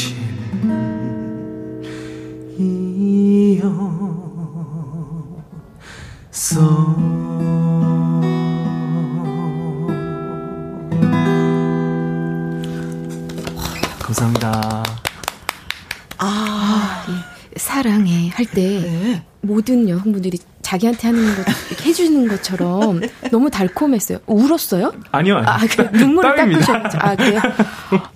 [20.74, 21.44] 자기한테 하는 것
[21.84, 24.18] 해주는 것처럼 너무 달콤했어요.
[24.26, 24.92] 울었어요?
[25.12, 25.36] 아니요.
[25.36, 25.48] 아니요.
[25.48, 26.98] 아, 그 눈물을 닦으셨죠.
[27.00, 27.40] 아 그래요?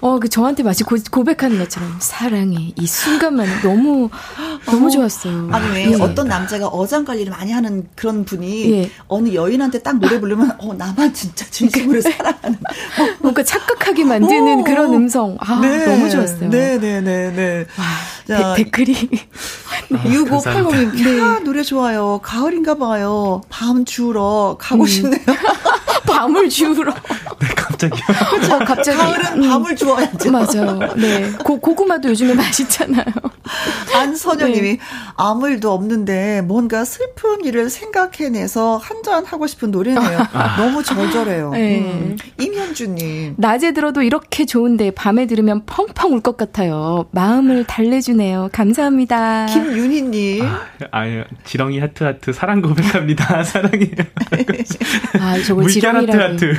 [0.01, 4.09] 어, 그 저한테 마치 고, 백하는 것처럼 사랑해 이 순간만 너무
[4.67, 5.51] 너무 어, 좋았어요.
[5.53, 5.95] 아니 왜 예.
[6.01, 8.91] 어떤 남자가 어장 관리를 많이 하는 그런 분이 예.
[9.09, 12.59] 어느 여인한테 딱 노래 부르면 어 나만 진짜 진심으로 사랑하는
[12.99, 15.37] 어, 뭔가 착각하게 만드는 어, 그런 음성.
[15.41, 15.85] 아 네.
[15.85, 16.49] 너무 좋았어요.
[16.49, 17.01] 네네네네.
[17.01, 17.67] 네, 네,
[18.27, 18.35] 네.
[18.35, 18.95] 와, 데, 댓글이
[19.91, 19.99] 네.
[19.99, 21.41] 6580님 네.
[21.45, 22.21] 노래 좋아요.
[22.23, 23.41] 가을 인가 봐요.
[23.49, 24.87] 밤 주우러 가고 음.
[24.87, 25.21] 싶네요.
[26.09, 26.93] 밤을 주우러.
[27.41, 28.05] 네, 갑자기요.
[28.31, 28.59] 그렇죠.
[28.65, 28.97] 갑자기.
[28.99, 29.49] 가을은 음.
[29.49, 30.31] 밤을 주워야죠.
[30.31, 30.79] 맞아요.
[30.97, 31.31] 네.
[31.45, 33.05] 고, 고구마도 요즘에 맛있잖아요.
[33.95, 34.79] 안선영님이 네.
[35.17, 40.27] 아무 일도 없는데 뭔가 슬픈 일을 생각해내서 한잔 하고 싶은 노래네요.
[40.33, 40.57] 아.
[40.57, 41.51] 너무 절절해요.
[41.53, 41.79] 네.
[41.81, 42.17] 음.
[42.41, 43.35] 임현주님.
[43.39, 47.07] 낮에 들어도 이렇게 좋은데 밤에 들으면 펑펑 울 것 같아요.
[47.13, 48.49] 마음을 달래주네요.
[48.53, 49.47] 감사합니다.
[49.47, 50.45] 김윤희님.
[50.45, 50.61] 아,
[50.91, 53.43] 아유, 지렁이 하트 하트 사랑 고백합니다.
[53.45, 53.89] 사랑해요.
[55.21, 55.98] 아, 저거 지렁이라고.
[56.07, 56.57] 하트 하트.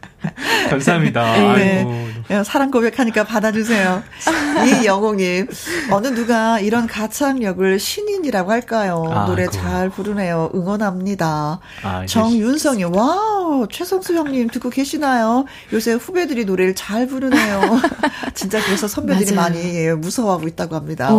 [0.22, 0.30] 아.
[0.70, 1.54] 감사합니다.
[1.56, 1.78] 네.
[1.78, 2.10] 아이고.
[2.44, 4.02] 사랑 고백하니까 받아주세요.
[4.82, 5.48] 이 영웅님,
[5.90, 9.04] 어느 누가 이런 가창력을 신인이라고 할까요?
[9.10, 10.50] 아, 노래 잘 부르네요.
[10.54, 11.58] 응원합니다.
[11.82, 15.44] 아, 정윤성이, wow, 최성수 형님 듣고 계시나요?
[15.72, 17.80] 요새 후배들이 노래를 잘 부르네요.
[18.34, 19.50] 진짜 그래서 선배들이 맞아요.
[19.50, 21.10] 많이 무서워하고 있다고 합니다.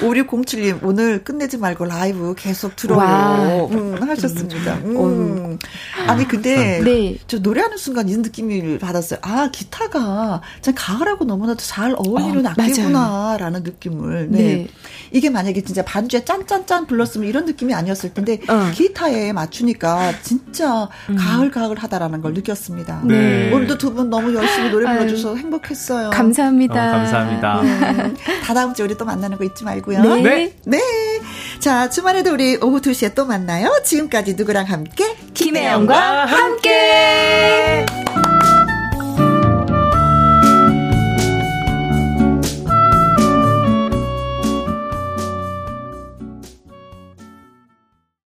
[0.00, 3.68] 5607님, 오늘 끝내지 말고 라이브 계속 들어요.
[3.72, 4.74] 음, 하셨습니다.
[4.84, 5.58] 음.
[6.06, 7.16] 아니, 근데 네.
[7.26, 9.20] 저 노래하는 순간 이런 느낌을 받았어요.
[9.22, 14.28] 아, 기타가 참 가을하고 너무나도 잘 어울리는 어, 악기구나라는 느낌을.
[14.30, 14.38] 네.
[14.38, 14.68] 네.
[15.12, 18.70] 이게 만약에 진짜 반주에 짠짠짠 불렀으면 이런 느낌이 아니었을 텐데 어.
[18.74, 21.16] 기타에 맞추니까 진짜 음.
[21.16, 23.02] 가을 가을하다라는 걸 느꼈습니다.
[23.04, 23.52] 네.
[23.52, 26.10] 오늘도 두 분 너무 열심히 노래 불러주셔서 행복했어요.
[26.10, 26.74] 감사합니다.
[26.74, 27.60] 어, 감사합니다.
[27.60, 30.00] 음, 다다음 주에 우리 또 만나는 거 잊지 말고요.
[30.02, 30.22] 네.
[30.22, 30.54] 네.
[30.64, 30.80] 네.
[31.58, 33.80] 자, 주말에도 우리 오후 2 시에 또 만나요.
[33.84, 35.16] 지금까지 누구랑 함께?
[35.34, 37.84] 김혜영과 함께.